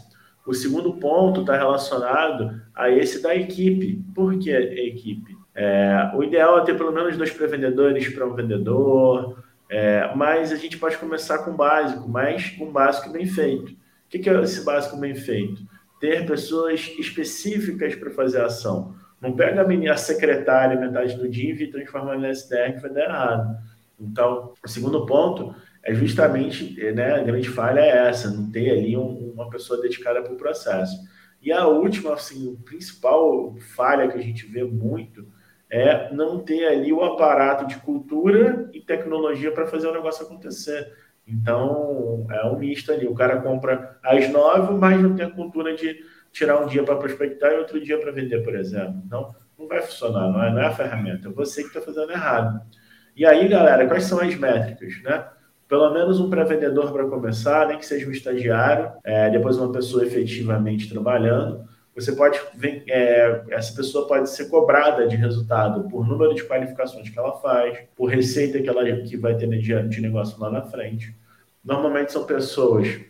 O 0.46 0.54
segundo 0.54 0.94
ponto 0.94 1.40
está 1.40 1.56
relacionado 1.56 2.60
a 2.74 2.88
esse 2.88 3.20
da 3.20 3.34
equipe. 3.34 4.04
Por 4.14 4.38
que 4.38 4.52
a 4.52 4.60
equipe? 4.60 5.36
É, 5.54 6.12
o 6.14 6.22
ideal 6.22 6.58
é 6.58 6.64
ter 6.64 6.76
pelo 6.76 6.92
menos 6.92 7.16
dois 7.16 7.30
pré-vendedores 7.30 8.08
para 8.14 8.26
um 8.26 8.34
vendedor, 8.34 9.42
é, 9.68 10.14
mas 10.14 10.52
a 10.52 10.56
gente 10.56 10.78
pode 10.78 10.96
começar 10.98 11.38
com 11.38 11.50
o 11.50 11.56
básico, 11.56 12.08
mas 12.08 12.54
um 12.60 12.70
básico 12.70 13.10
bem 13.10 13.26
feito. 13.26 13.72
O 13.72 13.76
que, 14.08 14.18
que 14.18 14.30
é 14.30 14.40
esse 14.42 14.64
básico 14.64 14.96
bem 14.98 15.14
feito? 15.14 15.62
Ter 16.00 16.26
pessoas 16.26 16.92
específicas 16.98 17.94
para 17.94 18.10
fazer 18.10 18.40
a 18.40 18.46
ação. 18.46 18.94
Não 19.20 19.34
pega 19.34 19.62
a, 19.62 19.66
menina, 19.66 19.96
secretária 19.96 20.78
metade 20.78 21.16
do 21.16 21.28
dia 21.28 21.54
e 21.54 21.70
transforma 21.70 22.16
em 22.16 22.30
SDR 22.30 22.74
que 22.74 22.82
vai 22.82 22.90
dar 22.90 23.04
errado. 23.04 23.56
Então, 23.98 24.52
o 24.62 24.68
segundo 24.68 25.06
ponto 25.06 25.54
é 25.82 25.94
justamente, 25.94 26.74
né, 26.92 27.14
a 27.14 27.22
grande 27.22 27.48
falha 27.48 27.80
é 27.80 28.08
essa, 28.08 28.30
não 28.30 28.50
ter 28.50 28.70
ali 28.70 28.96
um, 28.96 29.32
uma 29.32 29.48
pessoa 29.48 29.80
dedicada 29.80 30.20
para 30.20 30.32
o 30.32 30.36
processo. 30.36 30.96
E 31.40 31.52
a 31.52 31.66
última, 31.66 32.14
assim, 32.14 32.56
principal 32.64 33.54
falha 33.74 34.08
que 34.08 34.18
a 34.18 34.22
gente 34.22 34.46
vê 34.46 34.64
muito 34.64 35.26
é 35.70 36.12
não 36.12 36.40
ter 36.40 36.66
ali 36.66 36.92
o 36.92 37.02
aparato 37.02 37.66
de 37.66 37.76
cultura 37.76 38.68
e 38.72 38.80
tecnologia 38.80 39.52
para 39.52 39.66
fazer 39.66 39.88
o 39.88 39.92
negócio 39.92 40.24
acontecer. 40.24 40.92
Então, 41.26 42.26
é 42.30 42.46
um 42.46 42.58
misto 42.58 42.92
ali. 42.92 43.06
O 43.06 43.14
cara 43.14 43.40
compra 43.40 43.98
às 44.02 44.30
nove, 44.30 44.74
mas 44.74 45.00
não 45.00 45.14
tem 45.14 45.26
a 45.26 45.30
cultura 45.30 45.74
de 45.74 46.04
tirar 46.32 46.62
um 46.62 46.66
dia 46.66 46.84
para 46.84 46.96
prospectar 46.96 47.52
e 47.52 47.58
outro 47.58 47.82
dia 47.82 47.98
para 47.98 48.12
vender, 48.12 48.42
por 48.44 48.54
exemplo. 48.54 49.02
Então, 49.04 49.34
não 49.58 49.66
vai 49.66 49.82
funcionar, 49.82 50.30
não 50.30 50.42
é, 50.42 50.52
não 50.52 50.60
é 50.60 50.66
a 50.66 50.72
ferramenta, 50.72 51.28
é 51.28 51.32
você 51.32 51.62
que 51.62 51.68
está 51.68 51.80
fazendo 51.80 52.12
errado. 52.12 52.60
E 53.16 53.24
aí, 53.24 53.48
galera, 53.48 53.86
quais 53.86 54.04
são 54.04 54.20
as 54.20 54.34
métricas, 54.36 55.02
né? 55.02 55.26
pelo 55.68 55.92
menos 55.92 56.20
um 56.20 56.30
pré-vendedor 56.30 56.92
para 56.92 57.06
começar, 57.06 57.66
nem 57.66 57.78
que 57.78 57.86
seja 57.86 58.06
um 58.06 58.12
estagiário, 58.12 58.92
é, 59.02 59.30
depois 59.30 59.56
uma 59.56 59.72
pessoa 59.72 60.04
efetivamente 60.04 60.88
trabalhando. 60.88 61.64
Você 61.96 62.12
pode, 62.12 62.38
é, 62.88 63.42
essa 63.48 63.74
pessoa 63.74 64.06
pode 64.06 64.28
ser 64.28 64.50
cobrada 64.50 65.08
de 65.08 65.16
resultado 65.16 65.88
por 65.88 66.06
número 66.06 66.34
de 66.34 66.44
qualificações 66.44 67.08
que 67.08 67.18
ela 67.18 67.32
faz, 67.40 67.78
por 67.96 68.10
receita 68.10 68.60
que 68.60 68.68
ela 68.68 68.84
que 69.02 69.16
vai 69.16 69.34
ter 69.34 69.48
de, 69.48 69.88
de 69.88 70.00
negócio 70.02 70.38
lá 70.38 70.50
na 70.50 70.60
frente. 70.60 71.16
Normalmente 71.64 72.12
são 72.12 72.26
pessoas 72.26 73.00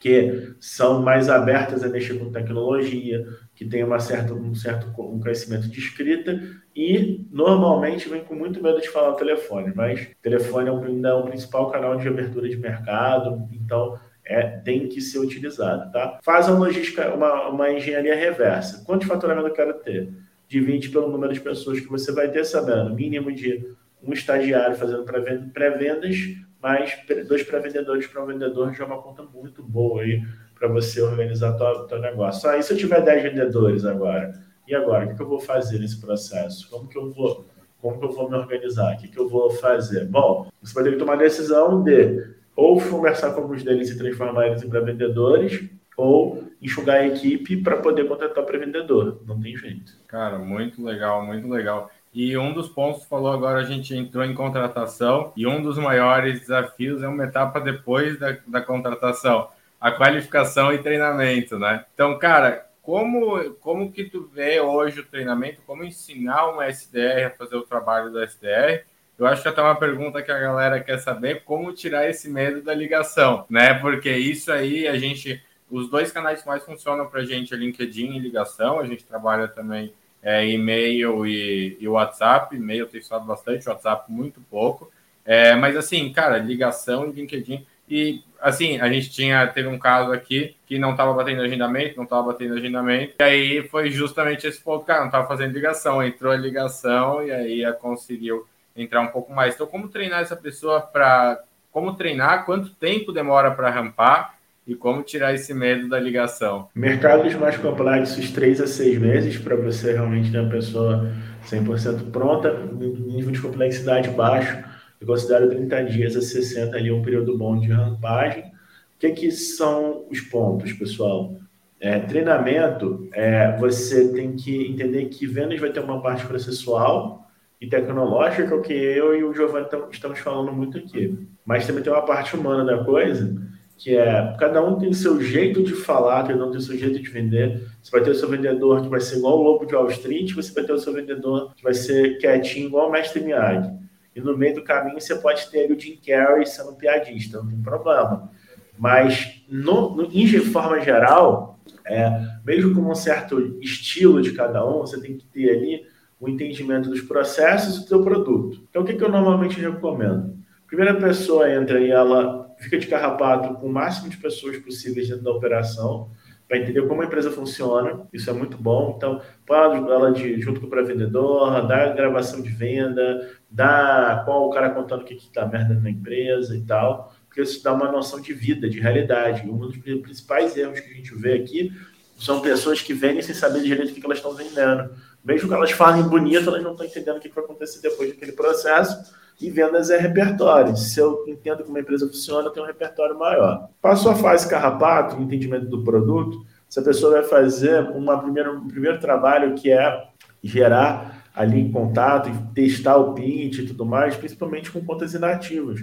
que 0.00 0.54
são 0.60 1.02
mais 1.02 1.28
abertas 1.28 1.82
a 1.82 1.88
mexer 1.88 2.18
com 2.18 2.30
tecnologia, 2.30 3.26
que 3.54 3.64
têm 3.64 3.82
uma 3.82 3.98
certa, 3.98 4.32
um 4.32 4.54
certo 4.54 4.88
um 5.00 5.18
conhecimento 5.18 5.68
de 5.68 5.80
escrita 5.80 6.40
e 6.76 7.26
normalmente 7.30 8.08
vem 8.08 8.22
com 8.22 8.34
muito 8.34 8.62
medo 8.62 8.80
de 8.80 8.88
falar 8.88 9.10
no 9.10 9.16
telefone, 9.16 9.72
mas 9.74 10.08
telefone 10.22 10.68
é 10.68 10.72
um, 10.72 11.06
é 11.06 11.14
o 11.14 11.24
principal 11.24 11.70
canal 11.70 11.96
de 11.96 12.06
abertura 12.06 12.48
de 12.48 12.56
mercado, 12.56 13.48
então 13.50 13.98
é, 14.28 14.42
tem 14.58 14.86
que 14.86 15.00
ser 15.00 15.18
utilizado, 15.18 15.90
tá? 15.90 16.18
Faz 16.22 16.48
uma 16.48 16.58
logística, 16.58 17.12
uma, 17.14 17.48
uma 17.48 17.72
engenharia 17.72 18.14
reversa. 18.14 18.84
Quanto 18.84 19.02
de 19.02 19.08
faturamento 19.08 19.48
eu 19.48 19.54
quero 19.54 19.74
ter? 19.74 20.12
Divide 20.46 20.90
pelo 20.90 21.08
número 21.08 21.32
de 21.32 21.40
pessoas 21.40 21.80
que 21.80 21.88
você 21.88 22.12
vai 22.12 22.30
ter, 22.30 22.44
sabendo, 22.44 22.94
mínimo 22.94 23.32
de 23.32 23.66
um 24.02 24.12
estagiário 24.12 24.76
fazendo 24.76 25.04
pré-vendas, 25.52 26.16
mais 26.62 26.96
dois 27.26 27.42
pré-vendedores 27.42 28.06
para 28.06 28.22
um 28.22 28.26
vendedor 28.26 28.72
já 28.74 28.84
é 28.84 28.86
uma 28.86 29.00
conta 29.00 29.22
muito 29.22 29.62
boa 29.62 30.02
aí 30.02 30.22
para 30.58 30.68
você 30.68 31.00
organizar 31.00 31.56
o 31.56 31.86
teu 31.86 32.00
negócio. 32.00 32.48
Ah, 32.48 32.58
e 32.58 32.62
se 32.62 32.72
eu 32.72 32.76
tiver 32.76 33.00
10 33.00 33.22
vendedores 33.22 33.84
agora? 33.84 34.32
E 34.66 34.74
agora, 34.74 35.06
o 35.06 35.08
que, 35.08 35.14
que 35.14 35.22
eu 35.22 35.28
vou 35.28 35.40
fazer 35.40 35.78
nesse 35.78 36.00
processo? 36.00 36.68
Como 36.68 36.88
que 36.88 36.98
eu 36.98 37.10
vou, 37.10 37.46
como 37.80 37.98
que 37.98 38.04
eu 38.04 38.12
vou 38.12 38.28
me 38.28 38.36
organizar? 38.36 38.94
O 38.94 38.98
que, 38.98 39.08
que 39.08 39.18
eu 39.18 39.28
vou 39.28 39.50
fazer? 39.50 40.04
Bom, 40.06 40.50
você 40.60 40.74
vai 40.74 40.84
ter 40.84 40.92
que 40.92 40.98
tomar 40.98 41.14
a 41.14 41.16
decisão 41.16 41.82
de 41.82 42.37
ou 42.58 42.80
conversar 42.82 43.30
com 43.34 43.42
alguns 43.42 43.62
deles 43.62 43.88
e 43.88 43.96
transformar 43.96 44.48
eles 44.48 44.64
em 44.64 44.68
pré-vendedores, 44.68 45.70
ou 45.96 46.42
enxugar 46.60 46.96
a 46.96 47.06
equipe 47.06 47.58
para 47.58 47.76
poder 47.76 48.08
contratar 48.08 48.44
pré-vendedor. 48.44 49.22
Não 49.24 49.40
tem 49.40 49.56
jeito. 49.56 49.92
Cara, 50.08 50.40
muito 50.40 50.84
legal, 50.84 51.24
muito 51.24 51.46
legal. 51.46 51.88
E 52.12 52.36
um 52.36 52.52
dos 52.52 52.68
pontos 52.68 53.04
falou 53.04 53.32
agora, 53.32 53.60
a 53.60 53.64
gente 53.64 53.94
entrou 53.94 54.24
em 54.24 54.34
contratação, 54.34 55.32
e 55.36 55.46
um 55.46 55.62
dos 55.62 55.78
maiores 55.78 56.40
desafios 56.40 57.00
é 57.00 57.06
uma 57.06 57.22
etapa 57.22 57.60
depois 57.60 58.18
da, 58.18 58.36
da 58.44 58.60
contratação 58.60 59.46
a 59.80 59.92
qualificação 59.92 60.72
e 60.72 60.78
treinamento, 60.78 61.60
né? 61.60 61.84
Então, 61.94 62.18
cara, 62.18 62.66
como, 62.82 63.52
como 63.60 63.92
que 63.92 64.02
tu 64.02 64.28
vê 64.34 64.60
hoje 64.60 64.98
o 64.98 65.06
treinamento, 65.06 65.60
como 65.64 65.84
ensinar 65.84 66.48
uma 66.48 66.66
SDR 66.66 67.26
a 67.26 67.30
fazer 67.30 67.54
o 67.54 67.62
trabalho 67.62 68.12
da 68.12 68.24
SDR? 68.24 68.84
Eu 69.18 69.26
acho 69.26 69.42
que 69.42 69.48
até 69.48 69.60
uma 69.60 69.74
pergunta 69.74 70.22
que 70.22 70.30
a 70.30 70.38
galera 70.38 70.80
quer 70.80 70.98
saber, 70.98 71.42
como 71.44 71.72
tirar 71.72 72.08
esse 72.08 72.30
medo 72.30 72.62
da 72.62 72.72
ligação, 72.72 73.44
né? 73.50 73.74
Porque 73.74 74.10
isso 74.10 74.52
aí 74.52 74.86
a 74.86 74.96
gente, 74.96 75.42
os 75.68 75.90
dois 75.90 76.12
canais 76.12 76.42
que 76.42 76.46
mais 76.46 76.64
funcionam 76.64 77.06
para 77.06 77.22
a 77.22 77.24
gente 77.24 77.52
é 77.52 77.56
LinkedIn 77.56 78.14
e 78.14 78.18
ligação, 78.20 78.78
a 78.78 78.86
gente 78.86 79.04
trabalha 79.04 79.48
também 79.48 79.92
é, 80.22 80.48
e-mail 80.48 81.26
e, 81.26 81.76
e 81.80 81.88
WhatsApp, 81.88 82.54
e-mail 82.54 82.86
tem 82.86 83.00
usado 83.00 83.24
bastante, 83.24 83.68
WhatsApp 83.68 84.10
muito 84.10 84.40
pouco, 84.48 84.90
é, 85.24 85.54
mas 85.56 85.76
assim, 85.76 86.12
cara, 86.12 86.38
ligação 86.38 87.08
e 87.08 87.12
LinkedIn 87.12 87.66
e 87.90 88.22
assim, 88.40 88.78
a 88.78 88.88
gente 88.88 89.10
tinha 89.10 89.46
teve 89.46 89.68
um 89.68 89.78
caso 89.78 90.12
aqui 90.12 90.54
que 90.66 90.78
não 90.78 90.92
estava 90.92 91.12
batendo 91.12 91.42
agendamento, 91.42 91.96
não 91.96 92.04
estava 92.04 92.32
batendo 92.32 92.54
agendamento. 92.54 93.14
E 93.18 93.22
aí 93.22 93.68
foi 93.68 93.90
justamente 93.90 94.46
esse 94.46 94.60
ponto, 94.60 94.84
cara, 94.84 95.00
não 95.00 95.06
estava 95.06 95.26
fazendo 95.26 95.54
ligação, 95.54 96.02
entrou 96.02 96.30
a 96.30 96.36
ligação 96.36 97.22
e 97.22 97.32
aí 97.32 97.72
conseguiu 97.80 98.46
entrar 98.82 99.00
um 99.00 99.08
pouco 99.08 99.32
mais. 99.32 99.54
Então, 99.54 99.66
como 99.66 99.88
treinar 99.88 100.20
essa 100.20 100.36
pessoa 100.36 100.80
para 100.80 101.42
como 101.70 101.94
treinar, 101.94 102.44
quanto 102.44 102.70
tempo 102.70 103.12
demora 103.12 103.50
para 103.50 103.70
rampar 103.70 104.34
e 104.66 104.74
como 104.74 105.02
tirar 105.02 105.34
esse 105.34 105.52
medo 105.52 105.88
da 105.88 106.00
ligação? 106.00 106.68
Mercados 106.74 107.34
mais 107.34 107.56
complexos, 107.56 108.30
três 108.30 108.60
a 108.60 108.66
seis 108.66 108.98
meses 108.98 109.38
para 109.38 109.54
você 109.54 109.92
realmente 109.92 110.32
ter 110.32 110.40
uma 110.40 110.50
pessoa 110.50 111.12
100% 111.46 112.10
pronta, 112.10 112.52
nível 112.52 113.30
de 113.30 113.40
complexidade 113.40 114.08
baixo 114.10 114.58
eu 115.00 115.06
considero 115.06 115.48
30 115.48 115.84
dias 115.84 116.16
a 116.16 116.20
60 116.20 116.76
ali 116.76 116.90
um 116.90 117.02
período 117.02 117.36
bom 117.38 117.58
de 117.58 117.68
rampagem. 117.68 118.44
O 118.44 118.98
que, 118.98 119.10
que 119.10 119.30
são 119.30 120.04
os 120.10 120.20
pontos, 120.20 120.72
pessoal? 120.72 121.36
É, 121.80 122.00
treinamento, 122.00 123.08
é, 123.12 123.56
você 123.58 124.12
tem 124.12 124.34
que 124.34 124.66
entender 124.66 125.06
que 125.06 125.26
vendas 125.26 125.60
vai 125.60 125.70
ter 125.70 125.78
uma 125.78 126.02
parte 126.02 126.26
processual 126.26 127.27
e 127.60 127.66
tecnológica, 127.68 128.54
o 128.54 128.62
que 128.62 128.72
eu 128.72 129.16
e 129.16 129.24
o 129.24 129.34
Giovanni 129.34 129.66
estamos 129.90 130.18
falando 130.20 130.52
muito 130.52 130.78
aqui. 130.78 131.18
Mas 131.44 131.66
também 131.66 131.82
tem 131.82 131.92
uma 131.92 132.04
parte 132.04 132.36
humana 132.36 132.64
da 132.64 132.84
coisa, 132.84 133.36
que 133.76 133.96
é 133.96 134.36
cada 134.38 134.64
um 134.64 134.78
tem 134.78 134.88
o 134.90 134.94
seu 134.94 135.20
jeito 135.20 135.62
de 135.62 135.74
falar, 135.74 136.26
cada 136.26 136.44
um 136.44 136.50
tem 136.50 136.58
o 136.58 136.62
seu 136.62 136.76
jeito 136.76 137.00
de 137.00 137.10
vender. 137.10 137.66
Você 137.82 137.90
vai 137.90 138.02
ter 138.02 138.10
o 138.10 138.14
seu 138.14 138.28
vendedor 138.28 138.82
que 138.82 138.88
vai 138.88 139.00
ser 139.00 139.18
igual 139.18 139.38
o 139.38 139.42
lobo 139.42 139.66
de 139.66 139.74
Wall 139.74 139.90
Street, 139.90 140.32
você 140.34 140.52
vai 140.52 140.64
ter 140.64 140.72
o 140.72 140.78
seu 140.78 140.92
vendedor 140.92 141.54
que 141.54 141.62
vai 141.62 141.74
ser 141.74 142.18
quietinho 142.18 142.66
igual 142.66 142.88
o 142.88 142.92
mestre 142.92 143.20
Miyagi. 143.20 143.70
E 144.14 144.20
no 144.20 144.36
meio 144.36 144.54
do 144.54 144.64
caminho 144.64 145.00
você 145.00 145.14
pode 145.16 145.48
ter 145.50 145.70
o 145.70 145.78
Jim 145.78 145.98
Carrey 146.04 146.46
sendo 146.46 146.74
piadista, 146.74 147.38
não 147.38 147.48
tem 147.48 147.60
problema. 147.60 148.30
Mas, 148.76 149.42
no, 149.48 149.96
no, 149.96 150.04
em 150.12 150.26
forma 150.38 150.80
geral, 150.80 151.58
é, 151.84 152.08
mesmo 152.44 152.74
com 152.74 152.90
um 152.90 152.94
certo 152.94 153.58
estilo 153.60 154.22
de 154.22 154.32
cada 154.32 154.64
um, 154.64 154.80
você 154.80 155.00
tem 155.00 155.16
que 155.16 155.26
ter 155.26 155.50
ali 155.50 155.84
o 156.20 156.28
entendimento 156.28 156.88
dos 156.88 157.00
processos 157.00 157.80
do 157.80 157.88
seu 157.88 158.02
produto. 158.02 158.62
Então, 158.68 158.82
o 158.82 158.84
que, 158.84 158.94
que 158.94 159.04
eu 159.04 159.10
normalmente 159.10 159.60
recomendo? 159.60 160.36
Primeira 160.66 160.94
pessoa 160.94 161.50
entra 161.50 161.80
e 161.80 161.90
ela 161.90 162.54
fica 162.58 162.78
de 162.78 162.86
carrapato 162.86 163.54
com 163.54 163.68
o 163.68 163.72
máximo 163.72 164.08
de 164.08 164.16
pessoas 164.16 164.56
possíveis 164.58 165.08
dentro 165.08 165.24
da 165.24 165.30
operação, 165.30 166.10
para 166.48 166.58
entender 166.58 166.86
como 166.88 167.02
a 167.02 167.04
empresa 167.04 167.30
funciona. 167.30 168.06
Isso 168.12 168.28
é 168.30 168.32
muito 168.32 168.56
bom. 168.56 168.94
Então, 168.96 169.20
fala 169.46 169.76
ela 169.76 170.10
de, 170.10 170.40
junto 170.40 170.60
com 170.60 170.66
o 170.66 170.70
pré-vendedor, 170.70 171.66
dá 171.66 171.92
gravação 171.92 172.40
de 172.40 172.48
venda, 172.48 173.30
dá 173.50 174.22
qual 174.24 174.46
o 174.46 174.50
cara 174.50 174.70
contando 174.70 175.02
o 175.02 175.04
que 175.04 175.14
está 175.14 175.46
merda 175.46 175.74
na 175.74 175.90
empresa 175.90 176.56
e 176.56 176.62
tal, 176.62 177.14
porque 177.26 177.42
isso 177.42 177.62
dá 177.62 177.72
uma 177.74 177.92
noção 177.92 178.20
de 178.20 178.32
vida, 178.32 178.68
de 178.68 178.80
realidade. 178.80 179.48
Um 179.48 179.58
dos 179.58 179.76
principais 179.76 180.56
erros 180.56 180.80
que 180.80 180.90
a 180.90 180.94
gente 180.94 181.14
vê 181.14 181.34
aqui 181.34 181.70
são 182.16 182.40
pessoas 182.40 182.80
que 182.80 182.94
vendem 182.94 183.22
sem 183.22 183.34
saber 183.34 183.62
direito 183.62 183.92
o 183.92 183.94
que 183.94 184.04
elas 184.04 184.18
estão 184.18 184.34
vendendo. 184.34 184.90
Mesmo 185.24 185.48
que 185.48 185.54
elas 185.54 185.72
falem 185.72 186.02
bonito, 186.02 186.48
elas 186.48 186.62
não 186.62 186.72
estão 186.72 186.86
entendendo 186.86 187.16
o 187.16 187.20
que 187.20 187.28
vai 187.28 187.44
acontecer 187.44 187.80
depois 187.80 188.10
daquele 188.10 188.32
processo. 188.32 189.16
E 189.40 189.50
vendas 189.50 189.88
é 189.90 189.98
repertório. 189.98 190.76
Se 190.76 190.98
eu 190.98 191.24
entendo 191.28 191.62
como 191.62 191.76
a 191.76 191.80
empresa 191.80 192.06
funciona, 192.06 192.48
eu 192.48 192.52
tenho 192.52 192.64
um 192.64 192.68
repertório 192.68 193.16
maior. 193.16 193.68
Passou 193.80 194.10
a 194.10 194.14
fase 194.14 194.48
carrapato, 194.48 195.20
entendimento 195.20 195.66
do 195.66 195.84
produto, 195.84 196.44
essa 196.68 196.82
pessoa 196.82 197.12
vai 197.12 197.22
fazer 197.22 197.80
uma 197.90 198.20
primeira, 198.20 198.52
um 198.52 198.68
primeiro 198.68 199.00
trabalho 199.00 199.54
que 199.54 199.72
é 199.72 200.08
gerar 200.42 201.24
ali 201.34 201.60
em 201.60 201.72
contato, 201.72 202.30
testar 202.52 202.96
o 202.96 203.14
pitch 203.14 203.58
e 203.58 203.66
tudo 203.66 203.86
mais, 203.86 204.16
principalmente 204.16 204.70
com 204.70 204.84
contas 204.84 205.14
inativas. 205.14 205.80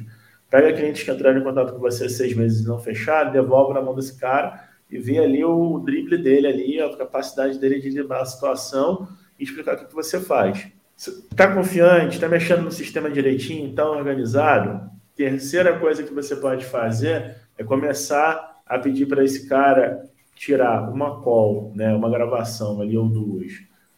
Pega 0.50 0.74
clientes 0.74 1.04
que 1.04 1.12
entraram 1.12 1.40
em 1.40 1.44
contato 1.44 1.74
com 1.74 1.80
você 1.80 2.08
seis 2.08 2.36
meses 2.36 2.64
e 2.64 2.68
não 2.68 2.78
fecharam, 2.78 3.32
devolve 3.32 3.74
na 3.74 3.82
mão 3.82 3.96
desse 3.96 4.20
cara 4.20 4.64
e 4.92 5.00
vê 5.00 5.18
ali 5.18 5.44
o 5.44 5.80
drible 5.80 6.18
dele 6.18 6.48
ali, 6.48 6.80
a 6.80 6.96
capacidade 6.96 7.58
dele 7.58 7.80
de 7.80 7.90
lidar 7.90 8.22
a 8.22 8.26
situação 8.26 9.08
e 9.40 9.44
explicar 9.44 9.76
o 9.76 9.88
que, 9.88 9.94
você 9.94 10.20
faz. 10.20 10.68
Está 10.98 11.54
confiante, 11.54 12.16
está 12.16 12.28
mexendo 12.28 12.62
no 12.62 12.72
sistema 12.72 13.10
direitinho, 13.10 13.70
está 13.70 13.90
organizado? 13.90 14.90
Terceira 15.16 15.78
coisa 15.78 16.04
que 16.04 16.14
você 16.14 16.36
pode 16.36 16.66
fazer 16.66 17.36
é 17.58 17.64
começar 17.64 18.62
a 18.66 18.80
pedir 18.80 19.06
para 19.06 19.24
esse 19.24 19.48
cara 19.48 20.10
tirar 20.36 20.90
uma 20.90 21.22
call, 21.22 21.72
né, 21.76 21.94
uma 21.94 22.10
gravação 22.10 22.82
ali 22.82 22.98
ou 22.98 23.08
duas, 23.08 23.54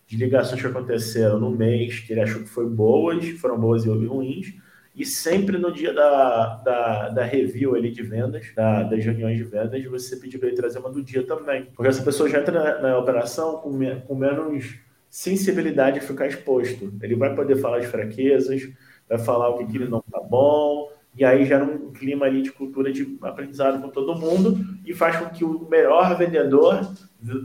de 0.06 0.16
ligações 0.16 0.62
que 0.62 0.68
aconteceram 0.68 1.40
no 1.40 1.52
mês, 1.52 2.00
que 2.00 2.14
ele 2.14 2.22
achou 2.22 2.42
que 2.42 2.50
foi 2.50 2.68
boas, 2.68 3.28
foram 3.40 3.60
boas 3.60 3.86
e 3.86 3.90
ruins, 3.90 4.54
e 4.96 5.06
sempre 5.06 5.60
no 5.60 5.72
dia 5.72 5.94
da, 5.94 6.56
da, 6.56 7.10
da 7.10 7.24
review 7.24 7.76
ali 7.76 7.92
de 7.92 8.02
vendas, 8.02 8.52
da, 8.56 8.84
das 8.84 9.04
reuniões 9.06 9.38
de 9.38 9.44
vendas, 9.44 9.84
você 9.86 10.16
pedir 10.16 10.40
para 10.40 10.48
ele 10.48 10.58
trazer 10.58 10.80
uma 10.80 10.90
do 10.90 11.04
dia 11.04 11.24
também. 11.24 11.66
Porque 11.76 11.88
essa 11.88 12.04
pessoa 12.04 12.28
já 12.28 12.40
entra 12.40 12.52
na, 12.52 12.82
na 12.82 12.98
operação 12.98 13.58
com, 13.58 13.70
me, 13.70 14.02
com 14.02 14.16
menos 14.16 14.76
sensibilidade 15.18 15.98
a 15.98 16.02
ficar 16.04 16.28
exposto. 16.28 16.94
Ele 17.02 17.16
vai 17.16 17.34
poder 17.34 17.56
falar 17.56 17.78
as 17.78 17.88
fraquezas, 17.88 18.70
vai 19.10 19.18
falar 19.18 19.50
o 19.50 19.58
que, 19.58 19.66
que 19.66 19.78
ele 19.78 19.90
não 19.90 20.00
tá 20.00 20.20
bom, 20.20 20.92
e 21.18 21.26
aí 21.26 21.44
gera 21.44 21.64
um 21.64 21.92
clima 21.92 22.28
ali 22.28 22.44
de 22.44 22.52
cultura 22.52 22.94
de 22.94 23.18
aprendizado 23.24 23.82
com 23.82 23.90
todo 23.90 24.16
mundo 24.16 24.64
e 24.86 24.94
faz 24.94 25.16
com 25.16 25.26
que 25.30 25.44
o 25.44 25.68
melhor 25.68 26.16
vendedor 26.16 26.88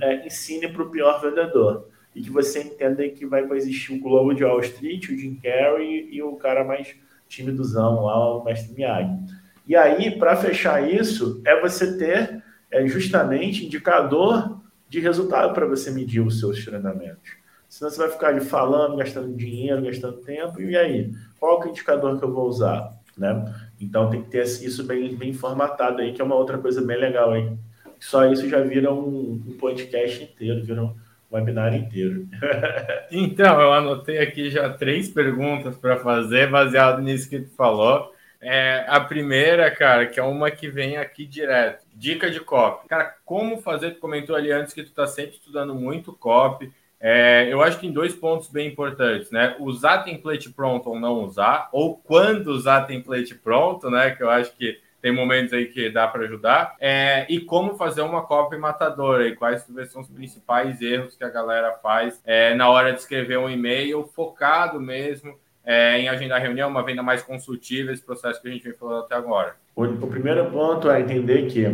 é, 0.02 0.26
ensine 0.26 0.68
para 0.68 0.82
o 0.82 0.90
pior 0.90 1.18
vendedor. 1.22 1.88
E 2.14 2.20
que 2.20 2.28
você 2.28 2.62
entenda 2.62 3.08
que 3.08 3.24
vai 3.24 3.46
coexistir 3.46 3.96
o 3.96 4.00
Globo 4.00 4.34
de 4.34 4.44
Wall 4.44 4.60
Street, 4.60 5.08
o 5.08 5.16
Jim 5.16 5.40
Carrey 5.42 6.10
e 6.12 6.22
o 6.22 6.36
cara 6.36 6.62
mais 6.64 6.94
timidozão 7.26 8.04
lá, 8.04 8.36
o 8.36 8.44
mestre 8.44 8.74
Miyagi. 8.74 9.18
E 9.66 9.74
aí, 9.74 10.10
para 10.18 10.36
fechar 10.36 10.86
isso, 10.86 11.40
é 11.46 11.58
você 11.58 11.96
ter 11.96 12.44
é, 12.70 12.86
justamente 12.86 13.64
indicador 13.64 14.60
de 14.90 15.00
resultado 15.00 15.54
para 15.54 15.64
você 15.64 15.90
medir 15.90 16.20
os 16.20 16.38
seus 16.38 16.62
treinamentos. 16.62 17.40
Senão 17.72 17.90
você 17.90 17.96
vai 17.96 18.10
ficar 18.10 18.28
ali 18.28 18.40
falando, 18.42 18.98
gastando 18.98 19.34
dinheiro, 19.34 19.80
gastando 19.80 20.18
tempo, 20.18 20.60
e 20.60 20.76
aí? 20.76 21.10
Qual 21.40 21.62
é 21.62 21.64
o 21.64 21.68
indicador 21.70 22.18
que 22.18 22.22
eu 22.22 22.30
vou 22.30 22.46
usar? 22.46 22.92
Né? 23.16 23.50
Então 23.80 24.10
tem 24.10 24.22
que 24.22 24.28
ter 24.28 24.42
isso 24.42 24.84
bem, 24.84 25.16
bem 25.16 25.32
formatado 25.32 26.02
aí, 26.02 26.12
que 26.12 26.20
é 26.20 26.24
uma 26.24 26.34
outra 26.34 26.58
coisa 26.58 26.82
bem 26.82 26.98
legal 26.98 27.32
aí. 27.32 27.50
Só 27.98 28.30
isso 28.30 28.46
já 28.46 28.60
vira 28.60 28.92
um, 28.92 29.42
um 29.48 29.56
podcast 29.58 30.22
inteiro, 30.22 30.62
vira 30.62 30.82
um 30.82 30.94
webinar 31.32 31.74
inteiro. 31.74 32.28
então, 33.10 33.58
eu 33.58 33.72
anotei 33.72 34.18
aqui 34.18 34.50
já 34.50 34.68
três 34.68 35.08
perguntas 35.08 35.74
para 35.74 35.96
fazer, 35.96 36.50
baseado 36.50 37.00
nisso 37.00 37.30
que 37.30 37.40
tu 37.40 37.56
falou. 37.56 38.12
É, 38.38 38.84
a 38.86 39.00
primeira, 39.00 39.70
cara, 39.70 40.04
que 40.04 40.20
é 40.20 40.22
uma 40.22 40.50
que 40.50 40.68
vem 40.68 40.98
aqui 40.98 41.24
direto. 41.24 41.86
Dica 41.94 42.30
de 42.30 42.40
copy. 42.40 42.86
Cara, 42.86 43.14
como 43.24 43.62
fazer? 43.62 43.92
Tu 43.92 43.98
comentou 43.98 44.36
ali 44.36 44.52
antes 44.52 44.74
que 44.74 44.82
tu 44.82 44.92
tá 44.92 45.06
sempre 45.06 45.36
estudando 45.36 45.74
muito 45.74 46.12
copy. 46.12 46.70
É, 47.05 47.53
eu 47.53 47.61
acho 47.61 47.78
que 47.78 47.86
tem 47.86 47.92
dois 47.92 48.14
pontos 48.14 48.48
bem 48.48 48.68
importantes, 48.68 49.28
né? 49.32 49.57
Usar 49.59 50.05
template 50.05 50.48
pronto 50.50 50.88
ou 50.88 51.00
não 51.00 51.24
usar, 51.24 51.68
ou 51.72 51.96
quando 51.96 52.46
usar 52.53 52.82
template 52.82 53.34
pronto, 53.34 53.90
né? 53.90 54.12
Que 54.12 54.22
eu 54.22 54.30
acho 54.30 54.57
que 54.57 54.78
tem 55.03 55.12
momentos 55.12 55.53
aí 55.53 55.66
que 55.66 55.90
dá 55.90 56.07
para 56.07 56.22
ajudar. 56.22 56.76
É, 56.78 57.26
e 57.28 57.40
como 57.40 57.74
fazer 57.74 58.03
uma 58.03 58.22
cópia 58.22 58.57
matadora 58.57 59.26
e 59.26 59.34
quais 59.34 59.66
são 59.90 60.00
os 60.00 60.09
principais 60.09 60.80
erros 60.80 61.16
que 61.16 61.24
a 61.24 61.28
galera 61.28 61.72
faz 61.82 62.22
é, 62.24 62.55
na 62.55 62.70
hora 62.70 62.92
de 62.92 63.00
escrever 63.00 63.36
um 63.36 63.50
e-mail 63.50 64.05
focado 64.14 64.80
mesmo 64.80 65.36
é, 65.64 65.98
em 65.98 66.09
agendar 66.09 66.40
reunião, 66.40 66.70
uma 66.70 66.84
venda 66.84 67.03
mais 67.03 67.22
consultiva, 67.22 67.92
esse 67.92 68.03
processo 68.03 68.40
que 68.40 68.48
a 68.48 68.53
gente 68.53 68.62
vem 68.62 68.74
falando 68.74 69.05
até 69.05 69.16
agora. 69.16 69.57
O, 69.74 69.84
o 69.84 70.07
primeiro 70.07 70.48
ponto 70.50 70.88
é 70.88 71.00
entender 71.00 71.46
que 71.46 71.66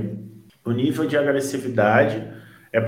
o 0.65 0.71
nível 0.71 1.07
de 1.07 1.17
agressividade 1.17 2.27
é 2.73 2.85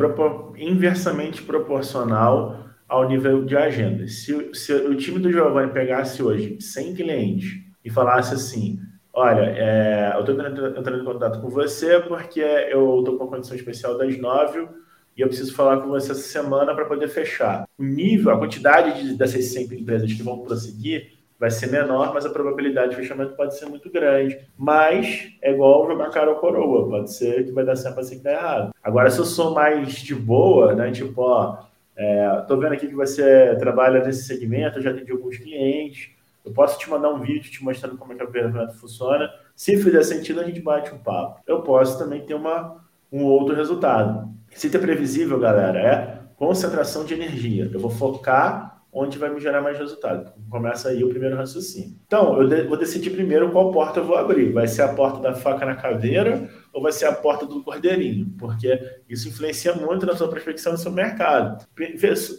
inversamente 0.57 1.43
proporcional 1.43 2.67
ao 2.89 3.09
nível 3.09 3.45
de 3.45 3.57
agenda. 3.57 4.07
Se, 4.09 4.51
se 4.55 4.73
o 4.73 4.97
time 4.97 5.19
do 5.19 5.31
Giovanni 5.31 5.73
pegasse 5.73 6.23
hoje 6.23 6.59
100 6.61 6.95
clientes 6.95 7.61
e 7.85 7.91
falasse 7.91 8.35
assim, 8.35 8.79
Olha, 9.13 9.43
é, 9.43 10.13
eu 10.15 10.21
estou 10.21 10.35
entrando 10.35 11.03
em 11.03 11.05
contato 11.05 11.41
com 11.41 11.49
você 11.49 11.99
porque 12.01 12.41
eu 12.41 13.01
estou 13.01 13.17
com 13.17 13.25
uma 13.25 13.31
condição 13.31 13.57
especial 13.57 13.99
das 13.99 14.17
nove 14.17 14.69
e 15.17 15.21
eu 15.21 15.27
preciso 15.27 15.53
falar 15.53 15.81
com 15.81 15.89
você 15.89 16.13
essa 16.13 16.21
semana 16.21 16.75
para 16.75 16.85
poder 16.85 17.09
fechar. 17.09 17.65
O 17.77 17.83
nível, 17.83 18.33
a 18.33 18.39
quantidade 18.39 19.03
de, 19.03 19.15
dessas 19.15 19.47
100 19.47 19.81
empresas 19.81 20.13
que 20.13 20.23
vão 20.23 20.39
prosseguir 20.39 21.20
vai 21.41 21.51
ser 21.51 21.69
menor, 21.69 22.13
mas 22.13 22.27
a 22.27 22.31
probabilidade 22.31 22.91
de 22.91 22.97
fechamento 22.97 23.35
pode 23.35 23.59
ser 23.59 23.65
muito 23.65 23.91
grande. 23.91 24.39
Mas 24.59 25.33
é 25.41 25.51
igual 25.51 25.87
jogar 25.87 26.11
cara 26.11 26.31
ou 26.31 26.37
coroa, 26.37 26.87
pode 26.87 27.15
ser 27.15 27.47
que 27.47 27.51
vai 27.51 27.65
dar 27.65 27.77
certo, 27.77 27.95
pode 27.95 28.09
ser 28.09 28.17
que 28.17 28.23
dá 28.23 28.33
errado. 28.33 28.75
Agora, 28.83 29.09
se 29.09 29.19
eu 29.19 29.25
sou 29.25 29.55
mais 29.55 29.95
de 29.95 30.15
boa, 30.15 30.75
né, 30.75 30.91
tipo, 30.91 31.23
ó, 31.23 31.61
é, 31.97 32.45
tô 32.47 32.59
vendo 32.59 32.75
aqui 32.75 32.87
que 32.87 32.95
você 32.95 33.57
trabalha 33.59 34.05
nesse 34.05 34.25
segmento, 34.25 34.79
eu 34.79 34.83
já 34.83 34.91
atendi 34.91 35.11
alguns 35.11 35.39
clientes, 35.39 36.11
eu 36.45 36.53
posso 36.53 36.79
te 36.79 36.91
mandar 36.91 37.09
um 37.11 37.21
vídeo 37.21 37.51
te 37.51 37.65
mostrando 37.65 37.97
como 37.97 38.13
é 38.13 38.17
que 38.17 38.23
a 38.23 38.27
ferramenta 38.27 38.75
funciona. 38.75 39.31
Se 39.57 39.77
fizer 39.79 40.03
sentido, 40.03 40.41
a 40.41 40.45
gente 40.45 40.61
bate 40.61 40.95
um 40.95 40.99
papo. 40.99 41.41
Eu 41.47 41.63
posso 41.63 41.99
também 41.99 42.21
ter 42.25 42.35
uma, 42.35 42.85
um 43.11 43.25
outro 43.25 43.55
resultado. 43.55 44.31
Se 44.51 44.69
ter 44.69 44.79
previsível, 44.79 45.39
galera, 45.39 45.79
é 45.79 46.21
concentração 46.37 47.05
de 47.05 47.15
energia. 47.15 47.71
Eu 47.73 47.81
vou 47.81 47.91
focar 47.91 48.80
onde 48.93 49.19
vai 49.19 49.33
me 49.33 49.41
gerar 49.41 49.63
mais 49.63 49.79
resultado. 49.79 50.33
Começa 50.49 50.89
aí 50.89 51.05
o 51.05 51.09
primeiro 51.09 51.37
raciocínio. 51.37 51.97
Então, 52.07 52.41
eu 52.41 52.49
de 52.49 52.63
vou 52.65 52.77
decidir 52.77 53.11
primeiro 53.11 53.51
qual 53.53 53.71
porta 53.71 54.01
eu 54.01 54.05
vou 54.05 54.17
abrir. 54.17 54.53
Vai 54.53 54.67
ser 54.67 54.83
a 54.83 54.95
porta 54.95 55.21
da 55.21 55.33
faca 55.33 55.65
na 55.65 55.77
caveira 55.77 56.51
ou 56.73 56.83
vai 56.83 56.91
ser 56.91 57.07
a 57.07 57.13
porta 57.13 57.47
do 57.47 57.63
cordeirinho? 57.63 58.35
Porque 58.39 58.81
isso 59.09 59.29
influencia 59.29 59.75
muito 59.75 60.05
na 60.05 60.17
sua 60.17 60.29
prospecção 60.29 60.73
no 60.73 60.79
seu 60.79 60.91
mercado. 60.91 61.65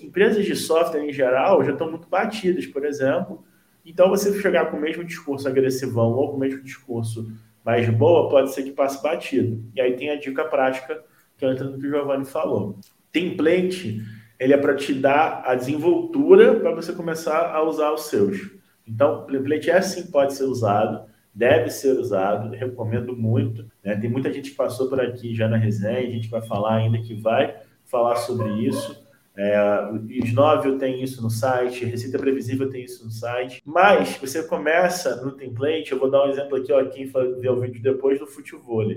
Empresas 0.01 0.45
de 0.45 0.55
software 0.55 1.03
em 1.03 1.13
geral 1.13 1.63
já 1.63 1.71
estão 1.71 1.89
muito 1.89 2.09
batidas, 2.09 2.65
por 2.65 2.85
exemplo, 2.85 3.43
então, 3.85 4.09
você 4.09 4.39
chegar 4.39 4.69
com 4.69 4.77
o 4.77 4.81
mesmo 4.81 5.03
discurso 5.03 5.47
agressivão 5.47 6.11
ou 6.11 6.29
com 6.29 6.37
o 6.37 6.39
mesmo 6.39 6.61
discurso 6.61 7.31
mais 7.63 7.87
boa, 7.89 8.29
pode 8.29 8.53
ser 8.53 8.63
que 8.63 8.71
passe 8.71 9.01
batido. 9.01 9.63
E 9.75 9.81
aí 9.81 9.95
tem 9.95 10.09
a 10.09 10.19
dica 10.19 10.45
prática 10.45 11.03
que 11.37 11.45
o 11.45 11.81
Giovanni 11.81 12.25
falou. 12.25 12.79
Template, 13.11 14.01
ele 14.41 14.53
é 14.53 14.57
para 14.57 14.73
te 14.73 14.91
dar 14.91 15.43
a 15.45 15.53
desenvoltura 15.53 16.59
para 16.59 16.73
você 16.73 16.91
começar 16.93 17.53
a 17.53 17.61
usar 17.61 17.91
os 17.91 18.05
seus. 18.05 18.49
Então, 18.87 19.23
template 19.27 19.69
é 19.69 19.79
sim, 19.81 20.09
pode 20.09 20.33
ser 20.33 20.45
usado, 20.45 21.05
deve 21.31 21.69
ser 21.69 21.91
usado, 21.99 22.49
recomendo 22.49 23.15
muito. 23.15 23.69
Né? 23.83 23.95
Tem 23.95 24.09
muita 24.09 24.33
gente 24.33 24.49
que 24.49 24.55
passou 24.55 24.89
por 24.89 24.99
aqui 24.99 25.35
já 25.35 25.47
na 25.47 25.57
resenha, 25.57 26.07
a 26.07 26.11
gente 26.11 26.27
vai 26.27 26.41
falar 26.41 26.77
ainda 26.77 26.97
que 26.97 27.13
vai 27.13 27.55
falar 27.85 28.15
sobre 28.15 28.49
isso. 28.65 29.05
É, 29.37 29.61
o 29.91 29.97
Snóvio 30.25 30.79
tem 30.79 31.03
isso 31.03 31.21
no 31.21 31.29
site, 31.29 31.85
Receita 31.85 32.17
Previsível 32.17 32.67
tem 32.67 32.83
isso 32.83 33.05
no 33.05 33.11
site. 33.11 33.61
Mas 33.63 34.17
você 34.17 34.41
começa 34.41 35.23
no 35.23 35.33
template, 35.33 35.91
eu 35.91 35.99
vou 35.99 36.09
dar 36.09 36.25
um 36.25 36.31
exemplo 36.31 36.57
aqui, 36.57 36.73
ó, 36.73 36.83
quem 36.85 37.05
vê 37.05 37.47
o 37.47 37.61
vídeo 37.61 37.79
depois 37.79 38.17
do 38.17 38.25
futebol. 38.25 38.91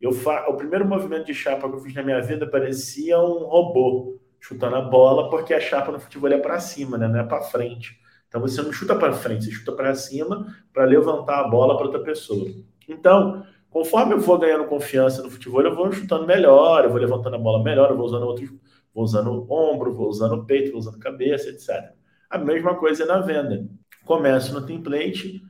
Eu 0.00 0.12
fa... 0.12 0.48
O 0.48 0.56
primeiro 0.56 0.88
movimento 0.88 1.26
de 1.26 1.34
chapa 1.34 1.68
que 1.68 1.74
eu 1.76 1.80
fiz 1.80 1.92
na 1.92 2.02
minha 2.02 2.22
vida 2.22 2.46
parecia 2.46 3.20
um 3.20 3.44
robô 3.44 4.18
chutando 4.40 4.76
a 4.76 4.80
bola, 4.80 5.28
porque 5.30 5.52
a 5.52 5.60
chapa 5.60 5.92
no 5.92 6.00
futebol 6.00 6.30
é 6.30 6.38
para 6.38 6.60
cima, 6.60 6.96
né? 6.96 7.08
não 7.08 7.20
é 7.20 7.24
para 7.24 7.42
frente. 7.42 7.98
Então 8.28 8.40
você 8.40 8.60
não 8.62 8.72
chuta 8.72 8.94
para 8.94 9.12
frente, 9.12 9.44
você 9.44 9.50
chuta 9.50 9.72
para 9.72 9.94
cima 9.94 10.54
para 10.72 10.84
levantar 10.84 11.40
a 11.40 11.48
bola 11.48 11.76
para 11.76 11.86
outra 11.86 12.00
pessoa. 12.00 12.46
Então, 12.86 13.44
conforme 13.70 14.14
eu 14.14 14.20
vou 14.20 14.38
ganhando 14.38 14.64
confiança 14.66 15.22
no 15.22 15.30
futebol, 15.30 15.62
eu 15.62 15.74
vou 15.74 15.90
chutando 15.92 16.26
melhor, 16.26 16.84
eu 16.84 16.90
vou 16.90 17.00
levantando 17.00 17.36
a 17.36 17.38
bola 17.38 17.62
melhor, 17.62 17.90
eu 17.90 17.96
vou 17.96 18.06
usando 18.06 18.26
outros 18.26 18.50
vou 18.94 19.04
usando 19.04 19.46
ombro, 19.52 19.94
vou 19.94 20.08
usando 20.08 20.44
peito, 20.44 20.72
vou 20.72 20.80
usando 20.80 20.98
cabeça, 20.98 21.48
etc. 21.50 21.92
A 22.28 22.36
mesma 22.36 22.74
coisa 22.74 23.04
é 23.04 23.06
na 23.06 23.20
venda. 23.20 23.68
Começo 24.04 24.52
no 24.52 24.66
template, 24.66 25.40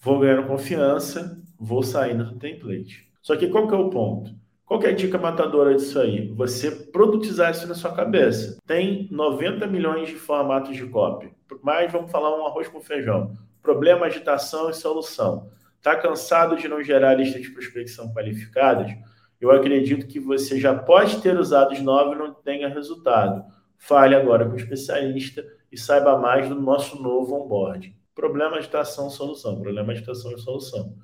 vou 0.00 0.20
ganhando 0.20 0.46
confiança, 0.46 1.38
vou 1.58 1.82
saindo 1.82 2.24
do 2.24 2.38
template. 2.38 3.06
Só 3.20 3.36
que 3.36 3.48
qual 3.48 3.68
que 3.68 3.74
é 3.74 3.76
o 3.76 3.90
ponto? 3.90 4.34
Qual 4.66 4.82
é 4.82 4.88
a 4.88 4.94
dica 4.94 5.18
matadora 5.18 5.74
disso 5.74 6.00
aí? 6.00 6.28
Você 6.28 6.70
produtizar 6.70 7.50
isso 7.50 7.66
na 7.68 7.74
sua 7.74 7.92
cabeça. 7.92 8.58
Tem 8.66 9.06
90 9.10 9.66
milhões 9.66 10.08
de 10.08 10.14
formatos 10.14 10.74
de 10.74 10.86
copy, 10.86 11.30
mas 11.62 11.92
vamos 11.92 12.10
falar 12.10 12.34
um 12.34 12.46
arroz 12.46 12.66
com 12.68 12.80
feijão. 12.80 13.36
Problema, 13.62 14.06
agitação 14.06 14.70
e 14.70 14.74
solução. 14.74 15.50
Está 15.76 15.96
cansado 15.96 16.56
de 16.56 16.66
não 16.66 16.82
gerar 16.82 17.14
listas 17.14 17.42
de 17.42 17.50
prospecção 17.50 18.10
qualificadas? 18.14 18.90
Eu 19.38 19.50
acredito 19.50 20.06
que 20.06 20.18
você 20.18 20.58
já 20.58 20.74
pode 20.74 21.20
ter 21.20 21.38
usado 21.38 21.72
os 21.72 21.80
nove 21.80 22.14
e 22.14 22.18
não 22.18 22.32
tenha 22.32 22.66
resultado. 22.66 23.44
Fale 23.76 24.14
agora 24.14 24.46
com 24.46 24.52
o 24.52 24.56
especialista 24.56 25.44
e 25.70 25.76
saiba 25.76 26.16
mais 26.16 26.48
do 26.48 26.54
nosso 26.54 27.02
novo 27.02 27.34
onboard. 27.34 27.94
Problema 28.14 28.58
de 28.58 28.68
tração, 28.68 29.10
solução. 29.10 29.60
Problema 29.60 29.92
de 29.92 30.00
tração 30.00 30.32
e 30.32 30.38
solução. 30.38 30.94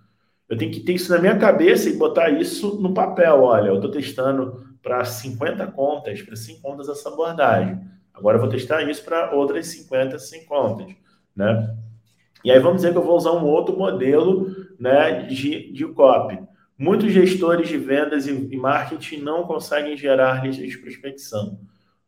Eu 0.50 0.58
tenho 0.58 0.72
que 0.72 0.80
ter 0.80 0.94
isso 0.94 1.12
na 1.12 1.20
minha 1.20 1.38
cabeça 1.38 1.88
e 1.88 1.96
botar 1.96 2.28
isso 2.30 2.80
no 2.82 2.92
papel. 2.92 3.44
Olha, 3.44 3.68
eu 3.68 3.76
estou 3.76 3.88
testando 3.88 4.66
para 4.82 5.04
50 5.04 5.68
contas, 5.68 6.20
para 6.22 6.34
5 6.34 6.60
contas 6.60 6.88
essa 6.88 7.08
abordagem. 7.08 7.80
Agora 8.12 8.36
eu 8.36 8.40
vou 8.40 8.50
testar 8.50 8.82
isso 8.82 9.04
para 9.04 9.32
outras 9.32 9.68
50, 9.68 10.18
100 10.18 10.44
contas. 10.46 10.92
Né? 11.36 11.72
E 12.44 12.50
aí 12.50 12.58
vamos 12.58 12.78
dizer 12.78 12.90
que 12.90 12.98
eu 12.98 13.04
vou 13.04 13.16
usar 13.16 13.30
um 13.30 13.44
outro 13.44 13.78
modelo 13.78 14.52
né, 14.76 15.22
de, 15.22 15.72
de 15.72 15.86
copy. 15.86 16.40
Muitos 16.76 17.12
gestores 17.12 17.68
de 17.68 17.78
vendas 17.78 18.26
e 18.26 18.56
marketing 18.56 19.18
não 19.18 19.44
conseguem 19.44 19.96
gerar 19.96 20.44
listas 20.44 20.68
de 20.68 20.78
prospecção. 20.78 21.60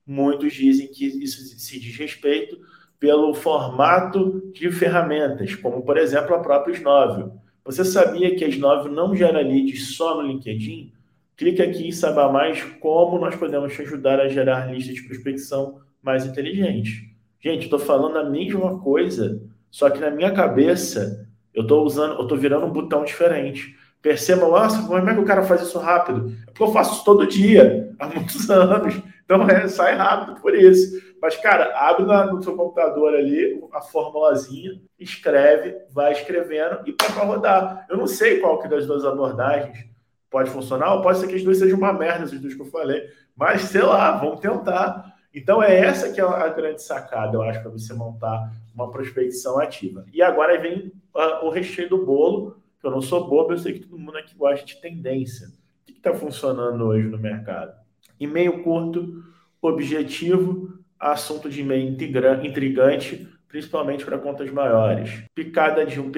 Muitos 0.05 0.53
dizem 0.53 0.89
que 0.89 1.07
isso 1.07 1.43
se 1.61 1.79
diz 1.79 1.97
respeito 1.97 2.59
pelo 2.99 3.35
formato 3.35 4.51
de 4.53 4.73
ferramentas, 4.73 5.55
como 5.55 5.83
por 5.83 5.97
exemplo 5.97 6.35
a 6.35 6.41
própria 6.41 6.73
Snovel. 6.73 7.41
Você 7.65 7.85
sabia 7.85 8.35
que 8.35 8.45
a 8.45 8.49
Snovel 8.49 8.91
não 8.91 9.15
gera 9.15 9.41
leads 9.41 9.97
só 9.97 10.21
no 10.21 10.27
LinkedIn? 10.27 10.93
Clique 11.37 11.63
aqui 11.63 11.89
e 11.89 11.93
saiba 11.93 12.31
mais 12.31 12.61
como 12.81 13.19
nós 13.19 13.37
podemos 13.37 13.73
te 13.73 13.83
ajudar 13.83 14.21
a 14.21 14.29
gerar 14.29 14.73
listas 14.73 14.97
de 14.97 15.03
prospecção 15.03 15.81
mais 16.03 16.27
inteligentes. 16.27 17.05
Gente, 17.41 17.65
estou 17.65 17.79
falando 17.79 18.19
a 18.19 18.29
mesma 18.29 18.81
coisa, 18.81 19.41
só 19.71 19.89
que 19.89 20.01
na 20.01 20.11
minha 20.11 20.33
cabeça 20.33 21.29
eu 21.55 21.63
estou 21.63 21.85
usando, 21.85 22.15
eu 22.15 22.23
estou 22.23 22.37
virando 22.37 22.67
um 22.67 22.73
botão 22.73 23.05
diferente. 23.05 23.77
Percebam, 24.01 24.51
nossa, 24.51 24.83
como 24.83 25.09
é 25.09 25.15
que 25.15 25.21
o 25.21 25.25
cara 25.25 25.45
faz 25.45 25.63
isso 25.63 25.79
rápido? 25.79 26.35
É 26.43 26.47
porque 26.47 26.63
eu 26.65 26.73
faço 26.73 26.95
isso 26.95 27.05
todo 27.05 27.27
dia, 27.27 27.95
há 27.97 28.09
muitos 28.09 28.49
anos. 28.51 29.01
Então 29.25 29.43
é, 29.49 29.69
sai 29.69 29.95
rápido 29.95 30.41
por 30.41 30.55
isso. 30.55 31.01
Mas, 31.21 31.37
cara, 31.37 31.73
abre 31.79 32.05
na, 32.05 32.27
no 32.27 32.43
seu 32.43 32.57
computador 32.57 33.15
ali 33.15 33.63
a 33.73 33.81
formulazinha, 33.81 34.81
escreve, 34.99 35.77
vai 35.91 36.13
escrevendo 36.13 36.81
e 36.85 36.93
para 36.93 37.23
rodar. 37.23 37.87
Eu 37.89 37.97
não 37.97 38.07
sei 38.07 38.41
qual 38.41 38.59
que 38.59 38.69
das 38.69 38.87
duas 38.87 39.05
abordagens 39.05 39.87
pode 40.29 40.51
funcionar, 40.51 40.95
ou 40.95 41.03
pode 41.03 41.19
ser 41.19 41.29
que 41.29 41.35
as 41.35 41.45
duas 41.45 41.59
sejam 41.59 41.79
uma 41.79 41.93
merda, 41.93 42.25
essas 42.25 42.41
duas 42.41 42.55
que 42.55 42.61
eu 42.61 42.67
falei. 42.67 43.07
Mas, 43.37 43.63
sei 43.63 43.83
lá, 43.83 44.17
vamos 44.17 44.41
tentar. 44.41 45.15
Então, 45.33 45.63
é 45.63 45.79
essa 45.79 46.13
que 46.13 46.21
é 46.21 46.25
a 46.25 46.49
grande 46.49 46.83
sacada, 46.83 47.37
eu 47.37 47.43
acho, 47.43 47.61
para 47.63 47.71
você 47.71 47.95
montar 47.95 48.51
uma 48.75 48.91
prospecção 48.91 49.59
ativa. 49.59 50.05
E 50.13 50.23
agora 50.23 50.59
vem 50.61 50.93
uh, 51.15 51.45
o 51.45 51.51
recheio 51.51 51.89
do 51.89 52.05
bolo, 52.05 52.57
que 52.81 52.87
eu 52.87 52.91
não 52.91 53.01
sou 53.01 53.29
bobo, 53.29 53.53
eu 53.53 53.59
sei 53.59 53.75
que 53.75 53.81
todo 53.81 53.99
mundo 53.99 54.19
aqui 54.19 54.35
gosta 54.35 54.65
de 54.65 54.81
tendência. 54.81 55.47
O 55.47 55.87
que 55.87 55.93
está 55.93 56.13
funcionando 56.13 56.85
hoje 56.85 57.07
no 57.09 57.19
mercado? 57.19 57.82
E-mail 58.25 58.63
curto, 58.63 59.23
objetivo, 59.61 60.79
assunto 60.99 61.49
de 61.49 61.61
e-mail 61.61 61.97
intrigante, 62.43 63.29
principalmente 63.49 64.05
para 64.05 64.19
contas 64.19 64.51
maiores. 64.51 65.25
Picada 65.35 65.85
de 65.85 66.01
um, 66.01 66.11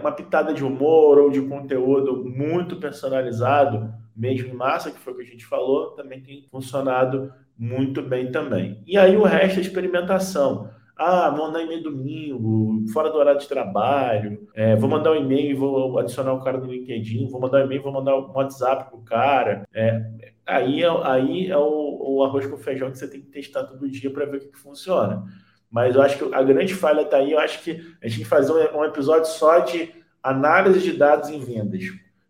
uma 0.00 0.12
pitada 0.12 0.54
de 0.54 0.64
humor 0.64 1.18
ou 1.18 1.30
de 1.30 1.42
conteúdo 1.42 2.24
muito 2.24 2.76
personalizado, 2.76 3.92
mesmo 4.16 4.48
em 4.48 4.54
massa, 4.54 4.90
que 4.90 4.98
foi 4.98 5.12
o 5.12 5.16
que 5.16 5.22
a 5.22 5.26
gente 5.26 5.44
falou, 5.44 5.90
também 5.90 6.20
tem 6.20 6.46
funcionado 6.50 7.32
muito 7.58 8.00
bem 8.00 8.32
também. 8.32 8.82
E 8.86 8.96
aí 8.96 9.16
o 9.16 9.24
resto 9.24 9.58
é 9.58 9.62
experimentação. 9.62 10.70
Ah, 11.02 11.30
vou 11.30 11.46
mandar 11.46 11.62
e-mail 11.62 11.82
domingo, 11.82 12.84
fora 12.92 13.08
do 13.08 13.16
horário 13.16 13.40
de 13.40 13.48
trabalho. 13.48 14.46
É, 14.54 14.76
vou 14.76 14.86
mandar 14.86 15.12
um 15.12 15.16
e-mail 15.16 15.50
e 15.50 15.54
vou 15.54 15.98
adicionar 15.98 16.34
o 16.34 16.44
cara 16.44 16.58
no 16.58 16.70
LinkedIn. 16.70 17.26
Vou 17.30 17.40
mandar 17.40 17.62
um 17.62 17.64
e-mail, 17.64 17.82
vou 17.82 17.90
mandar 17.90 18.18
um 18.18 18.30
WhatsApp 18.30 18.90
pro 18.90 18.98
cara. 18.98 19.66
É, 19.72 19.98
aí 20.46 20.82
é, 20.82 20.88
aí 21.04 21.50
é 21.50 21.56
o, 21.56 22.18
o, 22.18 22.22
arroz 22.22 22.46
com 22.46 22.58
feijão 22.58 22.90
que 22.90 22.98
você 22.98 23.08
tem 23.08 23.22
que 23.22 23.28
testar 23.28 23.64
todo 23.64 23.88
dia 23.88 24.12
para 24.12 24.26
ver 24.26 24.36
o 24.36 24.40
que, 24.40 24.48
que, 24.48 24.58
funciona. 24.58 25.24
Mas 25.70 25.94
eu 25.94 26.02
acho 26.02 26.18
que 26.18 26.34
a 26.34 26.42
grande 26.42 26.74
falha 26.74 27.00
está 27.00 27.16
aí. 27.16 27.32
Eu 27.32 27.38
acho 27.38 27.62
que 27.62 27.70
a 27.70 28.06
gente 28.06 28.16
tem 28.16 28.24
que 28.24 28.24
fazer 28.26 28.52
um, 28.52 28.80
um 28.80 28.84
episódio 28.84 29.24
só 29.24 29.60
de 29.60 29.90
análise 30.22 30.80
de 30.80 30.92
dados 30.92 31.30
em 31.30 31.40
vendas. 31.40 31.84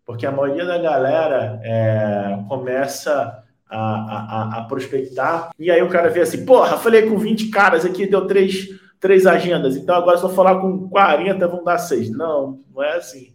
Porque 0.06 0.24
a 0.24 0.30
maioria 0.30 0.64
da 0.64 0.78
galera 0.78 1.60
é, 1.64 2.38
começa 2.48 3.42
a, 3.70 3.78
a, 3.78 4.58
a, 4.58 4.64
prospectar. 4.64 5.50
E 5.58 5.70
aí 5.70 5.82
o 5.82 5.88
cara 5.88 6.10
vê 6.10 6.20
assim, 6.20 6.44
porra, 6.44 6.76
falei 6.76 7.08
com 7.08 7.16
20 7.16 7.48
caras 7.50 7.84
aqui, 7.84 8.06
deu 8.06 8.26
três, 8.26 8.68
três 8.98 9.26
agendas, 9.26 9.76
então 9.76 9.94
agora 9.94 10.18
eu 10.18 10.28
falar 10.28 10.60
com 10.60 10.88
40, 10.88 11.46
vão 11.46 11.62
dar 11.62 11.78
seis. 11.78 12.10
Não, 12.10 12.60
não 12.74 12.82
é 12.82 12.96
assim. 12.96 13.32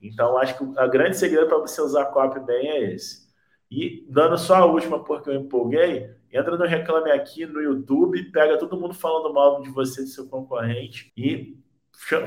Então, 0.00 0.38
acho 0.38 0.56
que 0.56 0.62
o 0.62 0.90
grande 0.90 1.16
segredo 1.16 1.48
para 1.48 1.58
você 1.58 1.80
usar 1.80 2.02
a 2.02 2.40
bem 2.40 2.68
é 2.68 2.94
esse. 2.94 3.26
E 3.70 4.06
dando 4.08 4.38
só 4.38 4.56
a 4.56 4.64
última, 4.64 5.02
porque 5.02 5.28
eu 5.28 5.34
empolguei, 5.34 6.10
entra 6.32 6.56
no 6.56 6.64
Reclame 6.64 7.10
Aqui 7.10 7.44
no 7.44 7.60
YouTube, 7.60 8.30
pega 8.30 8.58
todo 8.58 8.78
mundo 8.78 8.94
falando 8.94 9.32
mal 9.34 9.60
de 9.60 9.70
você, 9.70 10.04
de 10.04 10.10
seu 10.10 10.26
concorrente, 10.28 11.12
e 11.16 11.58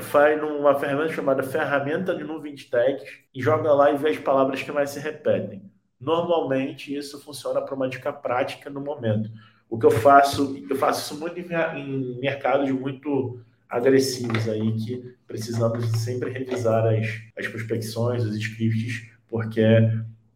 faz 0.00 0.40
numa 0.40 0.74
ferramenta 0.74 1.14
chamada 1.14 1.42
Ferramenta 1.42 2.14
de 2.14 2.22
Nuvem 2.22 2.54
de 2.54 2.66
Tags 2.66 3.02
e 3.34 3.40
joga 3.40 3.72
lá 3.72 3.90
e 3.90 3.96
vê 3.96 4.10
as 4.10 4.18
palavras 4.18 4.62
que 4.62 4.70
mais 4.70 4.90
se 4.90 5.00
repetem. 5.00 5.71
Normalmente 6.02 6.94
isso 6.94 7.20
funciona 7.20 7.60
para 7.60 7.74
uma 7.74 7.88
dica 7.88 8.12
prática 8.12 8.68
no 8.68 8.80
momento. 8.80 9.30
O 9.70 9.78
que 9.78 9.86
eu 9.86 9.90
faço, 9.90 10.62
eu 10.68 10.76
faço 10.76 11.14
isso 11.14 11.20
muito 11.20 11.38
em, 11.38 11.46
em 11.78 12.20
mercados 12.20 12.70
muito 12.70 13.40
agressivos 13.70 14.46
aí, 14.48 14.72
que 14.72 15.14
precisamos 15.26 15.86
sempre 15.92 16.30
revisar 16.30 16.84
as, 16.86 17.06
as 17.38 17.46
prospecções, 17.46 18.22
os 18.24 18.36
scripts, 18.36 19.08
porque 19.28 19.62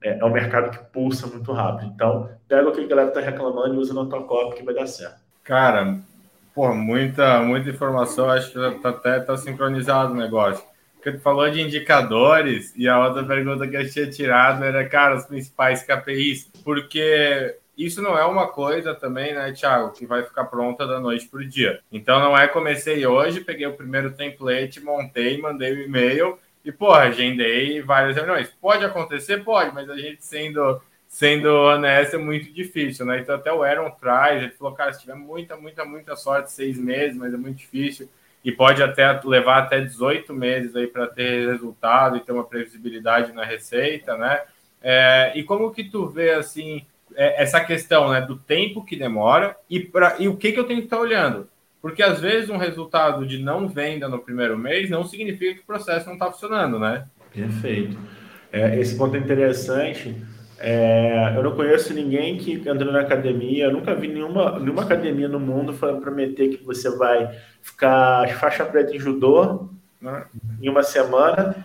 é, 0.03 0.19
é 0.19 0.25
um 0.25 0.33
mercado 0.33 0.71
que 0.71 0.83
pulsa 0.91 1.27
muito 1.27 1.53
rápido. 1.53 1.93
Então, 1.95 2.31
pega 2.49 2.69
o 2.69 2.73
que 2.73 2.81
a 2.81 2.87
galera 2.87 3.09
está 3.09 3.21
reclamando 3.21 3.75
e 3.75 3.79
usa 3.79 3.93
na 3.93 4.07
tua 4.07 4.23
cópia 4.23 4.57
que 4.57 4.65
vai 4.65 4.75
dar 4.75 4.87
certo. 4.87 5.21
Cara, 5.45 5.99
pô, 6.55 6.73
muita, 6.73 7.43
muita 7.43 7.69
informação, 7.69 8.31
acho 8.31 8.53
que 8.53 8.81
tá, 8.81 8.89
até 8.89 9.21
tá 9.21 9.37
sincronizado 9.37 10.13
o 10.13 10.17
negócio. 10.17 10.65
Porque 11.07 11.19
tu 11.19 11.23
falou 11.23 11.49
de 11.49 11.61
indicadores 11.61 12.75
e 12.75 12.89
a 12.89 12.99
outra 12.99 13.23
pergunta 13.23 13.65
que 13.69 13.77
eu 13.77 13.89
tinha 13.89 14.11
tirado 14.11 14.65
era, 14.65 14.89
cara, 14.89 15.15
os 15.15 15.25
principais 15.25 15.81
KPIs, 15.85 16.51
porque 16.65 17.57
isso 17.79 18.03
não 18.03 18.19
é 18.19 18.25
uma 18.25 18.49
coisa 18.49 18.93
também, 18.93 19.33
né, 19.33 19.53
Thiago, 19.53 19.93
que 19.93 20.05
vai 20.05 20.25
ficar 20.25 20.47
pronta 20.47 20.85
da 20.85 20.99
noite 20.99 21.29
para 21.29 21.39
o 21.39 21.49
dia. 21.49 21.79
Então 21.93 22.19
não 22.19 22.37
é 22.37 22.49
comecei 22.49 23.07
hoje, 23.07 23.41
peguei 23.41 23.69
o 23.69 23.77
primeiro 23.77 24.15
template, 24.15 24.81
montei, 24.81 25.41
mandei 25.41 25.75
o 25.75 25.77
um 25.77 25.83
e-mail 25.83 26.39
e, 26.65 26.73
porra, 26.73 27.03
agendei 27.03 27.81
várias 27.83 28.17
reuniões. 28.17 28.53
Pode 28.61 28.85
acontecer? 28.85 29.45
Pode, 29.45 29.73
mas 29.73 29.89
a 29.89 29.97
gente 29.97 30.27
sendo, 30.27 30.83
sendo 31.07 31.47
honesto 31.47 32.17
é 32.17 32.19
muito 32.19 32.53
difícil, 32.53 33.07
né? 33.07 33.21
Então, 33.21 33.37
até 33.37 33.53
o 33.53 33.63
Aaron 33.63 33.93
traz, 33.93 34.43
ele 34.43 34.51
falou, 34.51 34.75
cara, 34.75 34.93
se 34.93 35.03
tiver 35.03 35.15
muita, 35.15 35.57
muita, 35.57 35.85
muita 35.85 36.17
sorte, 36.17 36.51
seis 36.51 36.77
meses, 36.77 37.17
mas 37.17 37.33
é 37.33 37.37
muito 37.37 37.59
difícil. 37.59 38.09
E 38.47 38.53
pode 38.53 38.81
até 38.81 39.21
levar 39.25 39.59
até 39.59 39.81
18 39.81 40.33
meses 40.33 40.77
aí 40.77 40.87
para 40.87 41.09
ter 41.09 41.51
resultado 41.51 42.17
e 42.17 42.21
ter 42.21 42.31
uma 42.31 42.45
previsibilidade 42.45 43.33
na 43.33 43.45
receita, 43.45 44.17
né? 44.17 44.41
É, 44.81 45.33
e 45.35 45.43
como 45.43 45.73
que 45.73 45.83
tu 45.83 46.07
vê, 46.07 46.31
assim, 46.31 46.87
é, 47.17 47.43
essa 47.43 47.59
questão, 47.59 48.13
né, 48.13 48.21
do 48.21 48.37
tempo 48.37 48.85
que 48.85 48.95
demora 48.95 49.57
e, 49.69 49.81
pra, 49.81 50.15
e 50.21 50.29
o 50.29 50.37
que, 50.37 50.53
que 50.53 50.61
eu 50.61 50.65
tenho 50.65 50.79
que 50.79 50.87
estar 50.87 50.99
tá 50.99 51.03
olhando? 51.03 51.49
Porque 51.83 52.05
às 52.05 52.21
vezes 52.21 52.49
um 52.49 52.57
resultado 52.57 53.27
de 53.27 53.43
não 53.43 53.67
venda 53.67 54.09
no 54.09 54.21
primeiro 54.21 54.57
mês 54.57 54.89
não 54.89 55.03
significa 55.03 55.55
que 55.55 55.63
o 55.63 55.67
processo 55.67 56.07
não 56.07 56.13
está 56.13 56.31
funcionando, 56.31 56.79
né? 56.79 57.05
Perfeito. 57.35 57.99
É, 58.53 58.79
esse 58.79 58.97
ponto 58.97 59.17
é 59.17 59.19
interessante. 59.19 60.15
É, 60.59 61.35
eu 61.37 61.43
não 61.43 61.55
conheço 61.55 61.93
ninguém 61.93 62.39
que 62.39 62.53
entrou 62.53 62.93
na 62.93 63.01
academia, 63.01 63.65
eu 63.65 63.73
nunca 63.73 63.95
vi 63.95 64.09
nenhuma, 64.09 64.59
nenhuma 64.59 64.83
academia 64.83 65.29
no 65.29 65.39
mundo 65.39 65.75
prometer 66.01 66.49
que 66.49 66.65
você 66.65 66.91
vai 66.97 67.31
ficar 67.63 68.29
faixa 68.39 68.65
preta 68.65 68.95
em 68.95 68.99
judô 68.99 69.69
né, 70.01 70.27
em 70.63 70.69
uma 70.69 70.83
semana 70.83 71.65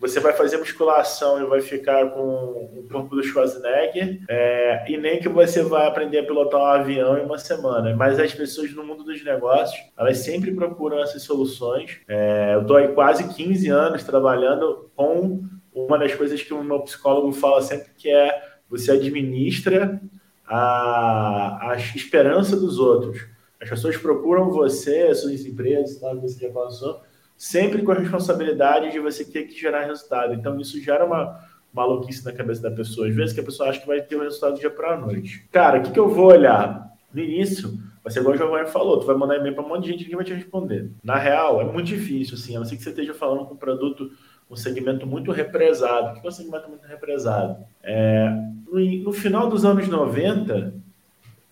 você 0.00 0.20
vai 0.20 0.32
fazer 0.32 0.58
musculação 0.58 1.42
e 1.42 1.46
vai 1.46 1.60
ficar 1.60 2.10
com 2.10 2.20
o 2.20 2.86
corpo 2.90 3.16
do 3.16 3.22
Schwarzenegger, 3.22 4.20
é, 4.28 4.84
e 4.88 4.96
nem 4.96 5.18
que 5.18 5.28
você 5.28 5.62
vai 5.62 5.86
aprender 5.88 6.20
a 6.20 6.24
pilotar 6.24 6.60
um 6.60 6.66
avião 6.66 7.18
em 7.18 7.24
uma 7.24 7.38
semana. 7.38 7.94
Mas 7.96 8.18
as 8.18 8.32
pessoas 8.32 8.72
no 8.72 8.84
mundo 8.84 9.02
dos 9.02 9.24
negócios, 9.24 9.78
elas 9.98 10.18
sempre 10.18 10.52
procuram 10.52 11.02
essas 11.02 11.22
soluções. 11.22 11.98
É, 12.06 12.54
eu 12.54 12.62
estou 12.62 12.76
aí 12.76 12.88
quase 12.88 13.28
15 13.34 13.68
anos 13.68 14.04
trabalhando 14.04 14.88
com 14.94 15.42
uma 15.86 15.98
das 15.98 16.14
coisas 16.14 16.42
que 16.42 16.52
o 16.52 16.62
meu 16.62 16.80
psicólogo 16.80 17.32
fala 17.32 17.62
sempre, 17.62 17.90
que 17.96 18.10
é 18.10 18.42
você 18.68 18.92
administra 18.92 20.00
a, 20.46 21.70
a 21.70 21.76
esperança 21.76 22.56
dos 22.56 22.78
outros. 22.78 23.26
As 23.60 23.68
pessoas 23.68 23.96
procuram 23.96 24.50
você, 24.50 25.08
as 25.10 25.20
suas 25.20 25.44
empresas, 25.44 25.98
que 25.98 26.14
você 26.16 26.46
já 26.46 26.52
passou, 26.52 27.00
sempre 27.36 27.82
com 27.82 27.92
a 27.92 27.94
responsabilidade 27.94 28.92
de 28.92 29.00
você 29.00 29.24
ter 29.24 29.44
que 29.44 29.58
gerar 29.58 29.86
resultado. 29.86 30.34
Então, 30.34 30.58
isso 30.60 30.80
gera 30.80 31.04
uma 31.04 31.38
maluquice 31.72 32.24
na 32.24 32.32
cabeça 32.32 32.62
da 32.62 32.70
pessoa. 32.70 33.08
Às 33.08 33.14
vezes 33.14 33.32
que 33.32 33.40
a 33.40 33.44
pessoa 33.44 33.68
acha 33.68 33.80
que 33.80 33.86
vai 33.86 34.00
ter 34.00 34.16
o 34.16 34.22
resultado 34.22 34.54
do 34.54 34.60
dia 34.60 34.70
para 34.70 34.94
a 34.94 34.96
noite. 34.96 35.46
Cara, 35.50 35.78
o 35.78 35.82
que, 35.82 35.92
que 35.92 35.98
eu 35.98 36.08
vou 36.08 36.26
olhar? 36.26 36.88
No 37.12 37.22
início, 37.22 37.78
vai 38.02 38.12
ser 38.12 38.20
igual 38.20 38.34
o 38.34 38.38
Giovanni 38.38 38.68
falou, 38.68 39.00
tu 39.00 39.06
vai 39.06 39.16
mandar 39.16 39.36
e-mail 39.36 39.54
para 39.54 39.64
um 39.64 39.68
monte 39.68 39.84
de 39.84 39.92
gente 39.92 40.04
que 40.04 40.14
vai 40.14 40.24
te 40.24 40.34
responder. 40.34 40.90
Na 41.02 41.16
real, 41.16 41.60
é 41.60 41.64
muito 41.64 41.86
difícil, 41.86 42.34
assim, 42.34 42.54
a 42.54 42.58
não 42.58 42.66
ser 42.66 42.76
que 42.76 42.82
você 42.82 42.90
esteja 42.90 43.14
falando 43.14 43.46
com 43.46 43.54
um 43.54 43.58
produto, 43.58 44.10
um 44.50 44.56
segmento 44.56 45.06
muito 45.06 45.30
represado. 45.30 46.10
O 46.10 46.20
que 46.20 46.26
é 46.26 46.28
um 46.28 46.32
segmento 46.32 46.68
muito 46.68 46.86
represado? 46.86 47.64
É, 47.82 48.28
no, 48.66 48.80
no 49.02 49.12
final 49.12 49.48
dos 49.48 49.64
anos 49.64 49.86
90, 49.88 50.74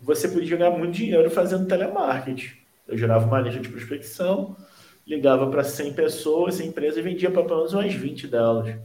você 0.00 0.28
podia 0.28 0.56
ganhar 0.56 0.70
muito 0.70 0.94
dinheiro 0.94 1.30
fazendo 1.30 1.66
telemarketing. 1.66 2.50
Eu 2.88 2.96
gerava 2.96 3.26
uma 3.26 3.40
lista 3.40 3.60
de 3.60 3.68
prospecção, 3.68 4.56
ligava 5.06 5.48
para 5.48 5.64
100 5.64 5.92
pessoas, 5.92 6.54
100 6.54 6.68
empresas 6.68 6.98
e 6.98 7.02
vendia 7.02 7.30
para 7.30 7.42
pelo 7.42 7.58
menos 7.58 7.74
umas 7.74 7.92
20 7.92 8.28
delas. 8.28 8.76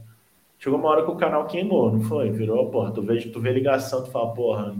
Chegou 0.58 0.78
uma 0.78 0.88
hora 0.88 1.04
que 1.04 1.10
o 1.10 1.16
canal 1.16 1.46
queimou, 1.46 1.92
não 1.92 2.02
foi? 2.02 2.30
Virou 2.30 2.60
a 2.60 2.70
porta. 2.70 2.94
Tu 2.94 3.02
vê, 3.02 3.20
tu 3.20 3.40
vê 3.40 3.52
ligação, 3.52 4.04
tu 4.04 4.10
fala, 4.10 4.32
porra, 4.32 4.76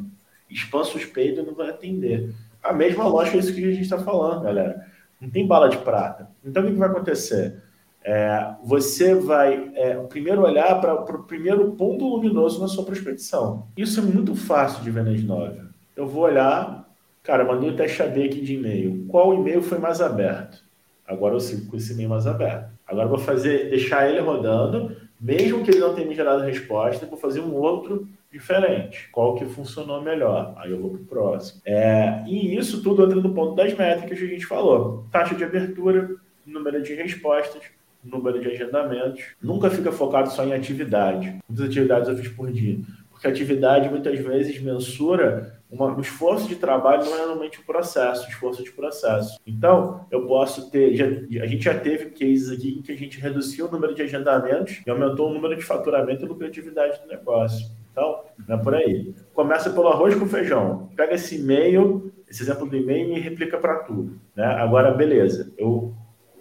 spam 0.51 0.85
suspeito 0.85 1.43
não 1.43 1.55
vai 1.55 1.70
atender. 1.70 2.33
A 2.62 2.72
mesma 2.72 3.07
lógica 3.07 3.37
é 3.37 3.41
isso 3.41 3.55
que 3.55 3.64
a 3.64 3.70
gente 3.70 3.83
está 3.83 3.99
falando, 3.99 4.45
galera. 4.45 4.87
Não 5.20 5.28
tem 5.28 5.47
bala 5.47 5.68
de 5.68 5.78
prata. 5.78 6.28
Então, 6.45 6.62
o 6.62 6.66
que 6.66 6.72
vai 6.72 6.89
acontecer? 6.89 7.61
É, 8.05 8.55
você 8.63 9.15
vai 9.15 9.71
é, 9.75 9.97
primeiro 10.13 10.43
olhar 10.43 10.81
para 10.81 10.95
o 10.95 11.23
primeiro 11.25 11.73
ponto 11.73 12.07
luminoso 12.07 12.61
na 12.61 12.69
sua 12.69 12.85
prospecção. 12.85 13.67
Isso 13.77 14.01
é 14.01 14.03
muito 14.03 14.35
fácil 14.35 14.83
de 14.83 14.91
ver 14.91 15.05
nas 15.05 15.23
nove. 15.23 15.61
Eu 15.97 16.07
vou 16.07 16.25
olhar, 16.25 16.89
cara, 17.23 17.45
mandei 17.45 17.71
o 17.71 17.77
teste 17.77 18.03
aqui 18.03 18.41
de 18.41 18.55
e-mail. 18.55 19.07
Qual 19.09 19.35
e-mail 19.35 19.63
foi 19.63 19.79
mais 19.79 20.01
aberto? 20.01 20.63
Agora 21.07 21.35
eu 21.35 21.41
sigo 21.41 21.71
com 21.71 21.77
esse 21.77 21.93
e-mail 21.93 22.09
mais 22.09 22.27
aberto. 22.27 22.71
Agora 22.87 23.07
eu 23.07 23.11
vou 23.11 23.19
fazer, 23.19 23.71
deixar 23.71 24.09
ele 24.09 24.21
rodando, 24.21 24.97
mesmo 25.21 25.63
que 25.63 25.71
ele 25.71 25.81
não 25.81 25.95
tenha 25.95 26.07
me 26.07 26.15
gerado 26.15 26.43
resposta, 26.43 27.07
vou 27.07 27.19
fazer 27.19 27.41
um 27.41 27.55
outro 27.55 28.09
diferente. 28.33 29.09
Qual 29.13 29.35
que 29.35 29.45
funcionou 29.45 30.01
melhor? 30.01 30.55
Aí 30.57 30.71
eu 30.71 30.81
vou 30.81 30.91
para 30.91 31.01
o 31.01 31.05
próximo. 31.05 31.61
É, 31.65 32.25
e 32.27 32.57
isso 32.57 32.83
tudo 32.83 33.05
entra 33.05 33.21
no 33.21 33.33
ponto 33.33 33.55
das 33.55 33.75
métricas 33.75 34.19
que 34.19 34.25
a 34.25 34.29
gente 34.29 34.47
falou. 34.47 35.07
Taxa 35.13 35.35
de 35.35 35.45
abertura, 35.45 36.17
número 36.47 36.83
de 36.83 36.95
respostas, 36.95 37.63
número 38.05 38.41
de 38.41 38.49
agendamentos. 38.49 39.23
Nunca 39.43 39.71
fica 39.71 39.93
focado 39.93 40.31
só 40.31 40.45
em 40.45 40.55
atividade. 40.55 41.39
Quantas 41.47 41.67
atividades 41.67 42.09
eu 42.09 42.17
fiz 42.17 42.29
por 42.29 42.51
dia? 42.51 42.79
Porque 43.11 43.27
atividade 43.29 43.89
muitas 43.89 44.19
vezes 44.19 44.61
mensura 44.61 45.61
uma, 45.73 45.97
o 45.97 46.01
esforço 46.03 46.47
de 46.47 46.57
trabalho 46.57 47.05
não 47.07 47.15
é 47.15 47.25
realmente 47.25 47.59
um 47.59 47.65
processo, 47.65 48.27
um 48.27 48.29
esforço 48.29 48.63
de 48.63 48.71
processo. 48.71 49.39
Então, 49.47 50.07
eu 50.11 50.27
posso 50.27 50.71
ter. 50.71 50.95
Já, 50.95 51.07
a 51.07 51.47
gente 51.47 51.65
já 51.65 51.79
teve 51.79 52.11
cases 52.11 52.51
aqui 52.51 52.79
em 52.79 52.83
que 52.83 52.93
a 52.93 52.97
gente 52.97 53.19
reduziu 53.19 53.67
o 53.67 53.71
número 53.71 53.95
de 53.95 54.03
agendamentos 54.03 54.83
e 54.87 54.91
aumentou 54.91 55.31
o 55.31 55.33
número 55.33 55.57
de 55.57 55.63
faturamento 55.63 56.25
e 56.25 56.29
lucratividade 56.29 57.01
do 57.01 57.09
negócio. 57.09 57.71
Então, 57.91 58.23
é 58.49 58.57
por 58.57 58.75
aí. 58.75 59.15
Começa 59.33 59.71
pelo 59.71 59.89
arroz 59.89 60.15
com 60.15 60.27
feijão. 60.27 60.91
Pega 60.95 61.15
esse 61.15 61.37
e-mail, 61.37 62.13
esse 62.29 62.43
exemplo 62.43 62.69
do 62.69 62.77
e-mail 62.77 63.17
e 63.17 63.21
replica 63.21 63.57
para 63.57 63.77
tudo. 63.81 64.19
Né? 64.37 64.45
Agora, 64.45 64.91
beleza. 64.93 65.53
Eu, 65.57 65.95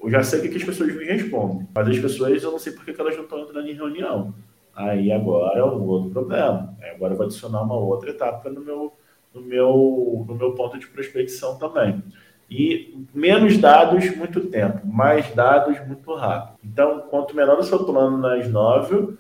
eu 0.04 0.10
já 0.10 0.24
sei 0.24 0.40
o 0.40 0.50
que 0.50 0.58
as 0.58 0.64
pessoas 0.64 0.96
me 0.96 1.06
respondem, 1.06 1.68
mas 1.74 1.88
as 1.88 2.00
pessoas 2.00 2.44
eu 2.44 2.52
não 2.52 2.60
sei 2.60 2.74
por 2.74 2.84
que 2.84 3.00
elas 3.00 3.16
não 3.16 3.24
estão 3.24 3.40
entrando 3.40 3.68
em 3.68 3.74
reunião. 3.74 4.34
Aí 4.76 5.12
agora 5.12 5.60
é 5.60 5.64
um 5.64 5.86
outro 5.86 6.10
problema. 6.10 6.76
Agora 6.96 7.14
eu 7.14 7.18
vou 7.18 7.26
adicionar 7.26 7.62
uma 7.62 7.76
outra 7.76 8.10
etapa 8.10 8.50
no 8.50 8.62
meu, 8.62 8.94
no 9.34 9.42
meu, 9.42 10.26
no 10.28 10.36
meu 10.36 10.54
ponto 10.54 10.80
de 10.80 10.88
prospecção 10.88 11.58
também. 11.58 12.02
E 12.50 13.06
menos 13.14 13.58
dados, 13.58 14.16
muito 14.16 14.42
tempo. 14.42 14.86
Mais 14.86 15.34
dados, 15.34 15.80
muito 15.88 16.14
rápido. 16.14 16.58
Então, 16.64 17.06
quanto 17.10 17.36
menor 17.36 17.58
o 17.60 17.64
seu 17.64 17.86
plano 17.86 18.18
nas 18.18 18.50
nove, 18.50 19.16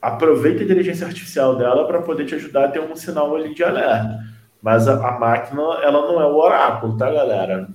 aproveita 0.00 0.62
a 0.62 0.64
inteligência 0.64 1.06
artificial 1.06 1.54
dela 1.54 1.86
para 1.86 2.02
poder 2.02 2.24
te 2.26 2.34
ajudar 2.34 2.64
a 2.64 2.68
ter 2.68 2.80
um 2.80 2.96
sinal 2.96 3.34
ali 3.36 3.54
de 3.54 3.62
alerta. 3.62 4.18
Mas 4.60 4.88
a, 4.88 4.94
a, 4.94 5.18
máquina, 5.18 5.62
ela 5.82 6.06
não 6.06 6.20
é 6.20 6.26
o 6.26 6.36
oráculo, 6.36 6.96
tá, 6.96 7.10
galera? 7.10 7.68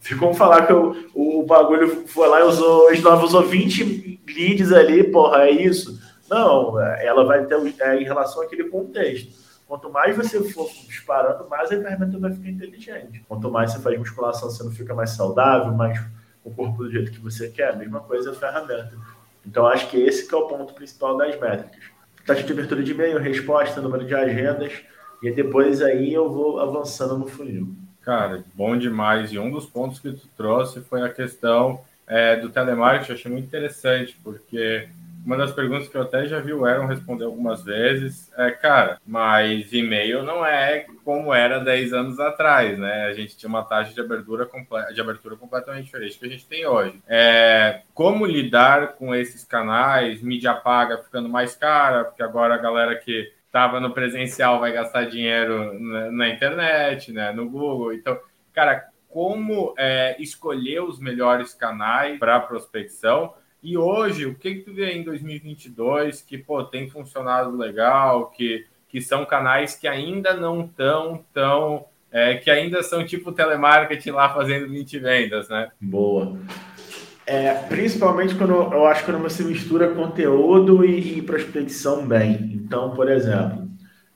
Ficou 0.00 0.34
falar 0.34 0.66
que 0.66 0.72
o, 0.72 1.42
bagulho 1.44 2.06
foi 2.06 2.28
lá 2.28 2.40
e 2.40 2.44
usou, 2.44 2.92
Snova 2.92 3.24
usou 3.24 3.42
20 3.42 4.20
leads 4.28 4.72
ali, 4.72 5.04
porra, 5.04 5.44
é 5.44 5.50
isso? 5.50 6.00
Não, 6.28 6.80
ela 6.80 7.24
vai 7.24 7.44
ter 7.44 7.56
é, 7.80 8.00
em 8.00 8.04
relação 8.04 8.42
àquele 8.42 8.64
contexto. 8.64 9.32
Quanto 9.66 9.90
mais 9.90 10.16
você 10.16 10.42
for 10.50 10.68
disparando, 10.86 11.48
mais 11.48 11.72
a 11.72 11.80
ferramenta 11.80 12.18
vai 12.18 12.32
ficar 12.32 12.48
inteligente. 12.48 13.24
Quanto 13.28 13.50
mais 13.50 13.72
você 13.72 13.80
faz 13.80 13.98
musculação, 13.98 14.48
você 14.48 14.62
não 14.62 14.70
fica 14.70 14.94
mais 14.94 15.10
saudável, 15.10 15.72
mais 15.72 16.00
o 16.44 16.50
corpo 16.50 16.84
do 16.84 16.90
jeito 16.90 17.10
que 17.10 17.20
você 17.20 17.48
quer. 17.48 17.70
A 17.70 17.76
mesma 17.76 18.00
coisa 18.00 18.30
a 18.30 18.34
ferramenta. 18.34 18.92
Então, 19.44 19.66
acho 19.66 19.88
que 19.90 19.96
esse 19.96 20.28
que 20.28 20.34
é 20.34 20.38
o 20.38 20.46
ponto 20.46 20.72
principal 20.74 21.16
das 21.16 21.38
métricas. 21.40 21.84
Taxa 22.24 22.42
de 22.42 22.52
abertura 22.52 22.82
de 22.82 22.92
e-mail, 22.92 23.18
resposta, 23.18 23.80
número 23.80 24.04
de 24.04 24.14
agendas, 24.14 24.72
e 25.22 25.30
depois 25.30 25.80
aí 25.82 26.12
eu 26.12 26.30
vou 26.30 26.60
avançando 26.60 27.16
no 27.16 27.26
funil. 27.26 27.74
Cara, 28.06 28.44
bom 28.54 28.78
demais. 28.78 29.32
E 29.32 29.38
um 29.38 29.50
dos 29.50 29.66
pontos 29.66 29.98
que 29.98 30.12
tu 30.12 30.28
trouxe 30.36 30.80
foi 30.82 31.02
a 31.02 31.12
questão 31.12 31.80
é, 32.06 32.36
do 32.36 32.50
telemarketing. 32.50 33.10
Eu 33.10 33.16
achei 33.16 33.32
muito 33.32 33.46
interessante, 33.46 34.16
porque 34.22 34.88
uma 35.24 35.36
das 35.36 35.50
perguntas 35.50 35.88
que 35.88 35.96
eu 35.96 36.02
até 36.02 36.24
já 36.24 36.38
vi 36.38 36.52
o 36.52 36.64
Aaron 36.64 36.86
responder 36.86 37.24
algumas 37.24 37.64
vezes 37.64 38.30
é, 38.36 38.52
cara, 38.52 39.00
mas 39.04 39.72
e-mail 39.72 40.22
não 40.22 40.46
é 40.46 40.86
como 41.04 41.34
era 41.34 41.58
10 41.58 41.92
anos 41.92 42.20
atrás, 42.20 42.78
né? 42.78 43.06
A 43.06 43.12
gente 43.12 43.36
tinha 43.36 43.48
uma 43.48 43.64
taxa 43.64 43.92
de 43.92 44.00
abertura, 44.00 44.48
de 44.94 45.00
abertura 45.00 45.34
completamente 45.34 45.86
diferente 45.86 46.16
que 46.16 46.26
a 46.26 46.28
gente 46.28 46.46
tem 46.46 46.64
hoje. 46.64 47.02
É, 47.08 47.80
como 47.92 48.24
lidar 48.24 48.92
com 48.92 49.12
esses 49.12 49.42
canais, 49.42 50.22
mídia 50.22 50.54
paga 50.54 50.98
ficando 50.98 51.28
mais 51.28 51.56
cara, 51.56 52.04
porque 52.04 52.22
agora 52.22 52.54
a 52.54 52.58
galera 52.58 52.94
que 52.94 53.34
estava 53.56 53.80
no 53.80 53.90
presencial 53.90 54.60
vai 54.60 54.70
gastar 54.70 55.06
dinheiro 55.06 55.80
na, 55.80 56.12
na, 56.12 56.28
internet, 56.28 57.10
né, 57.10 57.32
no 57.32 57.48
Google. 57.48 57.94
Então, 57.94 58.20
cara, 58.52 58.86
como 59.08 59.74
é, 59.78 60.14
escolher 60.20 60.82
os 60.82 61.00
melhores 61.00 61.54
canais 61.54 62.18
para 62.18 62.38
prospecção? 62.38 63.32
E 63.62 63.78
hoje, 63.78 64.26
o 64.26 64.34
que, 64.34 64.56
que 64.56 64.60
tu 64.60 64.74
vê 64.74 64.92
em 64.92 65.02
2022 65.02 66.20
que 66.20 66.36
pô, 66.36 66.62
tem 66.64 66.90
funcionado 66.90 67.56
legal, 67.56 68.26
que, 68.26 68.66
que 68.90 69.00
são 69.00 69.24
canais 69.24 69.74
que 69.74 69.88
ainda 69.88 70.34
não 70.34 70.66
estão 70.66 71.24
tão. 71.32 71.86
É, 72.12 72.36
que 72.36 72.50
ainda 72.50 72.82
são 72.82 73.04
tipo 73.04 73.32
telemarketing 73.32 74.10
lá 74.10 74.32
fazendo 74.32 74.68
20 74.68 74.98
vendas, 74.98 75.48
né? 75.48 75.70
Boa. 75.80 76.38
É, 77.26 77.54
principalmente 77.54 78.36
quando 78.36 78.52
eu 78.52 78.86
acho 78.86 79.04
que 79.04 79.10
quando 79.10 79.22
você 79.22 79.42
mistura 79.42 79.92
conteúdo 79.94 80.84
e, 80.84 81.18
e 81.18 81.22
prospecção 81.22 82.06
bem. 82.06 82.52
Então, 82.54 82.94
por 82.94 83.10
exemplo, 83.10 83.68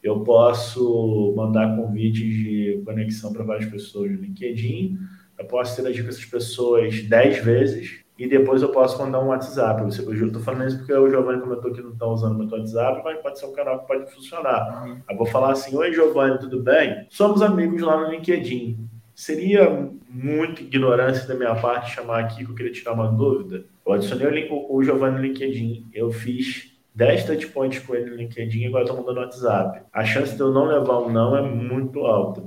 eu 0.03 0.21
posso 0.21 1.35
mandar 1.37 1.77
convites 1.77 2.23
de 2.23 2.83
conexão 2.85 3.33
para 3.33 3.45
várias 3.45 3.69
pessoas 3.69 4.13
no 4.13 4.19
LinkedIn, 4.19 4.97
eu 5.39 5.45
posso 5.47 5.73
interagir 5.73 6.05
com 6.05 6.11
essas 6.11 6.25
pessoas 6.25 7.03
10 7.03 7.45
vezes 7.45 8.01
e 8.19 8.29
depois 8.29 8.61
eu 8.61 8.69
posso 8.69 8.99
mandar 8.99 9.19
um 9.21 9.29
WhatsApp. 9.29 9.81
Eu 9.81 9.89
estou 9.89 10.43
falando 10.43 10.69
isso 10.69 10.79
porque 10.79 10.93
o 10.93 11.09
Giovanni 11.09 11.41
comentou 11.41 11.73
que 11.73 11.81
não 11.81 11.93
está 11.93 12.07
usando 12.07 12.35
o 12.35 12.39
meu 12.39 12.59
WhatsApp, 12.59 13.01
mas 13.03 13.19
pode 13.23 13.39
ser 13.39 13.47
um 13.47 13.53
canal 13.53 13.81
que 13.81 13.89
pode 13.89 14.13
funcionar. 14.13 14.85
Uhum. 14.87 15.01
Eu 15.11 15.17
vou 15.17 15.27
falar 15.27 15.53
assim: 15.53 15.75
Oi, 15.75 15.93
Giovanni, 15.93 16.39
tudo 16.39 16.63
bem? 16.63 17.07
Somos 17.09 17.41
amigos 17.41 17.81
lá 17.81 17.99
no 17.99 18.11
LinkedIn. 18.11 18.90
Seria 19.21 19.69
muito 20.09 20.63
ignorância 20.63 21.29
da 21.29 21.35
minha 21.35 21.55
parte 21.55 21.95
chamar 21.95 22.21
aqui 22.21 22.43
que 22.43 22.51
eu 22.51 22.55
queria 22.55 22.73
tirar 22.73 22.95
uma 22.95 23.07
dúvida. 23.07 23.67
Eu 23.85 23.93
adicionei 23.93 24.27
o, 24.27 24.31
link, 24.31 24.49
o 24.51 24.83
Giovanni 24.83 25.17
no 25.17 25.23
LinkedIn, 25.23 25.91
eu 25.93 26.11
fiz 26.11 26.73
10 26.95 27.25
touchpoints 27.25 27.81
com 27.81 27.95
ele 27.95 28.09
no 28.09 28.17
LinkedIn 28.17 28.61
e 28.61 28.67
agora 28.69 28.85
estou 28.85 28.97
mandando 28.97 29.17
no 29.17 29.27
WhatsApp. 29.27 29.83
A 29.93 30.07
chance 30.07 30.35
de 30.35 30.41
eu 30.41 30.51
não 30.51 30.65
levar 30.65 31.01
um 31.01 31.11
não 31.11 31.37
é 31.37 31.43
muito 31.43 32.01
alta. 32.07 32.45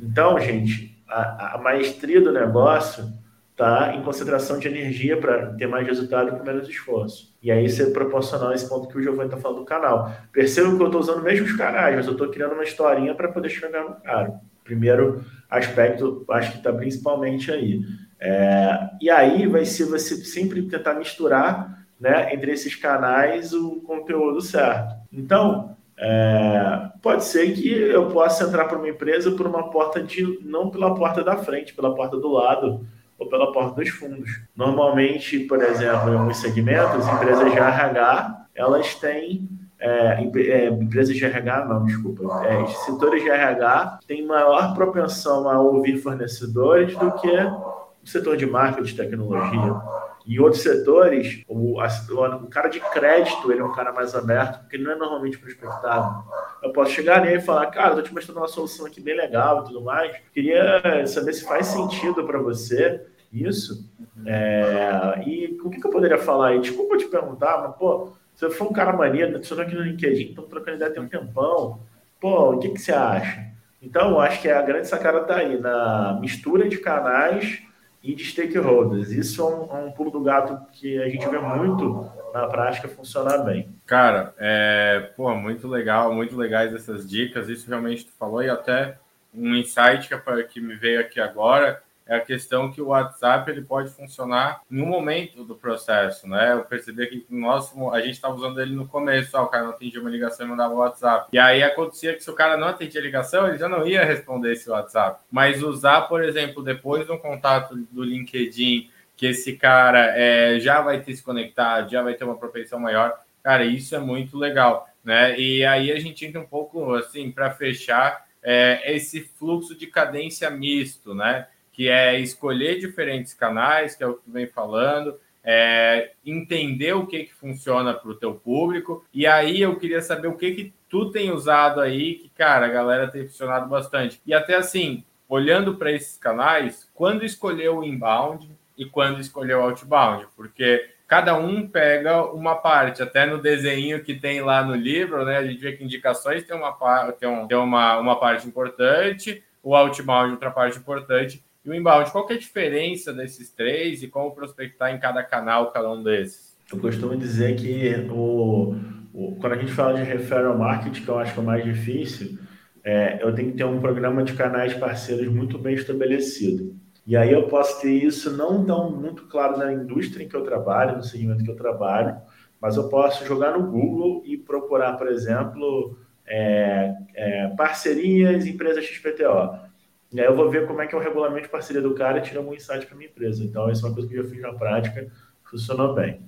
Então, 0.00 0.38
gente, 0.38 0.96
a, 1.08 1.56
a 1.56 1.58
maestria 1.58 2.20
do 2.20 2.30
negócio 2.30 3.12
tá 3.56 3.92
em 3.92 4.00
concentração 4.04 4.56
de 4.56 4.68
energia 4.68 5.16
para 5.16 5.52
ter 5.54 5.66
mais 5.66 5.84
resultado 5.84 6.30
com 6.30 6.44
menos 6.44 6.68
esforço. 6.68 7.36
E 7.42 7.50
aí 7.50 7.68
você 7.68 7.90
proporcionar 7.90 8.52
esse 8.52 8.68
ponto 8.68 8.86
que 8.86 8.96
o 8.96 9.02
Giovanni 9.02 9.30
está 9.30 9.36
falando 9.36 9.58
do 9.58 9.64
canal. 9.64 10.12
Percebam 10.30 10.76
que 10.76 10.82
eu 10.84 10.86
estou 10.86 11.00
usando 11.00 11.24
mesmo 11.24 11.44
os 11.44 11.56
canais, 11.56 11.96
mas 11.96 12.06
eu 12.06 12.12
estou 12.12 12.28
criando 12.28 12.52
uma 12.52 12.62
historinha 12.62 13.16
para 13.16 13.32
poder 13.32 13.48
chegar 13.48 13.82
no 13.82 13.96
cara. 13.96 14.40
Primeiro 14.68 15.24
aspecto, 15.48 16.26
acho 16.28 16.52
que 16.52 16.58
está 16.58 16.70
principalmente 16.70 17.50
aí. 17.50 17.80
É, 18.20 18.90
e 19.00 19.08
aí 19.08 19.46
vai 19.46 19.64
ser 19.64 19.86
você 19.86 20.16
sempre 20.16 20.60
tentar 20.62 20.92
misturar 20.94 21.86
né, 21.98 22.34
entre 22.34 22.52
esses 22.52 22.74
canais 22.74 23.54
o 23.54 23.76
conteúdo 23.76 24.42
certo. 24.42 24.94
Então, 25.10 25.74
é, 25.96 26.90
pode 27.00 27.24
ser 27.24 27.54
que 27.54 27.66
eu 27.72 28.10
possa 28.10 28.44
entrar 28.44 28.66
para 28.66 28.76
uma 28.76 28.90
empresa 28.90 29.30
por 29.32 29.46
uma 29.46 29.70
porta 29.70 30.02
de, 30.02 30.38
não 30.44 30.68
pela 30.68 30.94
porta 30.94 31.24
da 31.24 31.38
frente, 31.38 31.72
pela 31.72 31.94
porta 31.94 32.18
do 32.18 32.28
lado, 32.28 32.86
ou 33.18 33.26
pela 33.26 33.50
porta 33.50 33.80
dos 33.80 33.88
fundos. 33.88 34.30
Normalmente, 34.54 35.40
por 35.40 35.62
exemplo, 35.62 36.12
em 36.12 36.16
alguns 36.16 36.36
segmentos, 36.36 37.08
empresas 37.08 37.50
de 37.50 37.56
RH, 37.56 38.46
elas 38.54 38.94
têm 38.96 39.48
é, 39.80 40.22
é, 40.22 40.68
empresas 40.68 41.14
de 41.14 41.24
RH, 41.24 41.64
não, 41.66 41.84
desculpa, 41.84 42.44
é, 42.44 42.66
setores 42.66 43.22
de 43.22 43.30
RH 43.30 44.00
têm 44.06 44.26
maior 44.26 44.74
propensão 44.74 45.48
a 45.48 45.60
ouvir 45.60 45.98
fornecedores 45.98 46.96
do 46.96 47.12
que 47.12 47.28
o 47.28 48.06
setor 48.06 48.36
de 48.36 48.46
marketing 48.46 48.88
de 48.88 48.96
tecnologia. 48.96 49.80
Em 50.26 50.38
outros 50.40 50.62
setores, 50.62 51.42
o, 51.48 51.80
o, 51.80 52.46
cara 52.48 52.68
de 52.68 52.80
crédito 52.80 53.50
ele 53.50 53.60
é 53.60 53.64
um 53.64 53.72
cara 53.72 53.92
mais 53.92 54.14
aberto, 54.14 54.60
porque 54.60 54.76
ele 54.76 54.84
não 54.84 54.92
é 54.92 54.96
normalmente 54.96 55.38
prospectado. 55.38 56.22
Eu 56.62 56.70
posso 56.72 56.90
chegar 56.90 57.22
nele 57.22 57.38
e 57.38 57.40
falar, 57.40 57.66
cara, 57.66 57.90
estou 57.90 58.02
te 58.02 58.12
mostrando 58.12 58.36
uma 58.36 58.48
solução 58.48 58.84
aqui 58.84 59.00
bem 59.00 59.16
legal 59.16 59.62
e 59.62 59.68
tudo 59.68 59.80
mais. 59.80 60.14
Queria 60.34 61.06
saber 61.06 61.32
se 61.32 61.46
faz 61.46 61.68
sentido 61.68 62.24
para 62.24 62.38
você 62.38 63.06
isso. 63.32 63.88
É, 64.26 65.22
e 65.26 65.58
o 65.62 65.70
que, 65.70 65.80
que, 65.80 65.86
eu 65.86 65.90
poderia 65.90 66.18
falar 66.18 66.48
aí? 66.48 66.60
Desculpa 66.60 66.98
te 66.98 67.06
perguntar, 67.06 67.62
mas, 67.62 67.76
pô, 67.76 68.12
você 68.38 68.50
foi 68.50 68.68
um 68.68 68.72
cara 68.72 68.92
maneiro, 68.92 69.34
adicionou 69.34 69.66
aqui 69.66 69.74
no 69.74 69.82
LinkedIn, 69.82 70.28
estamos 70.28 70.48
trocando 70.48 70.76
ideia 70.76 70.92
tem 70.92 71.02
um 71.02 71.08
tempão. 71.08 71.80
Pô, 72.20 72.52
o 72.52 72.58
que, 72.60 72.68
que 72.68 72.78
você 72.78 72.92
acha? 72.92 73.48
Então, 73.82 74.20
acho 74.20 74.40
que 74.40 74.48
a 74.48 74.62
grande 74.62 74.86
sacada 74.86 75.22
está 75.22 75.38
aí, 75.38 75.60
na 75.60 76.16
mistura 76.20 76.68
de 76.68 76.78
canais 76.78 77.60
e 78.00 78.14
de 78.14 78.24
stakeholders. 78.24 79.10
Isso 79.10 79.42
é 79.42 79.44
um, 79.44 79.76
é 79.76 79.84
um, 79.86 79.90
pulo 79.90 80.12
do 80.12 80.20
gato 80.20 80.56
que 80.72 81.02
a 81.02 81.08
gente 81.08 81.28
vê 81.28 81.36
muito 81.36 82.08
na 82.32 82.46
prática 82.46 82.86
funcionar 82.86 83.38
bem. 83.38 83.74
Cara, 83.84 84.32
é, 84.38 85.10
pô, 85.16 85.34
muito 85.34 85.66
legal, 85.66 86.14
muito 86.14 86.36
legais 86.36 86.72
essas 86.72 87.08
dicas. 87.08 87.48
Isso 87.48 87.68
realmente 87.68 88.06
tu 88.06 88.12
falou 88.12 88.40
e 88.40 88.48
até 88.48 88.98
um 89.34 89.52
insight 89.56 90.08
que, 90.08 90.42
que 90.44 90.60
me 90.60 90.76
veio 90.76 91.00
aqui 91.00 91.18
agora 91.18 91.82
é 92.08 92.16
a 92.16 92.20
questão 92.20 92.72
que 92.72 92.80
o 92.80 92.86
WhatsApp 92.86 93.50
ele 93.50 93.60
pode 93.60 93.90
funcionar 93.90 94.62
no 94.70 94.86
momento 94.86 95.44
do 95.44 95.54
processo, 95.54 96.26
né? 96.26 96.54
Eu 96.54 96.64
percebi 96.64 97.06
que 97.06 97.26
nosso, 97.28 97.90
a 97.90 98.00
gente 98.00 98.14
estava 98.14 98.34
usando 98.34 98.60
ele 98.60 98.74
no 98.74 98.88
começo, 98.88 99.36
ó, 99.36 99.44
o 99.44 99.48
cara 99.48 99.64
não 99.64 99.72
atendia 99.72 100.00
uma 100.00 100.08
ligação 100.08 100.46
e 100.46 100.48
mandava 100.48 100.72
o 100.72 100.78
WhatsApp. 100.78 101.28
E 101.30 101.38
aí 101.38 101.62
acontecia 101.62 102.14
que 102.14 102.24
se 102.24 102.30
o 102.30 102.34
cara 102.34 102.56
não 102.56 102.68
atendia 102.68 102.98
a 102.98 103.04
ligação, 103.04 103.46
ele 103.46 103.58
já 103.58 103.68
não 103.68 103.86
ia 103.86 104.02
responder 104.04 104.52
esse 104.52 104.70
WhatsApp. 104.70 105.20
Mas 105.30 105.62
usar, 105.62 106.02
por 106.02 106.24
exemplo, 106.24 106.62
depois 106.62 107.04
de 107.04 107.12
um 107.12 107.18
contato 107.18 107.76
do 107.76 108.02
LinkedIn, 108.02 108.90
que 109.14 109.26
esse 109.26 109.54
cara 109.54 110.16
é, 110.16 110.58
já 110.58 110.80
vai 110.80 111.00
ter 111.00 111.14
se 111.14 111.22
conectado, 111.22 111.90
já 111.90 112.02
vai 112.02 112.14
ter 112.14 112.24
uma 112.24 112.38
propensão 112.38 112.80
maior, 112.80 113.20
cara, 113.42 113.66
isso 113.66 113.94
é 113.94 113.98
muito 113.98 114.38
legal, 114.38 114.88
né? 115.04 115.38
E 115.38 115.62
aí 115.64 115.92
a 115.92 116.00
gente 116.00 116.24
entra 116.24 116.40
um 116.40 116.46
pouco 116.46 116.94
assim 116.94 117.30
para 117.30 117.50
fechar 117.50 118.26
é, 118.42 118.94
esse 118.94 119.20
fluxo 119.20 119.76
de 119.76 119.86
cadência 119.86 120.48
misto, 120.48 121.14
né? 121.14 121.48
Que 121.78 121.88
é 121.88 122.18
escolher 122.18 122.80
diferentes 122.80 123.32
canais, 123.32 123.94
que 123.94 124.02
é 124.02 124.06
o 124.08 124.14
que 124.14 124.24
tu 124.24 124.32
vem 124.32 124.48
falando, 124.48 125.16
é, 125.44 126.10
entender 126.26 126.92
o 126.92 127.06
que, 127.06 127.22
que 127.22 127.32
funciona 127.32 127.94
para 127.94 128.10
o 128.10 128.16
teu 128.16 128.34
público. 128.34 129.06
E 129.14 129.28
aí 129.28 129.62
eu 129.62 129.76
queria 129.76 130.02
saber 130.02 130.26
o 130.26 130.36
que, 130.36 130.50
que 130.50 130.74
tu 130.88 131.12
tem 131.12 131.30
usado 131.30 131.80
aí, 131.80 132.16
que, 132.16 132.30
cara, 132.30 132.66
a 132.66 132.68
galera 132.68 133.06
tem 133.06 133.28
funcionado 133.28 133.68
bastante. 133.68 134.20
E 134.26 134.34
até 134.34 134.56
assim, 134.56 135.04
olhando 135.28 135.76
para 135.76 135.92
esses 135.92 136.18
canais, 136.18 136.90
quando 136.92 137.24
escolher 137.24 137.68
o 137.68 137.84
inbound 137.84 138.50
e 138.76 138.84
quando 138.84 139.20
escolher 139.20 139.54
o 139.54 139.62
outbound, 139.62 140.26
porque 140.34 140.90
cada 141.06 141.36
um 141.36 141.64
pega 141.64 142.24
uma 142.24 142.56
parte, 142.56 143.04
até 143.04 143.24
no 143.24 143.40
desenho 143.40 144.02
que 144.02 144.16
tem 144.16 144.40
lá 144.40 144.64
no 144.64 144.74
livro, 144.74 145.24
né? 145.24 145.36
A 145.36 145.46
gente 145.46 145.60
vê 145.60 145.74
que 145.74 145.84
indicações 145.84 146.42
tem 146.42 146.56
uma, 146.56 146.72
tem 147.12 147.28
um, 147.28 147.46
tem 147.46 147.56
uma, 147.56 147.98
uma 147.98 148.18
parte 148.18 148.48
importante, 148.48 149.44
o 149.62 149.76
outbound 149.76 150.32
outra 150.32 150.50
parte 150.50 150.76
importante, 150.76 151.46
e 151.68 151.70
o 151.70 151.74
inbound, 151.74 152.10
qual 152.10 152.26
que 152.26 152.32
é 152.32 152.36
a 152.36 152.38
diferença 152.38 153.12
desses 153.12 153.50
três 153.50 154.02
e 154.02 154.08
como 154.08 154.34
prospectar 154.34 154.94
em 154.94 154.98
cada 154.98 155.22
canal 155.22 155.70
cada 155.70 155.92
um 155.92 156.02
desses? 156.02 156.56
Eu 156.72 156.78
costumo 156.78 157.16
dizer 157.16 157.56
que 157.56 157.94
o, 158.10 158.74
o 159.12 159.36
quando 159.36 159.52
a 159.52 159.56
gente 159.56 159.72
fala 159.72 159.94
de 159.94 160.02
referral 160.02 160.56
marketing, 160.56 161.02
que 161.02 161.08
eu 161.08 161.18
acho 161.18 161.34
que 161.34 161.38
é 161.38 161.42
o 161.42 161.46
mais 161.46 161.64
difícil, 161.64 162.38
é, 162.82 163.22
eu 163.22 163.34
tenho 163.34 163.50
que 163.50 163.58
ter 163.58 163.64
um 163.64 163.80
programa 163.80 164.22
de 164.22 164.32
canais 164.32 164.72
parceiros 164.74 165.28
muito 165.28 165.58
bem 165.58 165.74
estabelecido. 165.74 166.74
E 167.06 167.16
aí 167.16 167.32
eu 167.32 167.44
posso 167.48 167.80
ter 167.80 167.92
isso 167.92 168.36
não 168.36 168.64
tão 168.64 168.90
muito 168.90 169.26
claro 169.26 169.58
na 169.58 169.72
indústria 169.72 170.24
em 170.24 170.28
que 170.28 170.36
eu 170.36 170.42
trabalho, 170.42 170.96
no 170.96 171.02
segmento 171.02 171.44
que 171.44 171.50
eu 171.50 171.56
trabalho, 171.56 172.16
mas 172.60 172.76
eu 172.76 172.88
posso 172.88 173.24
jogar 173.26 173.58
no 173.58 173.70
Google 173.70 174.22
e 174.26 174.36
procurar, 174.36 174.94
por 174.94 175.08
exemplo, 175.08 175.98
é, 176.26 176.94
é, 177.14 177.48
parcerias 177.56 178.46
empresas 178.46 178.84
XPTO. 178.84 179.67
E 180.12 180.20
aí 180.20 180.26
eu 180.26 180.34
vou 180.34 180.50
ver 180.50 180.66
como 180.66 180.80
é 180.80 180.86
que 180.86 180.94
é 180.94 180.98
o 180.98 181.00
regulamento 181.00 181.42
de 181.42 181.48
parceria 181.48 181.82
do 181.82 181.94
cara 181.94 182.18
e 182.18 182.22
tirar 182.22 182.40
um 182.40 182.54
insight 182.54 182.86
para 182.86 182.96
minha 182.96 183.10
empresa. 183.10 183.44
Então, 183.44 183.70
isso 183.70 183.84
é 183.84 183.88
uma 183.88 183.94
coisa 183.94 184.08
que 184.08 184.14
eu 184.14 184.24
já 184.24 184.30
fiz 184.30 184.40
na 184.40 184.54
prática, 184.54 185.06
funcionou 185.44 185.94
bem. 185.94 186.20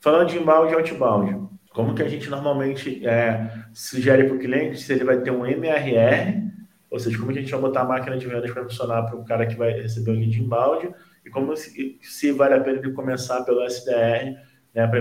Falando 0.00 0.28
de 0.28 0.38
inbound 0.38 0.72
e 0.72 0.74
outbound, 0.74 1.48
como 1.72 1.94
que 1.94 2.02
a 2.02 2.08
gente 2.08 2.28
normalmente 2.28 3.06
é, 3.06 3.50
sugere 3.72 4.24
para 4.24 4.36
o 4.36 4.38
cliente 4.38 4.80
se 4.80 4.92
ele 4.92 5.04
vai 5.04 5.20
ter 5.20 5.30
um 5.30 5.46
MRR, 5.46 6.42
ou 6.90 6.98
seja, 6.98 7.16
como 7.18 7.32
que 7.32 7.38
a 7.38 7.40
gente 7.40 7.52
vai 7.52 7.60
botar 7.60 7.80
a 7.82 7.84
máquina 7.86 8.18
de 8.18 8.26
vendas 8.26 8.50
para 8.50 8.64
funcionar 8.64 9.04
para 9.04 9.16
o 9.16 9.24
cara 9.24 9.46
que 9.46 9.56
vai 9.56 9.72
receber 9.72 10.10
o 10.10 10.14
lead 10.14 10.38
inbound, 10.38 10.94
e 11.24 11.30
como 11.30 11.56
se, 11.56 11.98
se 12.02 12.32
vale 12.32 12.54
a 12.54 12.60
pena 12.60 12.78
ele 12.78 12.92
começar 12.92 13.42
pelo 13.44 13.64
SDR, 13.64 14.36
né, 14.74 14.86
para 14.86 15.00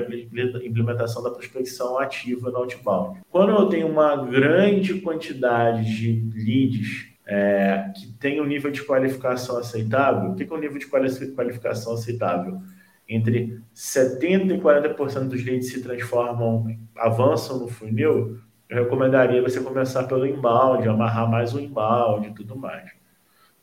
implementação 0.64 1.22
da 1.24 1.32
prospecção 1.32 1.98
ativa 1.98 2.50
no 2.50 2.58
outbound. 2.58 3.22
Quando 3.30 3.52
eu 3.52 3.68
tenho 3.68 3.88
uma 3.88 4.16
grande 4.16 5.02
quantidade 5.02 5.84
de 5.84 6.30
leads 6.34 7.11
é, 7.26 7.92
que 7.96 8.14
tem 8.14 8.42
um 8.42 8.46
nível 8.46 8.72
de 8.72 8.84
qualificação 8.84 9.58
aceitável. 9.58 10.32
O 10.32 10.36
que 10.36 10.44
é 10.44 10.54
um 10.54 10.60
nível 10.60 10.80
de 10.80 10.88
qualificação 10.88 11.94
aceitável? 11.94 12.62
Entre 13.08 13.60
70% 13.76 14.56
e 14.56 14.60
40% 14.60 15.28
dos 15.28 15.44
leads 15.44 15.70
se 15.70 15.82
transformam, 15.82 16.66
avançam 16.96 17.60
no 17.60 17.68
funil, 17.68 18.40
eu 18.70 18.84
recomendaria 18.84 19.42
você 19.42 19.60
começar 19.60 20.04
pelo 20.04 20.26
inbound, 20.26 20.88
amarrar 20.88 21.30
mais 21.30 21.54
o 21.54 21.60
inbound 21.60 22.30
e 22.30 22.34
tudo 22.34 22.56
mais. 22.56 22.90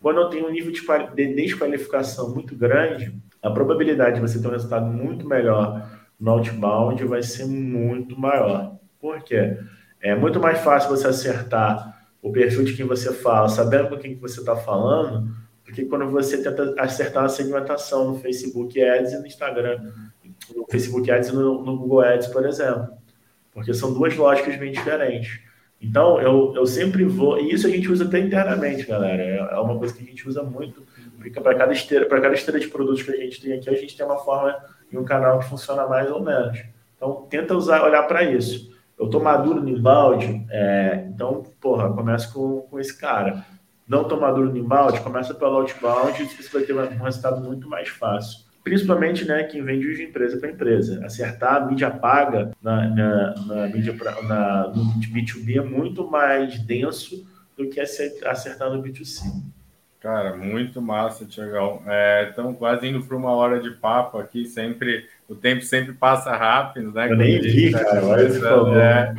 Quando 0.01 0.21
eu 0.21 0.29
tenho 0.29 0.47
um 0.47 0.51
nível 0.51 0.71
de 0.71 1.35
desqualificação 1.35 2.35
muito 2.35 2.55
grande, 2.55 3.15
a 3.43 3.51
probabilidade 3.51 4.17
de 4.17 4.21
você 4.21 4.41
ter 4.41 4.47
um 4.47 4.53
resultado 4.53 4.87
muito 4.87 5.27
melhor 5.27 5.91
no 6.21 6.33
outbound 6.33 7.03
vai 7.05 7.23
ser 7.23 7.47
muito 7.47 8.21
maior. 8.21 8.77
Por 9.01 9.23
quê? 9.23 9.57
É 10.01 10.15
muito 10.15 10.39
mais 10.41 10.59
fácil 10.59 10.91
você 10.91 11.09
acertar 11.09 11.98
o 12.23 12.33
perfil 12.33 12.65
de 12.65 12.75
quem 12.75 12.87
você 12.87 13.13
fala, 13.13 13.49
sabendo 13.49 13.89
com 13.89 13.99
quem 13.99 14.17
você 14.17 14.41
está 14.41 14.57
falando, 14.57 15.31
do 15.65 15.73
que 15.73 15.85
quando 15.85 16.09
você 16.11 16.43
tenta 16.43 16.75
acertar 16.79 17.25
a 17.25 17.29
segmentação 17.29 18.09
no 18.09 18.19
Facebook 18.19 18.81
Ads 18.83 19.13
e 19.13 19.19
no 19.19 19.27
Instagram, 19.27 19.93
no 20.55 20.67
Facebook 20.69 21.11
Ads 21.11 21.29
e 21.29 21.33
no, 21.33 21.65
no 21.65 21.79
Google 21.79 22.01
Ads, 22.01 22.29
por 22.29 22.45
exemplo. 22.47 22.89
Porque 23.53 23.73
são 23.75 23.93
duas 23.93 24.17
lógicas 24.17 24.57
bem 24.57 24.73
diferentes. 24.73 25.41
Então, 25.81 26.21
eu, 26.21 26.53
eu 26.57 26.67
sempre 26.67 27.05
vou. 27.05 27.39
E 27.39 27.53
isso 27.53 27.67
a 27.67 27.71
gente 27.71 27.91
usa 27.91 28.05
até 28.05 28.19
internamente, 28.19 28.85
galera. 28.85 29.23
É, 29.23 29.37
é 29.37 29.59
uma 29.61 29.79
coisa 29.79 29.95
que 29.95 30.03
a 30.03 30.07
gente 30.07 30.29
usa 30.29 30.43
muito. 30.43 30.83
Porque 31.17 31.41
para 31.41 31.55
cada 31.55 31.73
esteira, 31.73 32.07
para 32.07 32.21
cada 32.21 32.35
esteira 32.35 32.59
de 32.59 32.69
produtos 32.69 33.03
que 33.03 33.11
a 33.13 33.17
gente 33.17 33.41
tem 33.41 33.53
aqui, 33.53 33.71
a 33.71 33.75
gente 33.75 33.97
tem 33.97 34.05
uma 34.05 34.19
forma 34.19 34.57
e 34.91 34.99
um 34.99 35.05
canal 35.05 35.39
que 35.39 35.49
funciona 35.49 35.87
mais 35.87 36.11
ou 36.11 36.23
menos. 36.23 36.59
Então, 36.97 37.27
tenta 37.31 37.55
usar, 37.55 37.85
olhar 37.85 38.03
para 38.05 38.25
isso 38.25 38.77
eu 38.99 39.09
tô 39.09 39.21
maduro 39.21 39.61
no 39.61 39.69
embalde, 39.69 40.45
é, 40.51 41.07
então, 41.09 41.45
porra, 41.61 41.93
começa 41.93 42.33
com, 42.33 42.63
com 42.63 42.81
esse 42.81 42.99
cara. 42.99 43.45
Não 43.87 44.05
tô 44.05 44.19
maduro 44.19 44.51
no 44.51 44.57
embalde, 44.59 45.01
começa 45.01 45.33
pelo 45.33 45.57
outbound, 45.57 46.25
você 46.25 46.49
vai 46.53 46.63
ter 46.63 46.75
um 46.75 47.03
resultado 47.03 47.41
muito 47.43 47.69
mais 47.69 47.89
fácil. 47.89 48.47
Principalmente, 48.63 49.25
né, 49.25 49.45
quem 49.45 49.65
vende 49.65 49.97
de 49.97 50.03
empresa 50.03 50.37
para 50.37 50.51
empresa. 50.51 51.05
Acertar 51.07 51.57
a 51.57 51.67
mídia 51.67 51.91
paga 51.91 52.51
na, 52.61 52.87
na, 52.89 53.35
na 53.47 53.67
mídia 53.69 53.95
pra, 53.95 54.21
na, 54.23 54.69
no 54.69 54.85
B2B 55.01 55.57
é 55.57 55.63
muito 55.63 56.07
mais 56.07 56.59
denso 56.59 57.27
do 57.57 57.69
que 57.69 57.81
acertar 57.81 58.71
no 58.71 58.83
B2C. 58.83 59.23
Cara, 60.01 60.37
muito 60.37 60.83
massa, 60.83 61.25
Tiagão. 61.25 61.83
É, 61.87 62.33
quase 62.59 62.87
indo 62.87 63.03
para 63.03 63.17
uma 63.17 63.31
hora 63.31 63.59
de 63.61 63.71
papo 63.71 64.19
aqui, 64.19 64.45
sempre 64.45 65.07
o 65.29 65.35
tempo 65.35 65.63
sempre 65.63 65.93
passa 65.93 66.35
rápido, 66.35 66.91
né? 66.93 67.11
Eu 67.11 67.17
nem 67.17 67.41
vi, 67.41 67.71
tá 67.71 67.85
cara, 67.85 68.05
olha 68.05 68.23
esse 68.23 68.41
é. 68.45 69.15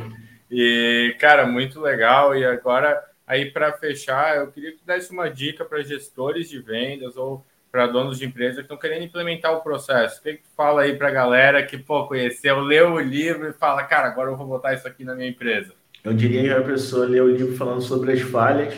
E, 0.50 1.14
cara, 1.18 1.46
muito 1.46 1.80
legal. 1.80 2.36
E 2.36 2.44
agora, 2.44 3.00
aí 3.26 3.50
para 3.50 3.72
fechar, 3.72 4.36
eu 4.36 4.48
queria 4.48 4.72
que 4.72 4.84
desse 4.84 5.12
uma 5.12 5.30
dica 5.30 5.64
para 5.64 5.82
gestores 5.82 6.48
de 6.48 6.58
vendas 6.60 7.16
ou 7.16 7.46
para 7.70 7.86
donos 7.86 8.18
de 8.18 8.26
empresa 8.26 8.56
que 8.56 8.62
estão 8.62 8.76
querendo 8.76 9.04
implementar 9.04 9.52
o 9.52 9.60
processo. 9.60 10.18
O 10.18 10.22
que, 10.24 10.32
que 10.34 10.42
tu 10.42 10.50
fala 10.56 10.82
aí 10.82 10.96
para 10.96 11.06
a 11.06 11.12
galera 11.12 11.62
que, 11.62 11.78
pô, 11.78 12.04
conheceu, 12.06 12.58
leu 12.58 12.94
o 12.94 13.00
livro 13.00 13.48
e 13.48 13.52
fala, 13.52 13.84
cara, 13.84 14.08
agora 14.08 14.30
eu 14.30 14.36
vou 14.36 14.48
botar 14.48 14.74
isso 14.74 14.88
aqui 14.88 15.04
na 15.04 15.14
minha 15.14 15.28
empresa? 15.28 15.72
Eu 16.02 16.12
diria 16.12 16.42
que 16.42 16.50
a 16.50 16.62
pessoa 16.62 17.06
lê 17.06 17.20
o 17.20 17.30
livro 17.30 17.56
falando 17.56 17.80
sobre 17.80 18.12
as 18.12 18.20
falhas 18.20 18.74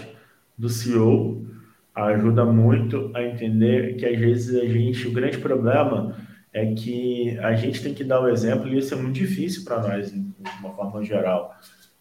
do 0.58 0.68
CEO 0.68 1.46
ajuda 1.94 2.44
muito 2.44 3.10
a 3.14 3.22
entender 3.22 3.96
que 3.96 4.06
às 4.06 4.18
vezes 4.18 4.60
a 4.60 4.66
gente, 4.66 5.06
o 5.06 5.12
grande 5.12 5.38
problema 5.38 6.16
é 6.52 6.66
que 6.74 7.38
a 7.38 7.54
gente 7.54 7.82
tem 7.82 7.94
que 7.94 8.04
dar 8.04 8.20
o 8.20 8.28
exemplo 8.28 8.68
e 8.68 8.78
isso 8.78 8.92
é 8.92 8.96
muito 8.96 9.14
difícil 9.14 9.64
para 9.64 9.80
nós, 9.80 10.12
de 10.12 10.22
uma 10.60 10.74
forma 10.74 11.02
geral. 11.02 11.54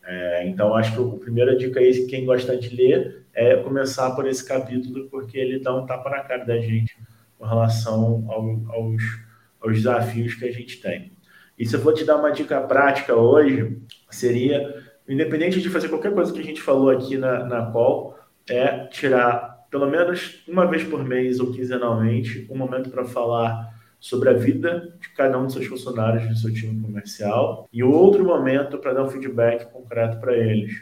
É, 0.04 0.48
então, 0.48 0.76
acho 0.76 0.94
que 0.94 1.16
a 1.16 1.20
primeira 1.20 1.56
dica 1.56 1.80
aí, 1.80 2.06
quem 2.08 2.26
gosta 2.26 2.58
de 2.58 2.76
ler, 2.76 3.26
é 3.34 3.56
começar 3.56 4.12
por 4.12 4.28
esse 4.28 4.46
capítulo, 4.46 5.08
porque 5.10 5.38
ele 5.38 5.60
dá 5.60 5.74
um 5.74 5.86
tapa 5.86 6.10
na 6.10 6.20
cara 6.20 6.44
da 6.44 6.60
gente 6.60 6.98
com 7.38 7.46
relação 7.46 8.26
ao, 8.28 8.76
aos, 8.76 9.02
aos 9.62 9.74
desafios 9.74 10.36
que 10.36 10.46
a 10.46 10.52
gente 10.52 10.82
tem. 10.82 11.14
E 11.58 11.66
se 11.66 11.76
eu 11.76 11.80
for 11.80 11.94
te 11.94 12.04
dar 12.04 12.18
uma 12.18 12.32
dica 12.32 12.60
prática 12.62 13.16
hoje, 13.16 13.80
seria, 14.10 14.84
independente 15.08 15.62
de 15.62 15.70
fazer 15.70 15.88
qualquer 15.88 16.14
coisa 16.14 16.34
que 16.34 16.40
a 16.40 16.44
gente 16.44 16.62
falou 16.62 16.90
aqui 16.90 17.18
na, 17.18 17.46
na 17.46 17.72
call, 17.72 18.18
é 18.50 18.86
tirar 18.88 19.66
pelo 19.70 19.90
menos 19.90 20.44
uma 20.48 20.66
vez 20.66 20.84
por 20.84 21.04
mês 21.06 21.40
ou 21.40 21.54
quinzenalmente 21.54 22.46
um 22.50 22.58
momento 22.58 22.90
para 22.90 23.06
falar 23.06 23.72
sobre 24.02 24.30
a 24.30 24.34
vida 24.34 24.94
de 25.00 25.10
cada 25.10 25.38
um 25.38 25.46
dos 25.46 25.54
seus 25.54 25.68
funcionários 25.68 26.28
do 26.28 26.36
seu 26.36 26.54
time 26.54 26.82
comercial 26.82 27.70
e 27.72 27.84
outro 27.84 28.26
momento 28.26 28.78
para 28.80 28.94
dar 28.94 29.04
um 29.04 29.10
feedback 29.10 29.72
concreto 29.72 30.20
para 30.20 30.36
eles. 30.36 30.74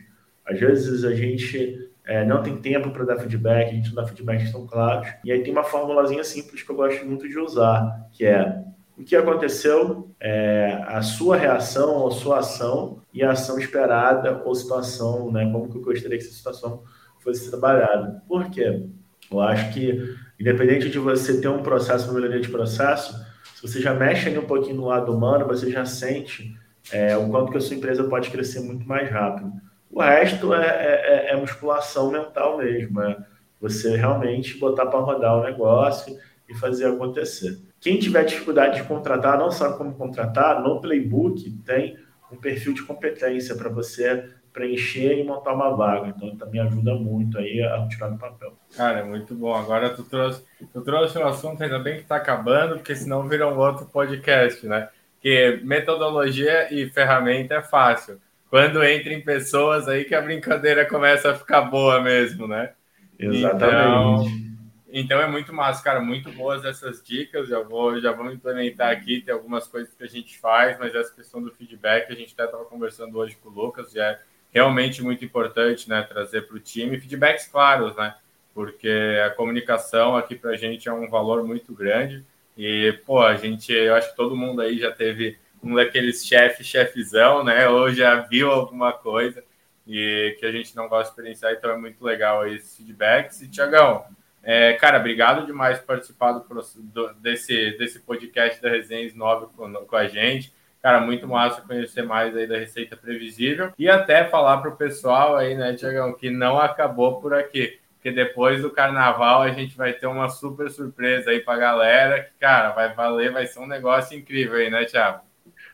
Às 0.45 0.59
vezes 0.59 1.03
a 1.03 1.13
gente 1.13 1.91
é, 2.05 2.25
não 2.25 2.41
tem 2.41 2.57
tempo 2.57 2.89
para 2.89 3.03
dar 3.03 3.19
feedback, 3.19 3.69
a 3.69 3.73
gente 3.73 3.89
não 3.89 3.95
dá 3.95 4.07
feedbacks 4.07 4.51
tão 4.51 4.65
claros. 4.65 5.09
E 5.23 5.31
aí 5.31 5.43
tem 5.43 5.51
uma 5.51 5.63
formulazinha 5.63 6.23
simples 6.23 6.63
que 6.63 6.71
eu 6.71 6.75
gosto 6.75 7.05
muito 7.05 7.27
de 7.27 7.37
usar, 7.37 8.07
que 8.13 8.25
é 8.25 8.63
o 8.97 9.03
que 9.03 9.15
aconteceu, 9.15 10.09
é, 10.19 10.81
a 10.87 11.01
sua 11.01 11.35
reação 11.37 11.95
ou 11.97 12.11
sua 12.11 12.39
ação 12.39 13.01
e 13.13 13.21
a 13.21 13.31
ação 13.31 13.59
esperada 13.59 14.41
ou 14.43 14.55
situação, 14.55 15.31
né? 15.31 15.49
Como 15.51 15.69
que 15.69 15.77
eu 15.77 15.81
gostaria 15.81 16.17
que 16.17 16.23
essa 16.23 16.33
situação 16.33 16.83
fosse 17.19 17.49
trabalhada. 17.49 18.23
Por 18.27 18.49
quê? 18.49 18.87
Eu 19.31 19.39
acho 19.41 19.73
que, 19.73 20.15
independente 20.39 20.89
de 20.89 20.97
você 20.97 21.41
ter 21.41 21.47
um 21.47 21.61
processo, 21.61 22.05
uma 22.05 22.13
melhoria 22.13 22.39
de 22.39 22.49
processo, 22.49 23.13
se 23.55 23.61
você 23.61 23.81
já 23.81 23.93
mexe 23.93 24.29
um 24.37 24.45
pouquinho 24.45 24.77
no 24.77 24.85
lado 24.85 25.13
humano, 25.13 25.45
você 25.45 25.69
já 25.69 25.83
sente 25.85 26.55
é, 26.91 27.17
o 27.17 27.29
quanto 27.29 27.51
que 27.51 27.57
a 27.57 27.61
sua 27.61 27.75
empresa 27.75 28.05
pode 28.05 28.29
crescer 28.29 28.61
muito 28.61 28.87
mais 28.87 29.09
rápido. 29.09 29.51
O 29.91 30.01
resto 30.01 30.53
é, 30.53 30.65
é, 30.65 31.31
é, 31.31 31.31
é 31.31 31.35
musculação 31.35 32.09
mental 32.09 32.57
mesmo, 32.57 33.01
é, 33.01 33.17
você 33.59 33.97
realmente 33.97 34.57
botar 34.57 34.85
para 34.85 34.99
rodar 34.99 35.37
o 35.37 35.43
negócio 35.43 36.17
e 36.47 36.53
fazer 36.53 36.85
acontecer. 36.85 37.59
Quem 37.81 37.99
tiver 37.99 38.23
dificuldade 38.23 38.81
de 38.81 38.87
contratar, 38.87 39.37
não 39.37 39.51
sabe 39.51 39.77
como 39.77 39.93
contratar, 39.93 40.61
no 40.61 40.79
Playbook 40.79 41.49
tem 41.65 41.97
um 42.31 42.37
perfil 42.37 42.73
de 42.73 42.83
competência 42.83 43.55
para 43.55 43.69
você 43.69 44.29
preencher 44.53 45.19
e 45.19 45.23
montar 45.23 45.53
uma 45.53 45.75
vaga. 45.75 46.07
Então 46.07 46.35
também 46.35 46.61
ajuda 46.61 46.95
muito 46.95 47.37
aí 47.37 47.61
a 47.61 47.87
tirar 47.87 48.09
do 48.09 48.17
papel. 48.17 48.53
Cara, 48.75 48.99
é 48.99 49.03
muito 49.03 49.33
bom. 49.35 49.53
Agora 49.53 49.89
tu 49.89 50.03
trouxe, 50.03 50.43
tu 50.73 50.81
trouxe 50.81 51.17
um 51.17 51.27
assunto, 51.27 51.61
ainda 51.63 51.79
bem 51.79 51.95
que 51.95 52.01
está 52.01 52.15
acabando, 52.15 52.75
porque 52.75 52.95
senão 52.95 53.27
vira 53.27 53.47
um 53.47 53.57
outro 53.57 53.85
podcast, 53.85 54.65
né? 54.67 54.89
Que 55.21 55.59
metodologia 55.63 56.73
e 56.73 56.89
ferramenta 56.89 57.55
é 57.55 57.61
fácil. 57.61 58.19
Quando 58.49 58.83
entra 58.83 59.13
em 59.13 59.21
pessoas 59.21 59.87
aí 59.87 60.05
que 60.05 60.15
a 60.15 60.21
brincadeira 60.21 60.85
começa 60.85 61.31
a 61.31 61.35
ficar 61.35 61.61
boa 61.61 62.01
mesmo, 62.01 62.47
né? 62.47 62.71
Exatamente. 63.19 64.31
Então, 64.31 64.49
então 64.91 65.21
é 65.21 65.27
muito 65.27 65.53
massa, 65.53 65.83
cara, 65.83 65.99
muito 65.99 66.31
boas 66.31 66.65
essas 66.65 67.03
dicas. 67.03 67.47
Já 67.47 67.61
vou, 67.61 67.99
já 67.99 68.11
vamos 68.11 68.33
implementar 68.33 68.91
aqui, 68.91 69.21
tem 69.21 69.33
algumas 69.33 69.67
coisas 69.67 69.93
que 69.93 70.03
a 70.03 70.07
gente 70.07 70.39
faz, 70.39 70.79
mas 70.79 70.95
essa 70.95 71.13
questão 71.13 71.41
do 71.41 71.51
feedback, 71.51 72.11
a 72.11 72.15
gente 72.15 72.33
até 72.33 72.45
estava 72.45 72.65
conversando 72.65 73.17
hoje 73.17 73.35
com 73.35 73.49
o 73.49 73.51
Lucas, 73.51 73.91
já 73.91 74.05
é 74.05 74.19
realmente 74.53 75.01
muito 75.01 75.23
importante, 75.23 75.89
né, 75.89 76.01
trazer 76.03 76.43
para 76.43 76.55
o 76.55 76.59
time 76.59 76.99
feedbacks 76.99 77.47
claros, 77.47 77.95
né? 77.95 78.15
Porque 78.53 79.19
a 79.25 79.29
comunicação 79.29 80.17
aqui 80.17 80.35
para 80.35 80.51
a 80.51 80.55
gente 80.55 80.89
é 80.89 80.93
um 80.93 81.07
valor 81.07 81.43
muito 81.43 81.73
grande. 81.73 82.25
E, 82.57 82.99
pô, 83.05 83.21
a 83.21 83.35
gente, 83.35 83.71
eu 83.71 83.95
acho 83.95 84.09
que 84.09 84.15
todo 84.15 84.35
mundo 84.35 84.61
aí 84.61 84.79
já 84.79 84.91
teve 84.91 85.37
um 85.63 85.75
daqueles 85.75 86.25
chefe, 86.25 86.63
chefezão, 86.63 87.43
né? 87.43 87.69
Ou 87.69 87.91
já 87.91 88.15
viu 88.15 88.51
alguma 88.51 88.91
coisa 88.91 89.43
e 89.87 90.35
que 90.39 90.45
a 90.45 90.51
gente 90.51 90.75
não 90.75 90.87
gosta 90.87 91.05
de 91.05 91.09
experienciar, 91.09 91.53
então 91.53 91.71
é 91.71 91.77
muito 91.77 92.03
legal 92.03 92.47
esses 92.47 92.77
feedbacks. 92.77 93.41
E, 93.41 93.47
Tiagão, 93.47 94.05
é, 94.43 94.73
cara, 94.73 94.99
obrigado 94.99 95.45
demais 95.45 95.79
por 95.79 95.87
participar 95.87 96.33
do, 96.33 96.45
do, 96.75 97.13
desse, 97.15 97.71
desse 97.71 97.99
podcast 97.99 98.61
da 98.61 98.69
Resenhas 98.69 99.13
9 99.13 99.47
com, 99.55 99.73
com, 99.85 99.95
a 99.95 100.07
gente. 100.07 100.53
Cara, 100.81 101.01
muito 101.01 101.27
massa 101.27 101.61
conhecer 101.61 102.03
mais 102.03 102.35
aí 102.35 102.47
da 102.47 102.57
Receita 102.57 102.95
Previsível 102.95 103.71
e 103.77 103.89
até 103.89 104.23
falar 104.23 104.57
para 104.57 104.69
o 104.69 104.77
pessoal 104.77 105.35
aí, 105.35 105.55
né, 105.55 105.73
Tiagão, 105.73 106.13
que 106.13 106.29
não 106.29 106.57
acabou 106.57 107.19
por 107.19 107.33
aqui. 107.33 107.77
Porque 107.95 108.11
depois 108.11 108.61
do 108.61 108.69
carnaval 108.69 109.41
a 109.41 109.49
gente 109.49 109.75
vai 109.75 109.91
ter 109.91 110.07
uma 110.07 110.29
super 110.29 110.69
surpresa 110.69 111.31
aí 111.31 111.41
para 111.41 111.55
a 111.55 111.59
galera, 111.59 112.23
que, 112.23 112.29
cara, 112.39 112.71
vai 112.71 112.93
valer, 112.93 113.33
vai 113.33 113.45
ser 113.45 113.59
um 113.59 113.67
negócio 113.67 114.17
incrível 114.17 114.55
aí, 114.55 114.69
né, 114.69 114.85
Thiago? 114.85 115.19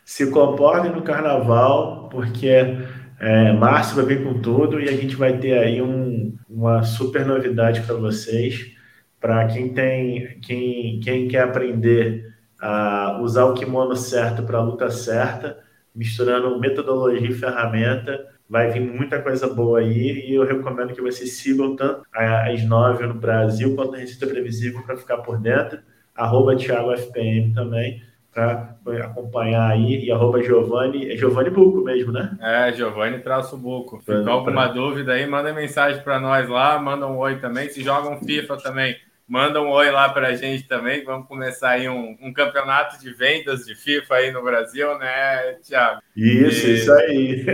Se 0.03 0.31
comportem 0.31 0.91
no 0.91 1.03
carnaval, 1.03 2.09
porque 2.09 2.77
é, 3.19 3.53
março 3.53 3.95
vai 3.95 4.05
vir 4.05 4.23
com 4.23 4.41
tudo 4.41 4.79
e 4.79 4.89
a 4.89 4.91
gente 4.91 5.15
vai 5.15 5.37
ter 5.37 5.57
aí 5.57 5.81
um, 5.83 6.35
uma 6.49 6.81
super 6.81 7.25
novidade 7.25 7.81
para 7.81 7.95
vocês. 7.95 8.73
Para 9.19 9.45
quem 9.45 9.73
tem, 9.73 10.39
quem, 10.41 10.99
quem 10.99 11.27
quer 11.27 11.43
aprender 11.43 12.34
a 12.65 13.19
usar 13.21 13.45
o 13.45 13.53
kimono 13.53 13.95
certo 13.95 14.41
para 14.41 14.57
a 14.57 14.63
luta 14.63 14.89
certa, 14.89 15.59
misturando 15.93 16.59
metodologia 16.59 17.29
e 17.29 17.33
ferramenta, 17.33 18.25
vai 18.49 18.71
vir 18.71 18.81
muita 18.81 19.21
coisa 19.21 19.47
boa 19.47 19.79
aí 19.79 20.25
e 20.27 20.33
eu 20.33 20.43
recomendo 20.43 20.93
que 20.93 21.01
vocês 21.01 21.33
sigam 21.33 21.75
tanto 21.75 22.03
as 22.11 22.63
nove 22.63 23.05
no 23.05 23.13
Brasil 23.13 23.75
quanto 23.75 23.95
a 23.95 23.99
Receita 23.99 24.25
Previsível 24.25 24.81
para 24.83 24.97
ficar 24.97 25.17
por 25.17 25.37
dentro. 25.37 25.79
Arroba 26.15 26.55
Thiago 26.55 26.91
FPM 26.93 27.53
também 27.53 28.01
para 28.33 28.75
acompanhar 29.03 29.71
aí, 29.71 30.03
e 30.03 30.11
arroba 30.11 30.43
Giovanni, 30.43 31.09
é 31.09 31.15
Giovanni 31.15 31.49
Buco 31.49 31.81
mesmo, 31.81 32.11
né? 32.11 32.37
É, 32.41 32.73
Giovanni 32.73 33.19
traço 33.19 33.57
Buco. 33.57 33.99
Ficou 33.99 34.27
alguma 34.27 34.67
dúvida 34.67 35.13
aí, 35.13 35.25
manda 35.25 35.53
mensagem 35.53 36.01
para 36.03 36.19
nós 36.19 36.49
lá, 36.49 36.77
manda 36.77 37.07
um 37.07 37.17
oi 37.17 37.37
também, 37.37 37.69
se 37.69 37.81
jogam 37.81 38.19
FIFA 38.19 38.57
também, 38.57 38.97
manda 39.27 39.61
um 39.61 39.69
oi 39.69 39.89
lá 39.89 40.09
para 40.09 40.27
a 40.27 40.35
gente 40.35 40.67
também, 40.67 41.03
vamos 41.03 41.27
começar 41.27 41.71
aí 41.71 41.89
um, 41.89 42.17
um, 42.21 42.31
campeonato 42.31 42.99
de 42.99 43.11
vendas 43.11 43.65
de 43.65 43.75
FIFA 43.75 44.15
aí 44.15 44.31
no 44.31 44.43
Brasil, 44.43 44.97
né, 44.97 45.53
Thiago? 45.63 46.01
Isso, 46.15 46.67
e... 46.67 46.75
isso 46.75 46.93
aí. 46.93 47.45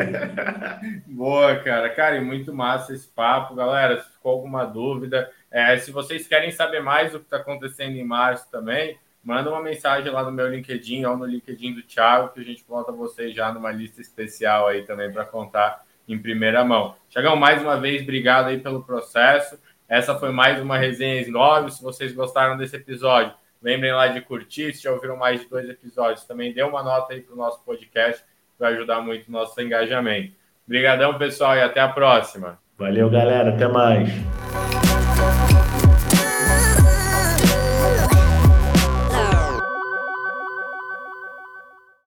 Boa, 1.07 1.55
cara. 1.57 1.89
Cara, 1.89 2.17
e 2.17 2.21
muito 2.21 2.53
massa 2.53 2.93
esse 2.93 3.07
papo, 3.07 3.55
galera, 3.55 4.01
se 4.01 4.11
ficou 4.11 4.33
alguma 4.33 4.65
dúvida, 4.65 5.31
é, 5.49 5.77
se 5.77 5.91
vocês 5.91 6.27
querem 6.27 6.51
saber 6.51 6.81
mais 6.81 7.11
do 7.11 7.19
que 7.19 7.25
está 7.25 7.37
acontecendo 7.37 7.95
em 7.95 8.03
março 8.03 8.49
também, 8.51 8.97
manda 9.23 9.49
uma 9.49 9.61
mensagem 9.61 10.11
lá 10.11 10.23
no 10.23 10.31
meu 10.31 10.47
LinkedIn 10.47 11.05
ou 11.05 11.15
no 11.15 11.25
LinkedIn 11.25 11.73
do 11.73 11.83
Thiago, 11.83 12.33
que 12.33 12.39
a 12.39 12.43
gente 12.43 12.65
bota 12.67 12.91
vocês 12.91 13.33
já 13.33 13.51
numa 13.51 13.71
lista 13.71 14.01
especial 14.01 14.67
aí 14.67 14.83
também 14.83 15.11
para 15.11 15.25
contar 15.25 15.83
em 16.07 16.17
primeira 16.17 16.63
mão. 16.65 16.95
Tiagão, 17.09 17.35
mais 17.35 17.61
uma 17.61 17.79
vez, 17.79 18.01
obrigado 18.01 18.47
aí 18.47 18.59
pelo 18.59 18.83
processo. 18.83 19.57
Essa 19.91 20.17
foi 20.17 20.31
mais 20.31 20.57
uma 20.61 20.77
resenha 20.77 21.29
9. 21.29 21.69
Se 21.69 21.83
vocês 21.83 22.13
gostaram 22.13 22.55
desse 22.55 22.77
episódio, 22.77 23.33
lembrem 23.61 23.91
lá 23.91 24.07
de 24.07 24.21
curtir. 24.21 24.73
Se 24.73 24.83
já 24.83 24.91
ouviram 24.93 25.17
mais 25.17 25.41
de 25.41 25.49
dois 25.49 25.69
episódios, 25.69 26.23
também 26.23 26.53
dê 26.53 26.63
uma 26.63 26.81
nota 26.81 27.11
aí 27.11 27.19
para 27.19 27.33
o 27.33 27.37
nosso 27.37 27.61
podcast, 27.65 28.23
vai 28.57 28.71
ajudar 28.71 29.01
muito 29.01 29.27
o 29.27 29.31
nosso 29.33 29.59
engajamento. 29.59 30.31
Obrigadão, 30.65 31.17
pessoal, 31.17 31.57
e 31.57 31.61
até 31.61 31.81
a 31.81 31.89
próxima. 31.89 32.57
Valeu, 32.77 33.09
galera. 33.09 33.49
Até 33.49 33.67
mais. 33.67 34.07